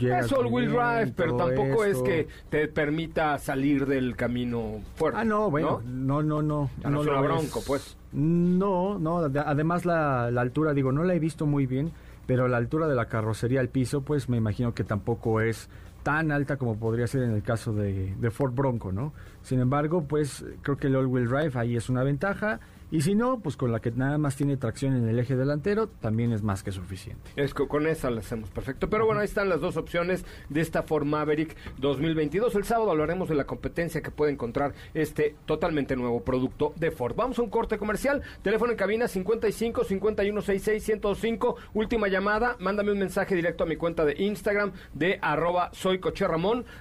Es 0.00 0.32
all 0.32 0.46
wheel 0.46 0.70
drive, 0.70 1.12
pero 1.16 1.36
tampoco 1.36 1.84
esto. 1.84 2.04
es 2.04 2.10
que 2.10 2.28
te 2.48 2.68
permita 2.68 3.38
salir 3.38 3.86
del 3.86 4.16
camino 4.16 4.80
fuerte. 4.96 5.20
Ah, 5.20 5.24
no, 5.24 5.50
bueno, 5.50 5.82
no, 5.86 6.22
no, 6.22 6.42
no. 6.42 6.70
No, 6.82 6.90
no 6.90 7.02
es 7.02 7.08
una 7.08 7.20
bronco, 7.20 7.62
pues. 7.66 7.96
No, 8.12 8.98
no, 8.98 9.18
además 9.18 9.84
la, 9.84 10.30
la 10.30 10.40
altura, 10.40 10.74
digo, 10.74 10.92
no 10.92 11.04
la 11.04 11.14
he 11.14 11.18
visto 11.18 11.46
muy 11.46 11.66
bien, 11.66 11.92
pero 12.26 12.48
la 12.48 12.56
altura 12.56 12.86
de 12.88 12.94
la 12.94 13.06
carrocería 13.06 13.60
al 13.60 13.68
piso, 13.68 14.02
pues 14.02 14.28
me 14.28 14.36
imagino 14.36 14.74
que 14.74 14.84
tampoco 14.84 15.40
es 15.40 15.68
tan 16.02 16.32
alta 16.32 16.56
como 16.56 16.76
podría 16.76 17.06
ser 17.06 17.22
en 17.22 17.30
el 17.30 17.42
caso 17.42 17.72
de, 17.72 18.14
de 18.16 18.30
Ford 18.30 18.52
Bronco, 18.52 18.92
¿no? 18.92 19.12
Sin 19.44 19.60
embargo, 19.60 20.08
pues 20.08 20.42
creo 20.62 20.78
que 20.78 20.86
el 20.86 20.96
all-wheel 20.96 21.28
drive 21.28 21.52
ahí 21.54 21.76
es 21.76 21.90
una 21.90 22.02
ventaja. 22.02 22.60
Y 22.90 23.00
si 23.00 23.14
no, 23.14 23.40
pues 23.40 23.56
con 23.56 23.72
la 23.72 23.80
que 23.80 23.90
nada 23.90 24.18
más 24.18 24.36
tiene 24.36 24.56
tracción 24.56 24.96
en 24.96 25.08
el 25.08 25.18
eje 25.18 25.36
delantero, 25.36 25.88
también 25.88 26.32
es 26.32 26.42
más 26.42 26.62
que 26.62 26.70
suficiente. 26.70 27.30
Es 27.36 27.54
con 27.54 27.86
esa 27.86 28.10
la 28.10 28.20
hacemos 28.20 28.50
perfecto. 28.50 28.88
Pero 28.88 29.06
bueno, 29.06 29.20
ahí 29.20 29.24
están 29.24 29.48
las 29.48 29.60
dos 29.60 29.76
opciones 29.76 30.24
de 30.48 30.60
esta 30.60 30.82
Ford 30.82 31.04
Maverick 31.04 31.56
2022. 31.78 32.54
El 32.54 32.64
sábado 32.64 32.90
hablaremos 32.90 33.28
de 33.28 33.34
la 33.34 33.44
competencia 33.44 34.02
que 34.02 34.10
puede 34.10 34.32
encontrar 34.32 34.74
este 34.92 35.34
totalmente 35.46 35.96
nuevo 35.96 36.22
producto 36.22 36.72
de 36.76 36.90
Ford. 36.90 37.14
Vamos 37.16 37.38
a 37.38 37.42
un 37.42 37.50
corte 37.50 37.78
comercial. 37.78 38.22
Teléfono 38.42 38.72
en 38.72 38.78
cabina 38.78 39.08
55 39.08 39.84
51 39.84 40.40
66 40.42 40.84
105. 40.84 41.56
Última 41.74 42.08
llamada. 42.08 42.56
Mándame 42.60 42.92
un 42.92 42.98
mensaje 42.98 43.34
directo 43.34 43.64
a 43.64 43.66
mi 43.66 43.76
cuenta 43.76 44.04
de 44.04 44.14
Instagram 44.22 44.72
de 44.92 45.18
arroba 45.22 45.70
soy. 45.72 46.00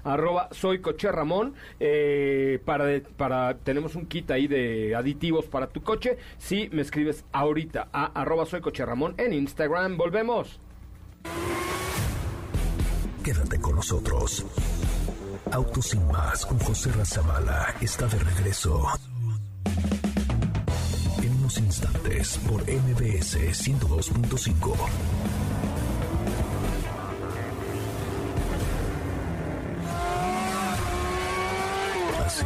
Arroba 0.03 0.49
soy. 0.51 0.81
Eh, 1.79 2.59
para, 2.65 3.01
para, 3.17 3.57
tenemos 3.57 3.95
un 3.95 4.05
kit 4.05 4.29
ahí 4.31 4.47
de 4.47 4.95
aditivos 4.95 5.45
para 5.45 5.67
tu 5.67 5.81
coche 5.81 5.92
si 6.37 6.69
me 6.71 6.81
escribes 6.81 7.25
ahorita 7.31 7.89
a 7.91 8.05
arroba 8.19 8.45
soy 8.45 8.61
coche 8.61 8.85
Ramón 8.85 9.15
en 9.17 9.33
Instagram. 9.33 9.97
Volvemos. 9.97 10.59
Quédate 13.23 13.59
con 13.59 13.75
nosotros. 13.75 14.45
Autos 15.51 15.87
sin 15.87 16.05
más 16.07 16.45
con 16.45 16.59
José 16.59 16.91
Razabala 16.91 17.75
está 17.79 18.07
de 18.07 18.19
regreso. 18.19 18.85
En 21.21 21.31
unos 21.39 21.57
instantes 21.57 22.37
por 22.39 22.61
MBS 22.63 23.37
102.5. 23.37 24.75
¿Así? 32.25 32.45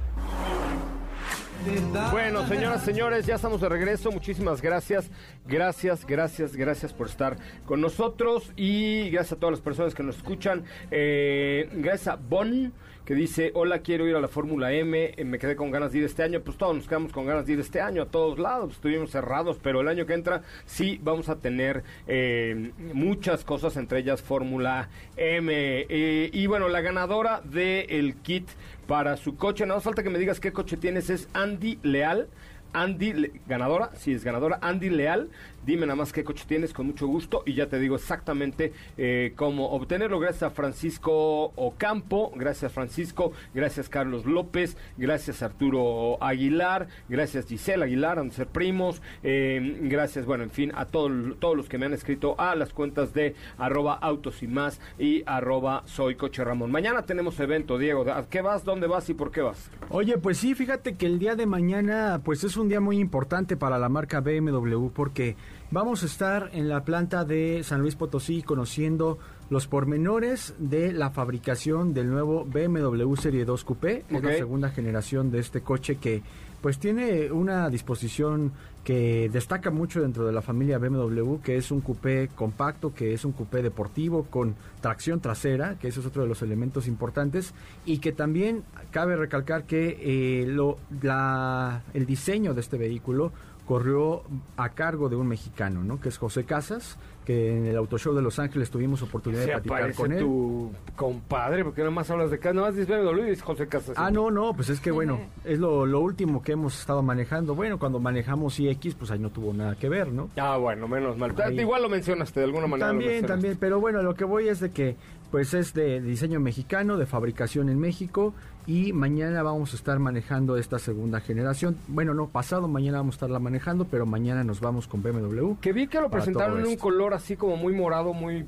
Bueno, 2.11 2.47
señoras, 2.47 2.83
señores, 2.83 3.25
ya 3.25 3.35
estamos 3.35 3.61
de 3.61 3.69
regreso. 3.69 4.11
Muchísimas 4.11 4.61
gracias. 4.61 5.11
Gracias, 5.45 6.05
gracias, 6.05 6.55
gracias 6.55 6.91
por 6.91 7.07
estar 7.07 7.37
con 7.65 7.81
nosotros 7.81 8.51
y 8.55 9.09
gracias 9.11 9.33
a 9.33 9.39
todas 9.39 9.53
las 9.53 9.61
personas 9.61 9.93
que 9.93 10.01
nos 10.01 10.17
escuchan. 10.17 10.63
Eh, 10.89 11.69
gracias 11.73 12.07
a 12.07 12.15
Bon 12.15 12.73
que 13.05 13.15
dice, 13.15 13.51
hola, 13.55 13.79
quiero 13.79 14.07
ir 14.07 14.15
a 14.15 14.21
la 14.21 14.27
Fórmula 14.27 14.71
M, 14.73 15.13
eh, 15.17 15.25
me 15.25 15.39
quedé 15.39 15.55
con 15.55 15.71
ganas 15.71 15.91
de 15.91 15.99
ir 15.99 16.05
este 16.05 16.21
año, 16.21 16.41
pues 16.41 16.55
todos 16.57 16.75
nos 16.75 16.87
quedamos 16.87 17.11
con 17.11 17.25
ganas 17.25 17.47
de 17.47 17.53
ir 17.53 17.59
este 17.59 17.81
año 17.81 18.03
a 18.03 18.05
todos 18.05 18.37
lados, 18.37 18.73
estuvimos 18.73 19.09
cerrados, 19.09 19.59
pero 19.61 19.81
el 19.81 19.87
año 19.87 20.05
que 20.05 20.13
entra 20.13 20.43
sí 20.65 20.99
vamos 21.03 21.27
a 21.27 21.39
tener 21.39 21.83
eh, 22.07 22.71
muchas 22.93 23.43
cosas, 23.43 23.75
entre 23.75 23.99
ellas 23.99 24.21
Fórmula 24.21 24.89
M. 25.17 25.87
Y 25.89 26.45
bueno, 26.45 26.69
la 26.69 26.81
ganadora 26.81 27.41
del 27.43 28.15
kit 28.17 28.47
para 28.91 29.15
su 29.15 29.37
coche, 29.37 29.65
no 29.65 29.79
falta 29.79 30.03
que 30.03 30.09
me 30.09 30.19
digas 30.19 30.41
qué 30.41 30.51
coche 30.51 30.75
tienes, 30.75 31.09
es 31.09 31.29
Andy 31.31 31.79
Leal. 31.81 32.27
Andy, 32.73 33.31
ganadora, 33.47 33.91
sí 33.95 34.11
es 34.11 34.25
ganadora, 34.25 34.59
Andy 34.61 34.89
Leal, 34.89 35.29
Dime 35.65 35.85
nada 35.85 35.95
más 35.95 36.11
qué 36.11 36.23
coche 36.23 36.45
tienes 36.47 36.73
con 36.73 36.87
mucho 36.87 37.05
gusto 37.07 37.43
y 37.45 37.53
ya 37.53 37.67
te 37.67 37.77
digo 37.79 37.95
exactamente 37.95 38.73
eh, 38.97 39.33
cómo 39.35 39.69
obtenerlo. 39.71 40.19
Gracias 40.19 40.43
a 40.43 40.49
Francisco 40.49 41.51
Ocampo, 41.55 42.31
gracias 42.35 42.71
Francisco, 42.71 43.31
gracias 43.53 43.87
Carlos 43.87 44.25
López, 44.25 44.75
gracias 44.97 45.43
Arturo 45.43 46.17
Aguilar, 46.23 46.87
gracias 47.09 47.45
Giselle 47.45 47.83
Aguilar, 47.83 48.23
de 48.23 48.31
ser 48.31 48.47
primos, 48.47 49.01
eh, 49.23 49.77
gracias, 49.81 50.25
bueno, 50.25 50.43
en 50.43 50.51
fin, 50.51 50.71
a 50.75 50.85
todos 50.85 51.11
los 51.11 51.69
que 51.69 51.77
me 51.77 51.85
han 51.85 51.93
escrito 51.93 52.35
a 52.39 52.55
las 52.55 52.73
cuentas 52.73 53.13
de 53.13 53.35
arroba 53.57 53.93
autos 53.93 54.41
y 54.43 54.47
más 54.47 54.79
y 54.97 55.23
arroba 55.25 55.83
soy 55.85 56.15
coche 56.15 56.43
Ramón. 56.43 56.71
Mañana 56.71 57.03
tenemos 57.05 57.39
evento, 57.39 57.77
Diego. 57.77 58.09
¿A 58.11 58.27
qué 58.27 58.41
vas? 58.41 58.63
¿Dónde 58.63 58.87
vas 58.87 59.09
y 59.09 59.13
por 59.13 59.31
qué 59.31 59.41
vas? 59.41 59.69
Oye, 59.89 60.17
pues 60.17 60.37
sí, 60.37 60.55
fíjate 60.55 60.95
que 60.95 61.05
el 61.05 61.19
día 61.19 61.35
de 61.35 61.45
mañana 61.45 62.21
pues 62.23 62.43
es 62.43 62.57
un 62.57 62.69
día 62.69 62.79
muy 62.79 62.99
importante 62.99 63.57
para 63.57 63.77
la 63.77 63.89
marca 63.89 64.21
BMW 64.21 64.89
porque 64.89 65.35
Vamos 65.73 66.03
a 66.03 66.05
estar 66.05 66.49
en 66.51 66.67
la 66.67 66.83
planta 66.83 67.23
de 67.23 67.63
San 67.63 67.79
Luis 67.79 67.95
Potosí 67.95 68.41
conociendo 68.41 69.17
los 69.49 69.67
pormenores 69.67 70.53
de 70.59 70.91
la 70.91 71.11
fabricación 71.11 71.93
del 71.93 72.09
nuevo 72.09 72.43
BMW 72.43 73.15
Serie 73.15 73.45
2 73.45 73.63
Coupé. 73.63 74.03
Es 74.09 74.21
la 74.21 74.33
segunda 74.33 74.69
generación 74.69 75.31
de 75.31 75.39
este 75.39 75.61
coche 75.61 75.95
que 75.95 76.23
pues 76.61 76.77
tiene 76.77 77.31
una 77.31 77.69
disposición 77.69 78.51
que 78.83 79.29
destaca 79.31 79.71
mucho 79.71 80.01
dentro 80.01 80.25
de 80.25 80.33
la 80.33 80.41
familia 80.41 80.77
BMW, 80.77 81.37
que 81.37 81.55
es 81.55 81.71
un 81.71 81.81
coupé 81.81 82.29
compacto, 82.35 82.93
que 82.93 83.13
es 83.13 83.25
un 83.25 83.31
coupé 83.31 83.61
deportivo 83.61 84.25
con 84.25 84.55
tracción 84.81 85.21
trasera, 85.21 85.77
que 85.79 85.87
ese 85.87 86.01
es 86.01 86.05
otro 86.05 86.23
de 86.23 86.27
los 86.27 86.41
elementos 86.41 86.87
importantes, 86.87 87.53
y 87.85 87.99
que 87.99 88.11
también 88.11 88.63
cabe 88.91 89.15
recalcar 89.15 89.63
que 89.65 89.97
eh, 90.01 90.45
lo, 90.47 90.77
la, 91.01 91.83
el 91.93 92.05
diseño 92.05 92.53
de 92.53 92.61
este 92.61 92.77
vehículo 92.77 93.31
corrió 93.71 94.23
a 94.57 94.67
cargo 94.67 95.07
de 95.07 95.15
un 95.15 95.29
mexicano, 95.29 95.81
¿no? 95.81 96.01
Que 96.01 96.09
es 96.09 96.17
José 96.17 96.43
Casas, 96.43 96.97
que 97.23 97.55
en 97.55 97.65
el 97.65 97.77
Auto 97.77 97.97
Show 97.97 98.13
de 98.13 98.21
Los 98.21 98.37
Ángeles 98.37 98.69
tuvimos 98.69 99.01
oportunidad 99.01 99.45
de 99.45 99.47
platicar 99.47 99.93
con 99.93 100.11
él. 100.11 100.19
tu 100.19 100.73
compadre, 100.97 101.63
porque 101.63 101.79
nada 101.79 101.91
más 101.91 102.11
hablas 102.11 102.31
de 102.31 102.37
Casas, 102.37 102.55
nada 102.55 102.67
más 102.67 102.75
dices 102.75 103.01
BMW 103.01 103.31
y 103.31 103.35
José 103.37 103.67
Casas. 103.67 103.95
Ah, 103.97 104.11
no, 104.11 104.29
no, 104.29 104.53
pues 104.53 104.67
es 104.67 104.81
que 104.81 104.91
bueno, 104.91 105.21
es 105.45 105.57
lo, 105.57 105.85
lo, 105.85 106.01
último 106.01 106.43
que 106.43 106.51
hemos 106.51 106.77
estado 106.77 107.01
manejando. 107.01 107.55
Bueno, 107.55 107.79
cuando 107.79 108.01
manejamos 108.01 108.59
iX, 108.59 108.93
pues 108.95 109.09
ahí 109.09 109.19
no 109.19 109.29
tuvo 109.29 109.53
nada 109.53 109.75
que 109.75 109.87
ver, 109.87 110.11
¿no? 110.11 110.29
Ah, 110.35 110.57
bueno, 110.57 110.89
menos 110.89 111.17
mal. 111.17 111.33
Igual 111.57 111.83
lo 111.83 111.87
mencionaste 111.87 112.41
de 112.41 112.47
alguna 112.47 112.67
manera. 112.67 112.89
También, 112.89 113.25
también, 113.25 113.55
pero 113.57 113.79
bueno, 113.79 114.03
lo 114.03 114.15
que 114.15 114.25
voy 114.25 114.49
es 114.49 114.59
de 114.59 114.71
que 114.71 114.97
pues 115.31 115.53
es 115.53 115.73
de 115.73 116.01
diseño 116.01 116.41
mexicano, 116.41 116.97
de 116.97 117.05
fabricación 117.05 117.69
en 117.69 117.79
México 117.79 118.33
y 118.67 118.93
mañana 118.93 119.43
vamos 119.43 119.73
a 119.73 119.75
estar 119.75 119.99
manejando 119.99 120.57
esta 120.57 120.79
segunda 120.79 121.19
generación. 121.19 121.77
Bueno, 121.87 122.13
no, 122.13 122.27
pasado 122.27 122.67
mañana 122.67 122.97
vamos 122.97 123.15
a 123.15 123.17
estarla 123.17 123.39
manejando, 123.39 123.85
pero 123.85 124.05
mañana 124.05 124.43
nos 124.43 124.59
vamos 124.59 124.87
con 124.87 125.01
BMW. 125.01 125.55
Que 125.61 125.73
vi 125.73 125.87
que 125.87 125.99
lo 125.99 126.09
presentaron 126.09 126.59
en 126.59 126.67
un 126.67 126.77
color 126.77 127.13
así 127.13 127.35
como 127.35 127.57
muy 127.57 127.73
morado, 127.73 128.13
muy 128.13 128.45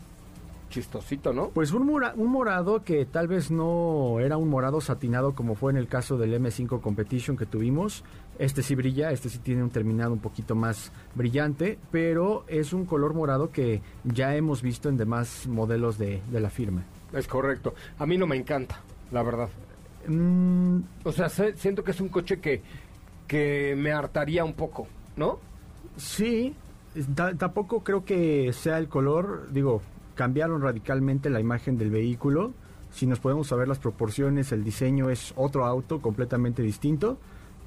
chistosito, 0.74 1.34
¿no? 1.34 1.50
Pues 1.50 1.72
un, 1.72 1.88
un 2.16 2.28
morado 2.32 2.84
que 2.84 3.06
tal 3.06 3.28
vez 3.28 3.52
no 3.52 4.20
era 4.20 4.38
un 4.38 4.50
morado 4.50 4.82
satinado 4.82 5.36
como 5.36 5.54
fue 5.54 5.72
en 5.72 5.78
el 5.78 5.88
caso 5.88 6.18
del 6.18 6.34
M5 6.34 6.82
Competition 6.82 7.38
que 7.38 7.46
tuvimos. 7.46 8.04
Este 8.40 8.64
sí 8.64 8.74
brilla, 8.74 9.12
este 9.12 9.30
sí 9.30 9.38
tiene 9.38 9.62
un 9.62 9.70
terminado 9.70 10.14
un 10.14 10.20
poquito 10.20 10.56
más 10.56 10.92
brillante, 11.14 11.78
pero 11.92 12.44
es 12.48 12.74
un 12.74 12.86
color 12.86 13.14
morado 13.14 13.52
que 13.52 13.82
ya 14.04 14.36
hemos 14.36 14.64
visto 14.64 14.90
en 14.90 14.98
demás 14.98 15.46
modelos 15.48 16.00
de, 16.00 16.22
de 16.32 16.40
la 16.40 16.50
firma. 16.50 16.84
Es 17.14 17.28
correcto. 17.28 17.76
A 18.00 18.08
mí 18.08 18.18
no 18.18 18.26
me 18.26 18.36
encanta, 18.36 18.82
la 19.12 19.22
verdad. 19.22 19.50
Mm, 20.08 20.80
o 21.04 21.12
sea, 21.12 21.30
siento 21.30 21.84
que 21.84 21.92
es 21.92 22.02
un 22.02 22.10
coche 22.10 22.40
que, 22.40 22.62
que 23.28 23.76
me 23.78 23.92
hartaría 23.92 24.44
un 24.44 24.54
poco, 24.54 24.88
¿no? 25.16 25.40
Sí, 25.98 26.56
tampoco 27.38 27.84
creo 27.84 28.06
que 28.06 28.52
sea 28.54 28.78
el 28.78 28.88
color, 28.88 29.48
digo, 29.52 29.82
cambiaron 30.16 30.62
radicalmente 30.62 31.30
la 31.30 31.40
imagen 31.40 31.78
del 31.78 31.90
vehículo. 31.90 32.54
Si 32.92 33.08
nos 33.08 33.20
podemos 33.20 33.48
saber 33.48 33.68
las 33.68 33.80
proporciones, 33.80 34.52
el 34.52 34.64
diseño 34.64 35.10
es 35.10 35.34
otro 35.36 35.66
auto 35.66 36.02
completamente 36.02 36.62
distinto, 36.62 37.18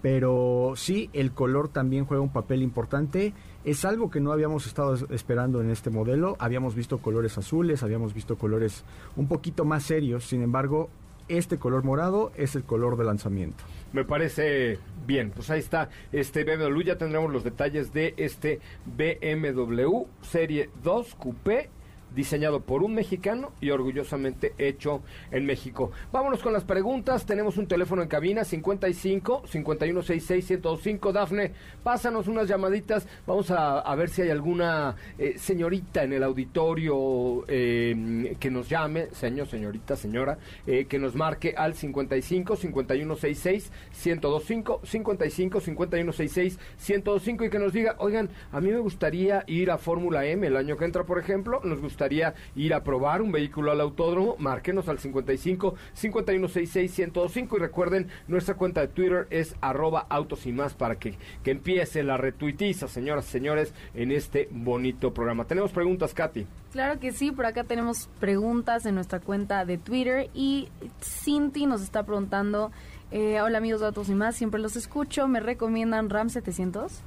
pero 0.02 0.74
sí, 0.76 1.10
el 1.12 1.32
color 1.32 1.68
también 1.68 2.04
juega 2.04 2.22
un 2.22 2.32
papel 2.32 2.62
importante. 2.62 3.32
Es 3.64 3.84
algo 3.84 4.10
que 4.10 4.20
no 4.20 4.30
habíamos 4.30 4.66
estado 4.66 4.94
esperando 5.10 5.60
en 5.60 5.70
este 5.70 5.90
modelo. 5.90 6.36
Habíamos 6.38 6.76
visto 6.76 6.98
colores 6.98 7.36
azules, 7.38 7.82
habíamos 7.82 8.14
visto 8.14 8.36
colores 8.36 8.84
un 9.16 9.26
poquito 9.26 9.64
más 9.64 9.82
serios. 9.82 10.24
Sin 10.24 10.42
embargo, 10.42 10.90
este 11.28 11.58
color 11.58 11.84
morado 11.84 12.32
es 12.36 12.54
el 12.54 12.64
color 12.64 12.96
de 12.96 13.04
lanzamiento. 13.04 13.64
Me 13.92 14.04
parece 14.04 14.78
bien, 15.06 15.30
pues 15.30 15.50
ahí 15.50 15.60
está 15.60 15.88
este 16.12 16.44
BMW, 16.44 16.82
ya 16.82 16.98
tendremos 16.98 17.32
los 17.32 17.44
detalles 17.44 17.92
de 17.92 18.14
este 18.16 18.60
BMW 18.84 20.04
Serie 20.22 20.70
2 20.82 21.14
Coupé 21.14 21.70
diseñado 22.16 22.60
por 22.60 22.82
un 22.82 22.94
mexicano 22.94 23.52
y 23.60 23.70
orgullosamente 23.70 24.54
hecho 24.58 25.02
en 25.30 25.44
México. 25.44 25.92
Vámonos 26.10 26.42
con 26.42 26.54
las 26.54 26.64
preguntas. 26.64 27.26
Tenemos 27.26 27.58
un 27.58 27.68
teléfono 27.68 28.02
en 28.02 28.08
cabina 28.08 28.42
55 28.42 29.42
5166 29.46 30.46
105. 30.46 31.12
Dafne, 31.12 31.52
pásanos 31.84 32.26
unas 32.26 32.48
llamaditas. 32.48 33.06
Vamos 33.26 33.50
a, 33.50 33.94
ver 33.96 34.08
si 34.08 34.22
hay 34.22 34.30
alguna 34.30 34.96
eh, 35.18 35.34
señorita 35.38 36.04
en 36.04 36.14
el 36.14 36.22
auditorio 36.22 37.44
eh, 37.48 38.36
que 38.40 38.50
nos 38.50 38.68
llame, 38.68 39.08
señor, 39.12 39.46
señorita, 39.46 39.96
señora, 39.96 40.38
eh, 40.66 40.86
que 40.86 40.98
nos 40.98 41.14
marque 41.14 41.54
al 41.56 41.74
55 41.74 42.56
5166 42.56 43.72
1025 44.04 44.80
55 44.84 45.60
5166 45.60 46.58
1025 46.78 47.44
y 47.44 47.50
que 47.50 47.58
nos 47.58 47.72
diga, 47.72 47.96
oigan, 47.98 48.30
a 48.52 48.60
mí 48.60 48.70
me 48.70 48.78
gustaría 48.78 49.44
ir 49.46 49.70
a 49.70 49.78
Fórmula 49.78 50.24
M 50.24 50.46
el 50.46 50.56
año 50.56 50.76
que 50.76 50.86
entra, 50.86 51.04
por 51.04 51.18
ejemplo, 51.18 51.60
nos 51.62 51.80
gustaría 51.80 52.05
gustaría 52.06 52.34
ir 52.54 52.72
a 52.72 52.84
probar 52.84 53.20
un 53.20 53.32
vehículo 53.32 53.72
al 53.72 53.80
autódromo, 53.80 54.36
márquenos 54.38 54.88
al 54.88 54.98
55 55.00 55.74
5166 55.94 56.98
1025 56.98 57.56
y 57.56 57.60
recuerden, 57.60 58.08
nuestra 58.28 58.54
cuenta 58.54 58.80
de 58.80 58.88
Twitter 58.88 59.26
es 59.30 59.56
arroba 59.60 60.06
autos 60.08 60.46
y 60.46 60.52
más 60.52 60.74
para 60.74 60.96
que, 60.96 61.18
que 61.42 61.50
empiece 61.50 62.04
la 62.04 62.16
retuitiza, 62.16 62.86
señoras 62.86 63.26
y 63.28 63.30
señores, 63.32 63.74
en 63.94 64.12
este 64.12 64.48
bonito 64.52 65.12
programa. 65.12 65.46
Tenemos 65.46 65.72
preguntas, 65.72 66.14
Katy. 66.14 66.46
Claro 66.70 67.00
que 67.00 67.10
sí, 67.10 67.32
por 67.32 67.46
acá 67.46 67.64
tenemos 67.64 68.08
preguntas 68.20 68.86
en 68.86 68.94
nuestra 68.94 69.18
cuenta 69.18 69.64
de 69.64 69.78
Twitter 69.78 70.30
y 70.32 70.68
Cinti 71.02 71.66
nos 71.66 71.82
está 71.82 72.04
preguntando, 72.04 72.70
eh, 73.10 73.40
hola 73.40 73.58
amigos 73.58 73.80
de 73.80 73.86
Autos 73.86 74.08
y 74.10 74.14
más, 74.14 74.36
siempre 74.36 74.60
los 74.60 74.76
escucho, 74.76 75.26
¿me 75.26 75.40
recomiendan 75.40 76.08
RAM 76.08 76.28
700? 76.28 77.02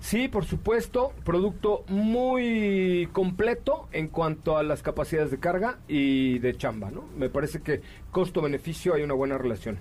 Sí, 0.00 0.28
por 0.28 0.46
supuesto, 0.46 1.12
producto 1.24 1.84
muy 1.88 3.08
completo 3.12 3.86
en 3.92 4.08
cuanto 4.08 4.56
a 4.56 4.62
las 4.62 4.82
capacidades 4.82 5.30
de 5.30 5.38
carga 5.38 5.78
y 5.88 6.38
de 6.38 6.56
chamba, 6.56 6.90
¿no? 6.90 7.04
Me 7.18 7.28
parece 7.28 7.60
que 7.60 7.82
costo-beneficio 8.10 8.94
hay 8.94 9.02
una 9.02 9.14
buena 9.14 9.36
relación. 9.36 9.78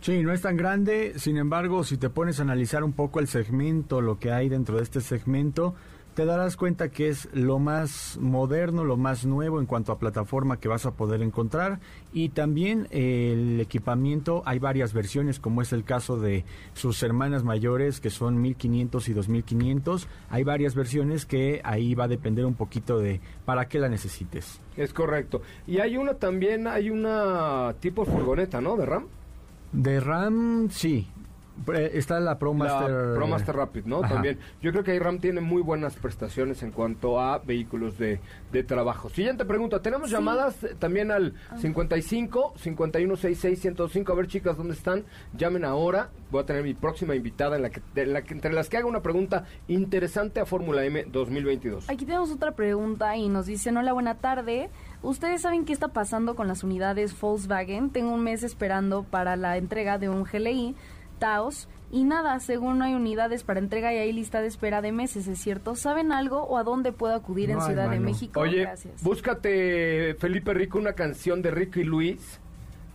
Sí, 0.00 0.22
no 0.22 0.32
es 0.32 0.42
tan 0.42 0.56
grande, 0.56 1.14
sin 1.16 1.36
embargo, 1.36 1.84
si 1.84 1.96
te 1.96 2.10
pones 2.10 2.38
a 2.38 2.42
analizar 2.42 2.84
un 2.84 2.92
poco 2.92 3.18
el 3.18 3.28
segmento, 3.28 4.00
lo 4.00 4.18
que 4.18 4.30
hay 4.30 4.48
dentro 4.48 4.76
de 4.76 4.82
este 4.82 5.00
segmento, 5.00 5.74
te 6.16 6.24
darás 6.24 6.56
cuenta 6.56 6.88
que 6.88 7.08
es 7.08 7.28
lo 7.34 7.58
más 7.58 8.16
moderno, 8.18 8.84
lo 8.84 8.96
más 8.96 9.26
nuevo 9.26 9.60
en 9.60 9.66
cuanto 9.66 9.92
a 9.92 9.98
plataforma 9.98 10.58
que 10.58 10.66
vas 10.66 10.86
a 10.86 10.92
poder 10.92 11.20
encontrar 11.20 11.78
y 12.10 12.30
también 12.30 12.88
el 12.90 13.60
equipamiento, 13.60 14.42
hay 14.46 14.58
varias 14.58 14.94
versiones 14.94 15.38
como 15.38 15.60
es 15.60 15.74
el 15.74 15.84
caso 15.84 16.18
de 16.18 16.46
sus 16.72 17.02
hermanas 17.02 17.44
mayores 17.44 18.00
que 18.00 18.08
son 18.08 18.40
1500 18.40 19.10
y 19.10 19.12
2500, 19.12 20.08
hay 20.30 20.42
varias 20.42 20.74
versiones 20.74 21.26
que 21.26 21.60
ahí 21.62 21.94
va 21.94 22.04
a 22.04 22.08
depender 22.08 22.46
un 22.46 22.54
poquito 22.54 22.98
de 22.98 23.20
para 23.44 23.68
qué 23.68 23.78
la 23.78 23.90
necesites. 23.90 24.62
Es 24.74 24.94
correcto. 24.94 25.42
Y 25.66 25.80
hay 25.80 25.98
una 25.98 26.14
también, 26.14 26.66
hay 26.66 26.88
una 26.88 27.74
tipo 27.80 28.06
furgoneta, 28.06 28.62
¿no? 28.62 28.78
De 28.78 28.86
RAM. 28.86 29.04
De 29.70 30.00
RAM, 30.00 30.70
sí, 30.70 31.08
eh, 31.10 31.25
Está 31.92 32.20
la 32.20 32.38
ProMaster. 32.38 32.90
La 32.90 33.14
ProMaster 33.14 33.56
Rapid, 33.56 33.84
¿no? 33.86 34.00
También. 34.00 34.38
Yo 34.60 34.72
creo 34.72 34.84
que 34.84 34.98
RAM 34.98 35.18
tiene 35.18 35.40
muy 35.40 35.62
buenas 35.62 35.94
prestaciones 35.96 36.62
en 36.62 36.70
cuanto 36.70 37.20
a 37.20 37.38
vehículos 37.38 37.98
de, 37.98 38.20
de 38.52 38.62
trabajo. 38.62 39.08
Siguiente 39.08 39.44
pregunta. 39.44 39.80
Tenemos 39.80 40.10
llamadas 40.10 40.62
eh, 40.64 40.76
también 40.78 41.10
al 41.10 41.34
55 41.58 42.54
5166 42.56 43.60
105. 43.60 44.12
A 44.12 44.16
ver, 44.16 44.26
chicas, 44.26 44.56
¿dónde 44.56 44.74
están? 44.74 45.04
Llamen 45.36 45.64
ahora. 45.64 46.10
Voy 46.30 46.42
a 46.42 46.46
tener 46.46 46.62
mi 46.62 46.74
próxima 46.74 47.14
invitada 47.14 47.56
en 47.56 47.62
la 47.62 47.70
que, 47.70 47.80
de 47.94 48.06
la 48.06 48.22
que 48.22 48.34
entre 48.34 48.52
las 48.52 48.68
que 48.68 48.76
haga 48.76 48.86
una 48.86 49.00
pregunta 49.00 49.44
interesante 49.68 50.40
a 50.40 50.46
Fórmula 50.46 50.84
M 50.84 51.04
2022. 51.04 51.88
Aquí 51.88 52.04
tenemos 52.04 52.30
otra 52.30 52.52
pregunta 52.52 53.16
y 53.16 53.28
nos 53.28 53.46
dicen, 53.46 53.76
hola, 53.76 53.92
buena 53.92 54.16
tarde. 54.16 54.70
¿Ustedes 55.02 55.42
saben 55.42 55.64
qué 55.64 55.72
está 55.72 55.88
pasando 55.88 56.34
con 56.34 56.48
las 56.48 56.64
unidades 56.64 57.18
Volkswagen? 57.18 57.90
Tengo 57.90 58.12
un 58.12 58.22
mes 58.22 58.42
esperando 58.42 59.04
para 59.04 59.36
la 59.36 59.56
entrega 59.56 59.98
de 59.98 60.08
un 60.08 60.24
GLI 60.24 60.74
Taos. 61.18 61.68
Y 61.92 62.02
nada, 62.04 62.40
según 62.40 62.78
no 62.78 62.84
hay 62.84 62.94
unidades 62.94 63.44
para 63.44 63.60
entrega 63.60 63.94
y 63.94 63.98
hay 63.98 64.12
lista 64.12 64.40
de 64.40 64.48
espera 64.48 64.82
de 64.82 64.90
meses, 64.90 65.28
¿es 65.28 65.38
cierto? 65.38 65.76
¿Saben 65.76 66.10
algo 66.10 66.42
o 66.42 66.58
a 66.58 66.64
dónde 66.64 66.90
puedo 66.92 67.14
acudir 67.14 67.50
en 67.50 67.60
Ciudad 67.60 67.88
de. 67.90 68.00
México? 68.00 68.40
Oye, 68.40 68.62
Gracias. 68.62 69.02
búscate, 69.04 70.14
Felipe 70.18 70.52
Rico, 70.54 70.78
una 70.78 70.94
canción 70.94 71.42
de 71.42 71.50
Rico 71.52 71.78
y 71.80 71.84
Luis 71.84 72.40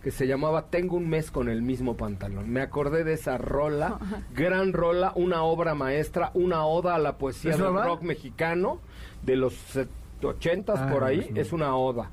que 0.02 0.10
se 0.10 0.26
llamaba 0.26 0.66
Tengo 0.66 0.96
un 0.96 1.08
mes 1.08 1.30
con 1.30 1.48
el 1.48 1.62
mismo 1.62 1.96
pantalón. 1.96 2.50
Me 2.50 2.60
acordé 2.60 3.04
de 3.04 3.12
esa 3.14 3.38
rola, 3.38 3.98
gran 4.34 4.72
rola, 4.72 5.12
una 5.14 5.42
obra 5.44 5.74
maestra, 5.74 6.30
una 6.34 6.66
oda 6.66 6.94
a 6.96 6.98
la 6.98 7.16
poesía 7.18 7.52
¿Es 7.52 7.58
del 7.58 7.72
rock 7.72 8.02
mexicano 8.02 8.80
de 9.22 9.36
los 9.36 9.54
set- 9.54 9.88
ochentas 10.24 10.80
Ah, 10.80 10.90
por 10.92 11.04
ahí. 11.04 11.30
Es 11.36 11.52
una 11.52 11.76
oda. 11.76 12.10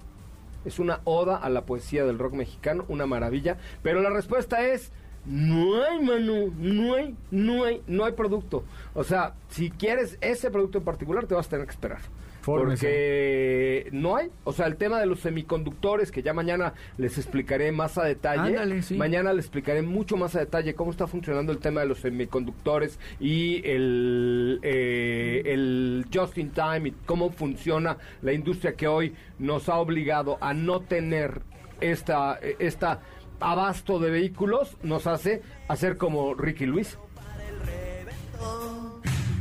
Es 0.66 0.78
una 0.80 1.02
oda 1.04 1.38
a 1.38 1.50
la 1.50 1.62
poesía 1.66 2.06
del 2.06 2.20
rock 2.20 2.34
mexicano, 2.34 2.86
una 2.90 3.06
maravilla. 3.08 3.58
Pero 3.84 4.02
la 4.02 4.10
respuesta 4.12 4.64
es... 4.64 4.92
No 5.30 5.84
hay, 5.84 6.02
Manu, 6.02 6.52
no 6.58 6.96
hay, 6.96 7.16
no 7.30 7.64
hay, 7.64 7.84
no 7.86 8.04
hay 8.04 8.14
producto. 8.14 8.64
O 8.96 9.04
sea, 9.04 9.36
si 9.50 9.70
quieres 9.70 10.18
ese 10.22 10.50
producto 10.50 10.80
en 10.80 10.84
particular, 10.84 11.28
te 11.28 11.36
vas 11.36 11.46
a 11.46 11.50
tener 11.52 11.68
que 11.68 11.72
esperar. 11.72 12.00
Fórmese. 12.42 12.88
Porque 12.88 13.90
no 13.92 14.16
hay, 14.16 14.32
o 14.44 14.54
sea, 14.54 14.66
el 14.66 14.78
tema 14.78 15.00
de 15.00 15.06
los 15.06 15.20
semiconductores, 15.20 16.12
que 16.12 16.24
ya 16.24 16.34
mañana 16.34 16.74
les 16.98 17.20
explicaré 17.20 17.72
más 17.72 18.00
a 18.00 18.06
detalle. 18.06 18.58
Ándale, 18.58 18.82
sí. 18.82 18.96
Mañana 18.96 19.32
les 19.32 19.46
explicaré 19.46 19.84
mucho 19.84 20.18
más 20.18 20.36
a 20.36 20.40
detalle 20.40 20.74
cómo 20.74 20.90
está 20.90 21.06
funcionando 21.06 21.52
el 21.52 21.60
tema 21.60 21.82
de 21.82 21.88
los 21.88 22.00
semiconductores 22.00 22.98
y 23.20 23.62
el, 23.70 24.60
eh, 24.64 25.44
el 25.46 26.08
just 26.12 26.40
in 26.40 26.50
time 26.50 26.90
y 26.90 26.92
cómo 27.06 27.30
funciona 27.30 27.98
la 28.24 28.34
industria 28.34 28.74
que 28.74 28.88
hoy 28.88 29.14
nos 29.38 29.70
ha 29.70 29.76
obligado 29.76 30.40
a 30.42 30.56
no 30.56 30.80
tener 30.80 31.44
esta, 31.82 32.40
esta 32.60 33.02
abasto 33.40 34.00
de 34.00 34.12
vehículos, 34.12 34.78
nos 34.84 35.08
hace 35.08 35.42
hacer 35.68 35.98
como 35.98 36.34
Ricky 36.34 36.66
Luis. 36.66 36.98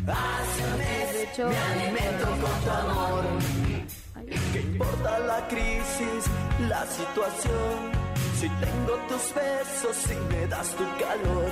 De 0.07 1.23
hecho, 1.23 1.49
¿Qué 4.53 4.61
importa 4.61 5.19
la 5.21 5.49
crisis, 5.49 6.25
la 6.69 6.87
situación? 6.87 7.93
Si 8.41 8.49
tengo 8.49 8.95
tus 9.09 9.35
besos 9.35 9.97
y 10.11 10.35
me 10.35 10.47
das 10.47 10.71
tu 10.71 10.85
calor. 10.85 11.51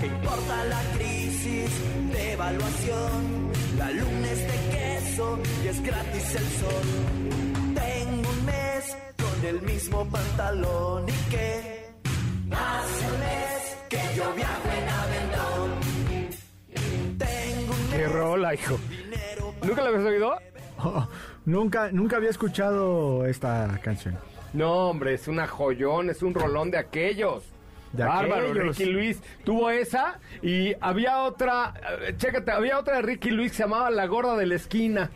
¿Qué 0.00 0.06
importa 0.06 0.64
la 0.64 0.82
crisis, 0.96 1.70
de 2.12 2.32
evaluación? 2.32 3.52
La 3.76 3.90
luna 3.90 4.30
es 4.30 4.38
de 4.40 4.76
queso 4.76 5.38
y 5.64 5.68
es 5.68 5.82
gratis 5.82 6.34
el 6.34 6.46
sol. 6.60 7.61
Tengo 7.82 8.30
un 8.30 8.46
mes 8.46 8.96
con 9.16 9.46
el 9.46 9.62
mismo 9.62 10.08
pantalón 10.10 11.06
y 11.08 11.30
que 11.30 11.90
hace 12.50 13.06
un 13.12 13.20
mes 13.20 13.76
que 13.88 14.00
yo 14.16 14.32
viajo 14.34 14.68
en 14.78 14.88
aventón. 14.88 15.70
Tengo 17.18 17.72
un 17.72 17.90
¡Qué 17.90 17.98
mes 17.98 18.12
rola, 18.12 18.54
hijo! 18.54 18.78
dinero 18.88 19.54
¿Nunca 19.62 19.82
la 19.82 19.88
habías 19.88 20.04
oído? 20.04 20.34
Oh, 20.78 21.06
nunca, 21.44 21.90
nunca 21.92 22.16
había 22.16 22.30
escuchado 22.30 23.24
esta 23.26 23.78
canción. 23.82 24.18
No, 24.52 24.90
hombre, 24.90 25.14
es 25.14 25.28
una 25.28 25.46
joyón, 25.46 26.10
es 26.10 26.22
un 26.22 26.34
rolón 26.34 26.70
de 26.70 26.78
aquellos. 26.78 27.44
De 27.92 28.04
Bárbaro, 28.04 28.50
aquellos. 28.50 28.78
Ricky 28.78 28.90
Luis 28.90 29.22
tuvo 29.44 29.70
esa 29.70 30.18
y 30.42 30.74
había 30.80 31.22
otra, 31.22 31.74
eh, 32.00 32.14
chécate, 32.16 32.50
había 32.50 32.78
otra 32.78 32.96
de 32.96 33.02
Ricky 33.02 33.30
Luis 33.30 33.52
que 33.52 33.58
se 33.58 33.62
llamaba 33.64 33.90
La 33.90 34.06
Gorda 34.06 34.36
de 34.36 34.46
la 34.46 34.54
Esquina. 34.56 35.10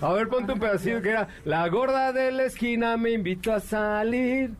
A 0.00 0.12
ver, 0.12 0.28
ponte 0.28 0.52
un 0.52 0.58
pedacito 0.60 1.00
que 1.02 1.10
era 1.10 1.28
La 1.44 1.66
Gorda 1.68 2.12
de 2.12 2.30
la 2.32 2.44
Esquina 2.44 2.96
me 2.96 3.10
invitó 3.12 3.52
a 3.52 3.60
salir. 3.60 4.52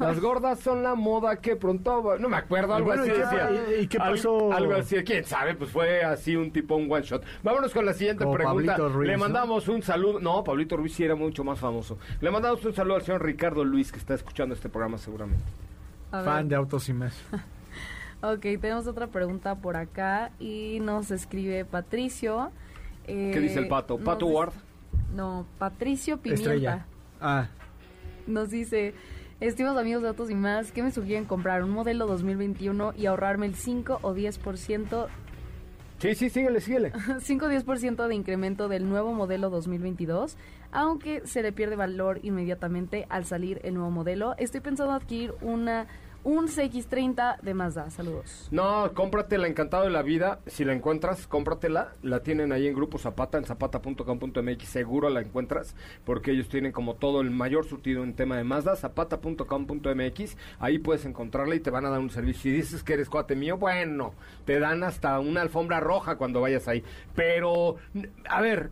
Las 0.00 0.18
gordas 0.18 0.58
son 0.58 0.82
la 0.82 0.96
moda 0.96 1.36
que 1.36 1.54
pronto... 1.54 2.02
va-". 2.02 2.18
No 2.18 2.28
me 2.28 2.36
acuerdo, 2.36 2.74
algo 2.74 2.88
Bueno, 2.88 3.02
así 3.02 3.12
¿y 3.12 3.14
qué- 3.14 3.20
decía. 3.20 3.50
y- 3.80 3.86
qué 3.86 3.98
pasó? 3.98 4.52
Algo 4.52 4.74
así, 4.74 4.96
quién 5.04 5.24
sabe, 5.24 5.54
pues 5.54 5.70
fue 5.70 6.02
así 6.02 6.34
un 6.34 6.50
tipo, 6.50 6.74
un 6.74 6.90
one 6.90 7.02
shot. 7.04 7.22
Vámonos 7.44 7.72
con 7.72 7.86
la 7.86 7.92
siguiente 7.92 8.24
Como 8.24 8.34
pregunta. 8.36 8.72
Pablito 8.72 8.88
Ruiz, 8.88 9.06
Le 9.06 9.12
¿no? 9.14 9.20
mandamos 9.20 9.68
un 9.68 9.82
saludo. 9.82 10.18
No, 10.18 10.42
Pablito 10.42 10.76
Ruiz 10.76 10.94
sí 10.94 11.04
era 11.04 11.14
mucho 11.14 11.44
más 11.44 11.60
famoso. 11.60 11.96
Le 12.20 12.28
mandamos 12.32 12.64
un 12.64 12.74
saludo 12.74 12.96
al 12.96 13.02
señor 13.02 13.22
Ricardo 13.24 13.64
Luis 13.64 13.92
que 13.92 13.98
está 13.98 14.14
escuchando 14.14 14.54
este 14.56 14.68
programa 14.68 14.98
seguramente. 14.98 15.44
Fan 16.10 16.48
de 16.48 16.56
autos 16.56 16.88
y 16.88 16.92
más. 16.92 17.16
Ok, 18.22 18.40
tenemos 18.58 18.86
otra 18.86 19.08
pregunta 19.08 19.54
por 19.56 19.76
acá 19.76 20.30
y 20.40 20.78
nos 20.80 21.10
escribe 21.10 21.66
Patricio. 21.66 22.50
eh, 23.06 23.30
¿Qué 23.34 23.38
dice 23.40 23.58
el 23.58 23.68
pato? 23.68 23.96
nos 23.96 24.04
¿Pato 24.06 24.24
dice- 24.24 24.38
Ward? 24.38 24.52
No, 25.14 25.46
Patricio 25.58 26.18
Pimienta. 26.18 26.52
Estrella. 26.54 26.86
Ah, 27.20 27.48
Nos 28.26 28.50
dice, 28.50 28.94
estimados 29.40 29.78
amigos 29.78 30.02
de 30.02 30.08
Autos 30.08 30.30
y 30.30 30.34
más, 30.34 30.72
¿qué 30.72 30.82
me 30.82 30.90
sugieren 30.90 31.24
comprar? 31.24 31.62
¿Un 31.62 31.70
modelo 31.70 32.06
2021 32.06 32.94
y 32.96 33.06
ahorrarme 33.06 33.46
el 33.46 33.54
5 33.54 34.00
o 34.02 34.14
10%, 34.14 35.08
Sí, 35.98 36.14
sí, 36.16 36.28
síguele, 36.28 36.60
síguele. 36.60 36.92
5 37.20 37.46
o 37.46 37.48
10% 37.48 38.08
de 38.08 38.14
incremento 38.14 38.68
del 38.68 38.88
nuevo 38.88 39.14
modelo 39.14 39.48
2022? 39.48 40.36
Aunque 40.72 41.22
se 41.26 41.40
le 41.42 41.52
pierde 41.52 41.76
valor 41.76 42.18
inmediatamente 42.22 43.06
al 43.08 43.24
salir 43.24 43.60
el 43.62 43.74
nuevo 43.74 43.90
modelo. 43.90 44.34
Estoy 44.36 44.60
pensando 44.60 44.92
adquirir 44.92 45.34
una 45.40 45.86
un 46.24 46.48
CX30 46.48 47.40
de 47.40 47.54
Mazda. 47.54 47.90
Saludos. 47.90 48.48
No, 48.50 48.92
cómpratela 48.94 49.46
Encantado 49.46 49.84
de 49.84 49.90
la 49.90 50.02
Vida. 50.02 50.40
Si 50.46 50.64
la 50.64 50.72
encuentras, 50.72 51.26
cómpratela. 51.26 51.92
La 52.02 52.22
tienen 52.22 52.50
ahí 52.50 52.66
en 52.66 52.74
Grupo 52.74 52.98
Zapata, 52.98 53.38
en 53.38 53.44
zapata.com.mx. 53.44 54.64
Seguro 54.64 55.10
la 55.10 55.20
encuentras, 55.20 55.76
porque 56.04 56.32
ellos 56.32 56.48
tienen 56.48 56.72
como 56.72 56.94
todo 56.94 57.20
el 57.20 57.30
mayor 57.30 57.64
surtido 57.66 58.02
en 58.02 58.14
tema 58.14 58.36
de 58.36 58.44
Mazda. 58.44 58.74
Zapata.com.mx. 58.74 60.36
Ahí 60.58 60.78
puedes 60.78 61.04
encontrarla 61.04 61.54
y 61.54 61.60
te 61.60 61.70
van 61.70 61.84
a 61.84 61.90
dar 61.90 62.00
un 62.00 62.10
servicio. 62.10 62.42
Si 62.42 62.50
dices 62.50 62.82
que 62.82 62.94
eres 62.94 63.08
cuate 63.08 63.36
mío, 63.36 63.56
bueno, 63.56 64.14
te 64.44 64.58
dan 64.58 64.82
hasta 64.82 65.20
una 65.20 65.42
alfombra 65.42 65.80
roja 65.80 66.16
cuando 66.16 66.40
vayas 66.40 66.66
ahí. 66.68 66.82
Pero, 67.14 67.76
a 68.28 68.40
ver, 68.40 68.70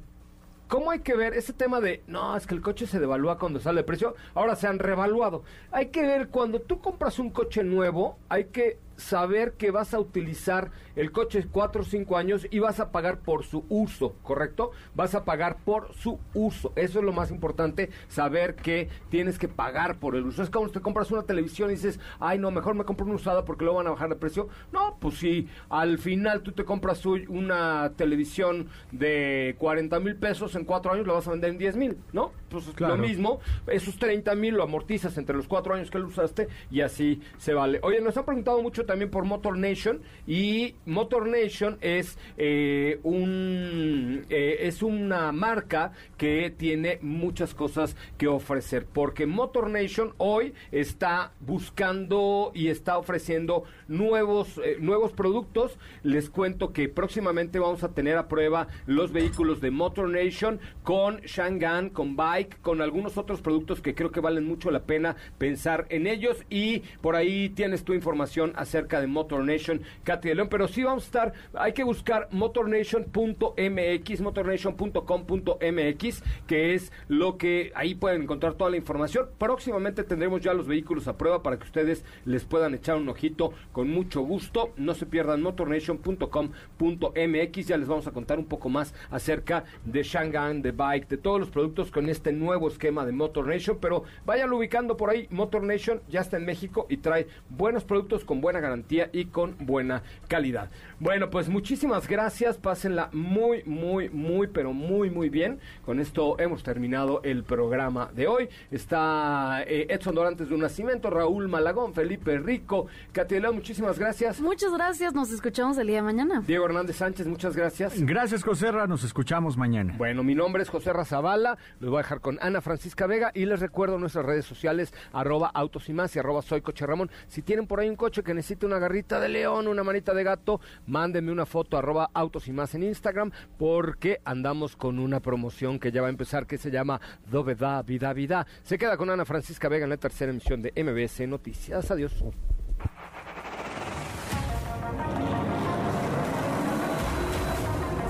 ¿Cómo 0.73 0.91
hay 0.91 1.01
que 1.01 1.15
ver 1.15 1.35
ese 1.35 1.53
tema 1.53 1.83
de, 1.83 2.03
no, 2.07 2.35
es 2.35 2.47
que 2.47 2.55
el 2.55 2.63
coche 2.63 2.87
se 2.87 2.99
devalúa 2.99 3.39
cuando 3.39 3.61
sale 3.61 3.81
de 3.81 3.85
precio? 3.85 4.15
Ahora 4.35 4.57
se 4.57 4.67
han 4.67 4.79
revaluado. 4.79 5.45
Hay 5.71 5.89
que 5.89 6.01
ver, 6.01 6.29
cuando 6.29 6.63
tú 6.63 6.81
compras 6.81 7.19
un 7.19 7.29
coche 7.29 7.63
nuevo, 7.63 8.17
hay 8.31 8.47
que 8.47 8.79
saber 9.03 9.53
que 9.55 9.71
vas 9.71 9.95
a 9.95 10.01
utilizar 10.01 10.71
el 10.97 11.13
coche 11.13 11.47
4 11.51 11.83
o 11.83 11.85
5 11.85 12.17
años 12.17 12.47
y 12.51 12.59
vas 12.59 12.81
a 12.81 12.93
pagar 12.93 13.21
por 13.21 13.45
su 13.45 13.65
uso, 13.69 14.15
¿correcto? 14.23 14.73
Vas 14.95 15.15
a 15.15 15.25
pagar 15.25 15.59
por 15.65 15.93
su 15.95 16.19
uso. 16.35 16.73
Eso 16.77 16.99
es 16.99 17.05
lo 17.05 17.13
más 17.13 17.31
importante, 17.31 17.91
saber 18.09 18.55
que 18.55 18.89
tienes 19.11 19.39
que 19.39 19.49
pagar 19.49 19.99
por 19.99 20.17
el 20.17 20.27
uso. 20.27 20.43
Es 20.43 20.51
como 20.51 20.67
si 20.67 20.75
te 20.75 20.81
compras 20.81 21.11
una 21.11 21.23
televisión 21.23 21.71
y 21.71 21.75
dices, 21.75 21.99
ay, 22.21 22.39
no, 22.39 22.51
mejor 22.51 22.75
me 22.75 22.85
compro 22.85 23.07
una 23.07 23.15
usada 23.15 23.45
porque 23.45 23.65
luego 23.65 23.79
van 23.79 23.87
a 23.87 23.91
bajar 23.91 24.09
de 24.09 24.17
precio. 24.17 24.49
No, 24.73 24.97
pues 25.01 25.17
si 25.17 25.49
al 25.69 25.99
final 25.99 26.43
tú 26.43 26.53
te 26.53 26.65
compras 26.65 27.05
una 27.05 27.93
televisión 27.97 28.69
de 28.91 29.57
40 29.59 29.99
mil 30.01 30.17
pesos 30.17 30.55
en 30.55 30.65
4 30.65 30.93
años, 30.93 31.07
la 31.07 31.15
vas 31.15 31.27
a 31.27 31.33
vender 31.33 31.51
en 31.51 31.59
10 31.59 31.77
mil, 31.77 31.99
¿no? 32.13 32.33
Pues 32.49 32.79
lo 32.79 32.97
mismo, 32.99 33.41
esos 33.67 33.99
30 33.99 34.35
mil 34.35 34.55
lo 34.55 34.63
amortizas 34.63 35.17
entre 35.17 35.37
los 35.37 35.49
4 35.49 35.75
años 35.75 35.91
que 35.91 35.99
lo 35.99 36.07
usaste 36.07 36.49
y 36.71 36.83
así 36.83 37.21
se 37.39 37.55
vale. 37.55 37.81
Oye, 37.83 38.01
nos 38.01 38.17
han 38.17 38.25
preguntado 38.25 38.63
mucho 38.63 38.85
también 38.93 39.11
por 39.11 39.25
Motor 39.25 39.57
Nation 39.57 40.03
y 40.27 40.75
Motor 40.85 41.27
Nation 41.27 41.79
es 41.81 42.19
eh, 42.37 43.01
un 43.05 44.27
eh, 44.29 44.59
es 44.61 44.83
una 44.83 45.33
marca 45.33 45.93
que 46.19 46.51
tiene 46.51 46.99
muchas 47.01 47.55
cosas 47.55 47.97
que 48.19 48.29
ofrecer 48.29 48.85
porque 48.85 49.25
Motor 49.25 49.71
Nation 49.71 50.13
hoy 50.19 50.53
está 50.73 51.33
buscando 51.41 52.53
y 52.55 52.69
está 52.69 52.99
ofreciendo 52.99 53.65
nuevos 53.89 54.61
eh, 54.63 54.77
nuevos 54.79 55.13
productos. 55.13 55.79
Les 56.03 56.29
cuento 56.29 56.75
que 56.75 56.91
próximamente 56.91 57.59
vamos 57.59 57.85
a 57.85 57.95
tener 57.95 58.19
a 58.19 58.29
prueba 58.29 58.69
los 58.85 59.11
vehículos 59.11 59.63
de 59.63 59.71
Motor 59.71 60.11
Nation 60.11 60.61
con 60.83 61.23
Shangan, 61.23 61.89
con 61.89 62.15
Bike, 62.15 62.61
con 62.61 62.83
algunos 62.83 63.17
otros 63.17 63.41
productos 63.41 63.81
que 63.81 63.95
creo 63.95 64.13
que 64.13 64.21
valen 64.21 64.47
mucho 64.47 64.71
la 64.71 64.83
pena 64.83 65.17
pensar 65.39 65.87
en 65.89 66.07
ellos 66.07 66.45
y 66.51 66.81
por 67.01 67.17
ahí 67.17 67.49
tienes 67.49 67.85
tu 67.85 67.95
información 67.95 68.53
de 68.73 69.07
Motor 69.07 69.45
Nation, 69.45 69.83
Katy 70.03 70.31
de 70.31 70.35
León, 70.35 70.49
pero 70.51 70.67
sí 70.67 70.83
vamos 70.83 71.05
a 71.05 71.07
estar, 71.07 71.33
hay 71.55 71.75
que 71.75 71.85
buscar 71.85 72.27
motornation.mx, 72.31 74.21
motornation.com.mx, 74.21 76.23
que 76.47 76.75
es 76.75 76.91
lo 77.09 77.37
que 77.37 77.71
ahí 77.75 77.95
pueden 77.95 78.23
encontrar 78.23 78.55
toda 78.55 78.71
la 78.71 78.79
información. 78.79 79.29
Próximamente 79.39 80.05
tendremos 80.05 80.41
ya 80.41 80.55
los 80.55 80.67
vehículos 80.67 81.07
a 81.09 81.19
prueba 81.19 81.43
para 81.43 81.59
que 81.59 81.65
ustedes 81.65 82.07
les 82.25 82.45
puedan 82.45 82.73
echar 82.75 82.97
un 82.97 83.09
ojito 83.09 83.53
con 83.73 83.91
mucho 83.91 84.21
gusto. 84.23 84.73
No 84.77 84.95
se 84.95 85.07
pierdan 85.07 85.43
motornation.com.mx, 85.43 87.67
ya 87.67 87.77
les 87.77 87.89
vamos 87.89 88.07
a 88.07 88.13
contar 88.13 88.39
un 88.39 88.47
poco 88.47 88.71
más 88.71 88.95
acerca 89.11 89.65
de 89.85 90.03
Shanghai, 90.03 90.63
de 90.63 90.73
Bike, 90.73 91.09
de 91.09 91.19
todos 91.19 91.41
los 91.41 91.51
productos 91.51 91.91
con 91.91 92.09
este 92.09 92.33
nuevo 92.33 92.69
esquema 92.69 93.05
de 93.05 93.13
Motor 93.13 93.49
Nation, 93.49 93.77
pero 93.81 94.05
vayan 94.25 94.53
ubicando 94.53 94.97
por 94.97 95.11
ahí, 95.11 95.27
Motor 95.31 95.63
Nation 95.63 96.01
ya 96.09 96.21
está 96.21 96.37
en 96.37 96.45
México 96.45 96.87
y 96.89 96.99
trae 96.99 97.27
buenos 97.49 97.85
productos 97.85 98.25
con 98.25 98.41
buena 98.41 98.61
garantía 98.63 99.11
y 99.13 99.27
con 99.27 99.57
buena 99.61 100.03
calidad. 100.29 100.71
Bueno, 100.99 101.31
pues 101.31 101.49
muchísimas 101.49 102.09
gracias, 102.09 102.57
pásenla 102.57 103.11
muy, 103.13 103.63
muy, 103.65 104.09
muy, 104.09 104.47
pero 104.47 104.73
muy, 104.73 105.11
muy 105.11 105.29
bien. 105.29 105.59
Con 105.85 106.01
esto 106.01 106.39
hemos 106.39 106.63
terminado 106.63 107.21
el 107.25 107.45
programa 107.45 108.11
de 108.15 108.27
hoy. 108.27 108.49
Está 108.71 109.63
eh, 109.67 109.87
Edson 109.91 110.15
Dorantes 110.15 110.49
de 110.49 110.55
un 110.55 110.61
Nacimiento, 110.61 111.11
Raúl 111.11 111.49
Malagón, 111.49 111.93
Felipe 111.93 112.39
Rico, 112.39 112.87
Catiela, 113.13 113.51
muchísimas 113.53 113.99
gracias. 113.99 114.41
Muchas 114.41 114.73
gracias, 114.73 115.13
nos 115.13 115.31
escuchamos 115.33 115.77
el 115.79 115.89
día 115.89 115.97
de 115.97 116.03
mañana. 116.03 116.43
Diego 116.47 116.67
Hernández 116.67 116.97
Sánchez, 116.97 117.27
muchas 117.27 117.57
gracias. 117.57 118.01
Gracias, 118.01 118.43
Joserra, 118.43 118.87
nos 118.87 119.05
escuchamos 119.05 119.57
mañana. 119.57 119.95
Bueno, 119.99 120.23
mi 120.23 120.35
nombre 120.35 120.63
es 120.63 120.69
José 120.69 120.93
Razabala, 120.93 121.59
los 121.81 121.91
voy 121.91 121.99
a 121.99 122.03
dejar 122.03 122.21
con 122.21 122.39
Ana 122.41 122.61
Francisca 122.61 123.07
Vega 123.07 123.33
y 123.35 123.45
les 123.45 123.61
recuerdo 123.61 123.99
nuestras 123.99 124.25
redes 124.25 124.45
sociales, 124.45 124.95
arroba 125.13 125.51
autos 125.53 125.89
y 125.89 125.93
más 125.93 126.15
y 126.15 126.19
arroba 126.19 126.43
soy 126.43 126.61
coche 126.61 126.87
Ramón. 126.87 127.11
Si 127.27 127.43
tienen 127.43 127.67
por 127.67 127.81
ahí 127.81 127.89
un 127.89 127.97
coche 127.97 128.23
que 128.23 128.35
necesite 128.53 128.67
una 128.67 128.79
garrita 128.79 129.19
de 129.19 129.29
león, 129.31 129.67
una 129.67 129.83
manita 129.83 130.13
de 130.13 130.25
gato, 130.25 130.61
mándenme 130.87 131.33
una 131.33 131.47
foto 131.47 131.79
arroba 131.79 132.11
autos 132.13 132.49
y 132.49 132.53
más 132.53 132.75
en 132.75 132.83
Instagram 132.83 133.31
porque 133.59 134.21
andamos 134.25 134.77
con 134.77 134.99
una 134.99 135.21
promoción 135.21 135.79
que 135.79 135.91
ya 135.91 136.03
va 136.03 136.09
a 136.09 136.11
empezar 136.11 136.47
que 136.47 136.59
se 136.59 136.71
llama 136.71 137.01
Doveda 137.31 137.81
Vida 137.83 138.13
Vida. 138.13 138.47
Se 138.63 138.77
queda 138.77 138.99
con 138.99 139.09
Ana 139.09 139.25
Francisca 139.25 139.69
Vega 139.69 139.85
en 139.85 139.91
la 139.91 139.97
tercera 139.97 140.31
emisión 140.31 140.61
de 140.61 140.71
MBS 140.77 141.27
Noticias. 141.27 141.91
Adiós. 141.91 142.13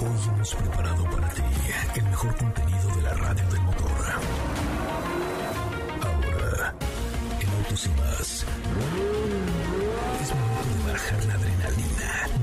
Hoy 0.01 0.19
hemos 0.35 0.55
preparado 0.57 1.05
para 1.05 1.29
ti 1.29 1.43
el 1.95 2.05
mejor 2.05 2.37
contenido 2.37 2.97
de 2.97 3.03
la 3.03 3.15
radio 3.15 3.49
del 3.49 3.61
motor. 3.63 3.91
Ahora, 6.03 6.75
en 7.41 7.49
Autos 7.49 7.87
y 7.87 7.91
más. 7.91 8.42